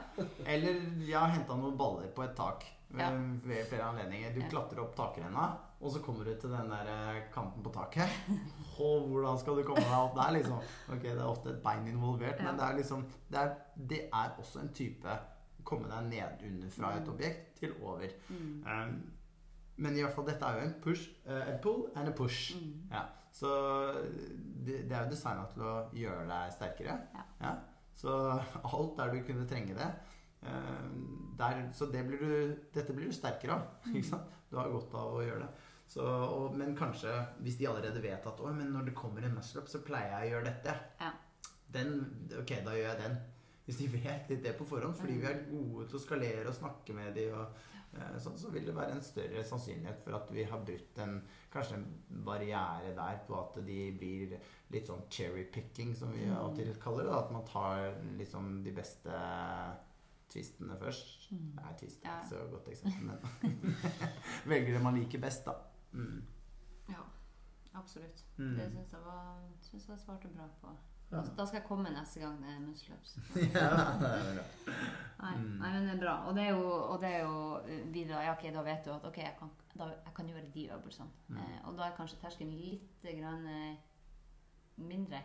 Eller 0.44 0.80
jeg 1.06 1.16
har 1.16 1.30
henta 1.32 1.56
noen 1.56 1.76
baller 1.78 2.10
på 2.12 2.24
et 2.26 2.34
tak 2.36 2.66
Ja. 2.98 3.10
ved 3.44 3.66
flere 3.70 3.82
anledninger. 3.82 4.32
Du 4.34 4.40
Ja. 4.40 4.48
klatrer 4.48 4.80
opp 4.82 4.96
takrenna, 4.96 5.44
og 5.80 5.92
så 5.92 6.00
kommer 6.02 6.24
du 6.24 6.34
til 6.40 6.50
den 6.50 6.68
der 6.70 6.86
eh, 6.88 7.22
kanten 7.32 7.62
på 7.62 7.70
taket. 7.72 8.08
Og 8.80 9.06
hvordan 9.08 9.38
skal 9.38 9.56
du 9.56 9.62
komme 9.62 9.84
deg 9.84 9.94
opp 9.98 10.14
der, 10.16 10.32
liksom? 10.32 10.58
Ok, 10.88 11.02
det 11.02 11.18
er 11.18 11.24
ofte 11.28 11.50
et 11.50 11.62
bein 11.62 11.86
involvert, 11.86 12.40
Ja. 12.40 12.44
men 12.50 12.56
det 12.58 12.64
er 12.66 12.76
liksom 12.76 13.04
det 13.30 13.38
er, 13.38 13.54
det 13.76 14.00
er 14.12 14.34
også 14.38 14.60
en 14.60 14.72
type 14.74 15.18
komme 15.64 15.88
deg 15.88 16.04
ned 16.08 16.42
under 16.50 16.70
fra 16.70 16.96
et 16.96 17.06
Mm. 17.06 17.12
objekt 17.14 17.56
til 17.60 17.74
over. 17.82 18.08
Mm. 18.30 18.64
Um, 18.66 19.12
men 19.76 19.96
i 19.96 20.02
hvert 20.02 20.14
fall, 20.14 20.26
dette 20.26 20.44
er 20.44 20.54
jo 20.60 20.66
en 20.68 20.74
push, 20.82 21.08
eh, 21.26 21.52
en 21.54 21.58
pull 21.62 21.86
and 21.96 22.08
a 22.08 22.12
push. 22.12 22.56
Mm. 22.56 22.88
Ja, 22.90 23.02
så 23.32 23.46
det, 24.64 24.88
det 24.88 24.92
er 24.92 25.04
jo 25.04 25.10
designa 25.10 25.46
til 25.52 25.62
å 25.62 25.74
gjøre 25.94 26.26
deg 26.28 26.52
sterkere. 26.52 26.98
Ja. 27.40 27.54
Så 27.94 28.08
alt 28.74 28.96
der 28.96 29.12
du 29.14 29.22
kunne 29.26 29.46
trenge 29.48 29.74
det 29.76 29.86
eh, 29.86 29.92
der, 30.40 31.72
Så 31.76 31.86
det 31.92 32.04
blir 32.06 32.18
du, 32.18 32.56
dette 32.74 32.94
blir 32.96 33.10
du 33.10 33.16
sterkere 33.16 33.58
av. 33.58 33.66
Mm. 33.86 34.02
Du 34.50 34.56
har 34.58 34.70
godt 34.72 34.94
av 34.98 35.18
å 35.18 35.24
gjøre 35.24 35.44
det. 35.46 35.50
Så, 35.90 36.04
og, 36.06 36.54
men 36.58 36.76
kanskje 36.78 37.10
hvis 37.42 37.58
de 37.58 37.66
allerede 37.66 38.02
vet 38.02 38.26
at 38.26 38.42
men 38.54 38.70
når 38.70 38.90
det 38.90 38.98
kommer 38.98 39.24
en 39.26 39.34
muscle-up, 39.34 39.68
så 39.70 39.82
pleier 39.82 40.12
jeg 40.12 40.28
å 40.28 40.36
gjøre 40.36 40.52
dette. 40.52 40.76
Ja. 41.00 41.10
Den, 41.74 41.96
ok, 42.38 42.52
da 42.66 42.76
gjør 42.76 42.88
jeg 42.92 43.00
den. 43.00 43.18
Hvis 43.66 43.80
de 43.80 43.88
vet 43.96 44.30
litt 44.30 44.44
det 44.46 44.54
på 44.58 44.68
forhånd, 44.70 44.98
fordi 44.98 45.18
vi 45.18 45.28
er 45.30 45.42
gode 45.48 45.88
til 45.90 45.98
å 45.98 46.04
skalere 46.04 46.46
og 46.46 46.56
snakke 46.56 46.94
med 46.94 47.18
de 47.18 47.26
og 47.34 47.58
eh, 47.98 48.16
sånn, 48.22 48.38
så 48.38 48.52
vil 48.54 48.70
det 48.70 48.76
være 48.76 48.96
en 48.98 49.04
større 49.06 49.44
sannsynlighet 49.46 50.02
for 50.06 50.18
at 50.20 50.30
vi 50.34 50.46
har 50.46 50.62
brutt 50.66 51.02
en 51.02 51.18
kanskje 51.50 51.80
en 51.80 51.86
barriere 52.26 52.94
der 52.94 53.22
på 53.26 53.38
at 53.40 53.58
de 53.66 53.80
blir 53.98 54.38
litt 54.70 54.90
sånn 54.90 55.06
cherry 55.10 55.48
picking, 55.50 55.94
som 55.98 56.14
vi 56.14 56.28
av 56.30 56.52
og 56.52 56.58
til 56.58 56.70
kaller 56.82 57.06
det. 57.06 57.10
da, 57.10 57.22
At 57.24 57.34
man 57.34 57.46
tar 57.50 57.98
liksom 58.18 58.60
de 58.66 58.74
beste 58.78 59.22
twistene 60.30 60.76
først. 60.78 61.30
Mm. 61.32 61.48
Nei, 61.56 61.72
tvist, 61.78 62.04
er 62.04 62.08
Ja. 62.08 62.28
så 62.28 62.36
godt 62.50 62.68
eksempel, 62.68 63.02
men 63.06 63.74
velger 64.52 64.72
det 64.76 64.82
man 64.82 64.94
liker 64.98 65.20
best, 65.20 65.44
da. 65.46 65.52
Mm. 65.92 66.22
Ja, 66.88 67.02
absolutt. 67.74 68.24
Mm. 68.38 68.54
Det 68.56 68.70
syns 68.72 68.92
jeg 68.92 69.00
var 69.04 69.42
synes 69.62 69.88
jeg 69.88 69.98
svarte 69.98 70.28
bra 70.28 70.46
på. 70.62 70.76
Ja. 71.10 71.18
Altså, 71.18 71.32
Da 71.36 71.44
skal 71.46 71.58
jeg 71.58 71.66
komme 71.66 71.90
neste 71.90 72.20
gang 72.20 72.36
det 72.42 72.48
er 72.54 72.60
muscle-ups. 72.62 73.16
ja, 73.34 73.70
det 73.98 74.10
er. 74.10 74.44
Nei, 75.20 75.32
Mm. 75.36 75.58
nei, 75.58 75.72
men 75.72 75.86
det 75.88 75.94
er 75.96 76.00
bra. 76.04 76.12
Og 76.28 76.34
det 76.36 76.44
er 76.44 76.50
jo, 76.50 76.70
og 76.92 77.00
det 77.00 77.08
er 77.14 77.18
jo 77.24 77.56
eh, 77.66 77.92
videre 77.92 78.22
Ja, 78.24 78.32
ok, 78.32 78.44
da 78.54 78.62
vet 78.62 78.84
du 78.86 78.90
at 78.94 79.04
ok, 79.04 79.16
jeg 79.18 79.34
kan, 79.38 79.50
da, 79.78 79.84
jeg 80.04 80.14
kan 80.16 80.26
gjøre 80.30 80.50
de 80.54 80.68
øvelsene. 80.70 81.10
Mm. 81.28 81.36
Eh, 81.36 81.58
og 81.68 81.76
da 81.76 81.82
er 81.90 81.96
kanskje 81.96 82.20
terskelen 82.22 82.54
litt 82.56 83.02
grann, 83.18 83.46
eh, 83.46 83.76
mindre 84.76 85.20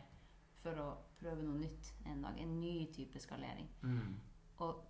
for 0.64 0.72
å 0.82 0.88
prøve 1.22 1.44
noe 1.46 1.60
nytt 1.62 1.94
en 2.06 2.22
dag. 2.26 2.40
En 2.42 2.60
ny 2.60 2.88
type 2.94 3.20
skalering. 3.22 3.70
Mm. 3.84 4.16
Og 4.66 4.84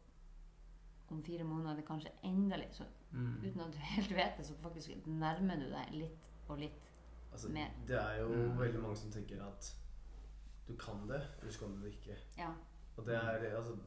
om 1.16 1.24
fire 1.24 1.44
måneder 1.48 1.72
er 1.72 1.76
det 1.82 1.88
kanskje 1.88 2.12
enda 2.28 2.56
litt 2.62 2.76
så 2.78 2.86
Mm. 3.16 3.38
Uten 3.46 3.62
at 3.64 3.72
du 3.72 3.78
helt 3.80 4.10
vet 4.12 4.34
det, 4.38 4.44
så 4.46 4.54
faktisk 4.60 5.06
nærmer 5.08 5.56
du 5.56 5.70
deg 5.72 5.92
litt 5.96 6.26
og 6.50 6.58
litt. 6.60 6.82
Altså, 7.32 7.48
Mer. 7.50 7.70
det 7.88 7.96
er 7.96 8.18
jo 8.20 8.28
Mm. 8.28 8.58
veldig 8.60 8.82
mange 8.82 8.98
som 8.98 9.12
tenker 9.12 9.40
at 9.46 9.70
du 10.68 10.74
kan 10.76 11.08
det, 11.08 11.22
eller 11.40 11.52
så 11.52 11.60
kan 11.60 11.76
du 11.78 11.82
det 11.86 11.94
ikke. 11.94 12.18
Ja. 12.38 12.50
Og 12.98 13.06
det 13.06 13.16
er 13.16 13.56
altså 13.56 13.78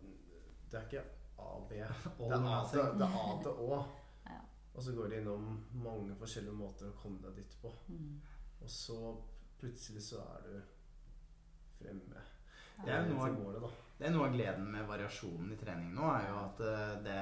Det 0.70 0.78
er 0.80 0.86
ikke 0.86 1.02
A 1.38 1.42
og 1.42 1.68
B. 1.68 1.72
Det 1.74 1.84
er 1.84 1.92
A 2.32 2.64
til, 2.70 2.78
nothing. 2.78 2.98
det 2.98 3.06
er 3.06 3.18
A 3.18 3.42
til 3.42 3.50
Å. 3.50 3.84
Ja. 4.30 4.40
Og 4.74 4.82
så 4.82 4.94
går 4.94 5.08
det 5.08 5.20
innom 5.20 5.66
mange 5.74 6.14
forskjellige 6.16 6.54
måter 6.56 6.88
å 6.90 6.96
komme 7.02 7.20
deg 7.22 7.36
dit 7.36 7.56
på. 7.62 7.72
Mm. 7.88 8.20
Og 8.62 8.68
så 8.70 9.16
plutselig 9.60 10.02
så 10.02 10.16
er 10.20 10.42
du 10.46 10.62
fremme 11.84 12.22
Det 12.84 12.94
er 12.94 13.06
jo 13.08 13.14
noe- 13.14 13.28
av 13.28 13.38
målet, 13.38 13.60
da. 13.60 13.68
Det 13.98 14.06
er 14.06 14.12
noe 14.14 14.28
av 14.28 14.34
gleden 14.36 14.68
med 14.70 14.86
variasjonen 14.86 15.50
i 15.52 15.56
trening 15.58 15.88
nå, 15.96 16.04
er 16.14 16.28
jo 16.28 16.36
at 16.44 16.60
eh, 16.62 16.92
det, 17.02 17.16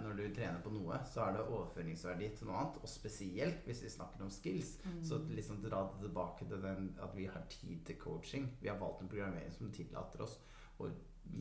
når 0.00 0.14
du 0.16 0.22
trener 0.32 0.62
på 0.64 0.70
noe, 0.72 0.96
så 1.12 1.26
er 1.26 1.34
det 1.36 1.42
overføringsverdi 1.44 2.30
til 2.38 2.48
noe 2.48 2.56
annet. 2.62 2.78
Og 2.80 2.88
spesielt 2.88 3.66
hvis 3.68 3.82
vi 3.84 3.90
snakker 3.92 4.24
om 4.24 4.32
skills. 4.32 4.78
Mm. 4.86 5.02
Så 5.04 5.18
liksom 5.28 5.60
dra 5.64 5.82
det 5.92 6.00
tilbake 6.06 6.48
til 6.48 6.64
den 6.64 6.88
at 7.04 7.12
vi 7.16 7.26
har 7.28 7.44
tid 7.52 7.84
til 7.84 8.00
coaching. 8.00 8.48
Vi 8.62 8.72
har 8.72 8.80
valgt 8.80 9.04
en 9.04 9.12
programmering 9.12 9.52
som 9.52 9.70
tillater 9.76 10.24
oss 10.24 10.38
å 10.80 10.88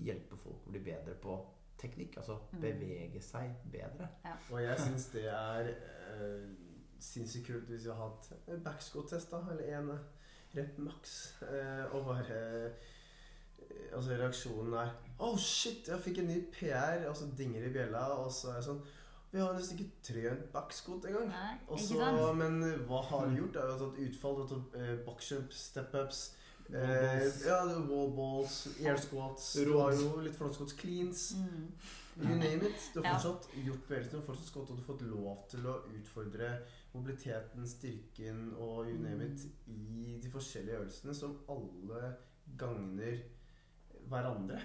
hjelpe 0.04 0.38
folk 0.38 0.68
å 0.68 0.76
bli 0.76 0.84
bedre 0.92 1.16
på 1.24 1.40
teknikk. 1.82 2.18
Altså 2.20 2.42
Mm. 2.52 2.62
bevege 2.62 3.22
seg 3.24 3.56
bedre. 3.72 4.10
Og 4.52 4.60
jeg 4.62 4.78
syns 4.80 5.08
det 5.16 5.26
er 5.32 5.72
øh, 6.20 6.50
sinnssykt 7.00 7.48
kult 7.48 7.70
hvis 7.72 7.86
vi 7.88 7.94
har 7.96 8.04
hatt 8.10 8.34
backscot-test, 8.64 9.32
da, 9.32 9.40
eller 9.52 9.78
en 9.80 9.94
rep 10.54 10.78
maks, 10.78 11.38
Øh, 11.42 11.96
og 11.96 12.06
bare 12.06 12.66
eh, 12.66 12.72
Altså 13.94 14.18
reaksjonen 14.18 14.74
er 14.74 14.92
Oh 15.22 15.38
shit, 15.38 15.88
jeg 15.88 16.00
fikk 16.02 16.18
en 16.24 16.28
ny 16.32 16.40
PR, 16.56 17.04
og 17.10 17.16
så 17.18 17.28
dinger 17.38 17.68
i 17.68 17.72
bjella, 17.74 18.02
og 18.24 18.32
så 18.34 18.50
er 18.50 18.60
jeg 18.60 18.64
sånn 18.72 18.82
Vi 19.32 19.40
har 19.40 19.54
nesten 19.56 19.78
ikke 19.80 20.02
trent 20.04 20.48
backscot 20.52 21.06
engang. 21.08 21.30
Men 22.36 22.58
hva 22.90 23.02
har 23.12 23.30
du 23.30 23.38
gjort? 23.38 23.54
Du 23.54 23.60
har 23.62 23.78
tatt 23.80 24.00
utfall, 24.08 24.36
du 24.36 24.42
har 24.42 24.50
tatt 24.56 24.76
eh, 24.82 24.94
boxjump, 25.06 25.54
step-ups 25.56 26.22
eh, 26.74 26.76
Wall-balls. 26.76 27.40
Ja, 27.46 27.62
det 27.70 27.78
er 27.78 27.86
wall 27.92 28.12
balls, 28.18 28.58
air 28.82 28.98
squats 29.00 29.54
Du 29.62 29.74
har 29.78 29.96
jo 29.96 30.12
litt 30.26 30.36
frontskots 30.36 30.76
cleans. 30.82 31.30
Mm. 31.40 31.72
You 32.22 32.36
name 32.36 32.68
it. 32.68 32.90
Du 32.94 33.00
har 33.00 33.08
Ja. 33.08 33.18
fortsatt 33.18 33.48
gjort 33.56 33.88
bevegelsen, 33.88 34.22
fortsatt 34.26 34.48
skott, 34.52 34.70
og 34.70 34.78
du 34.78 34.82
har 34.84 34.90
fått 34.94 35.06
lov 35.08 35.46
til 35.50 35.66
å 35.66 35.78
utfordre 35.96 36.50
mobiliteten, 36.94 37.68
styrken 37.68 38.50
og 38.60 38.90
you 38.90 38.98
name 39.00 39.30
it 39.30 39.46
i 39.68 40.18
de 40.22 40.30
forskjellige 40.34 40.76
øvelsene 40.82 41.16
som 41.16 41.38
alle 41.50 42.16
gagner 42.60 43.22
hverandre. 44.10 44.60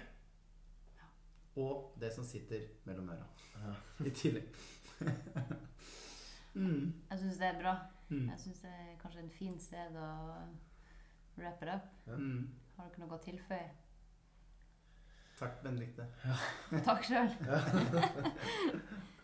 Og 1.57 1.95
det 1.99 2.11
som 2.13 2.25
sitter 2.25 2.67
mellom 2.85 3.09
øra. 3.09 3.25
Ja. 3.57 3.73
I 4.05 4.13
tillegg. 4.13 4.51
mm. 6.53 6.93
Jeg 7.09 7.19
syns 7.19 7.37
det 7.41 7.47
er 7.47 7.59
bra. 7.61 7.73
Mm. 8.09 8.29
Jeg 8.29 8.39
syns 8.39 8.61
det 8.61 8.69
er 8.69 8.93
kanskje 9.01 9.25
en 9.25 9.33
fin 9.33 9.59
sted 9.59 9.97
å 9.97 10.11
wrap 11.37 11.63
it 11.63 11.73
up. 11.73 11.89
Mm. 12.07 12.47
Har 12.77 12.93
dere 12.93 13.05
noe 13.05 13.17
å 13.17 13.23
tilføye? 13.25 13.67
Takk, 15.37 15.59
Benedicte. 15.63 16.05
Takk 16.85 17.03
sjøl. 17.05 17.29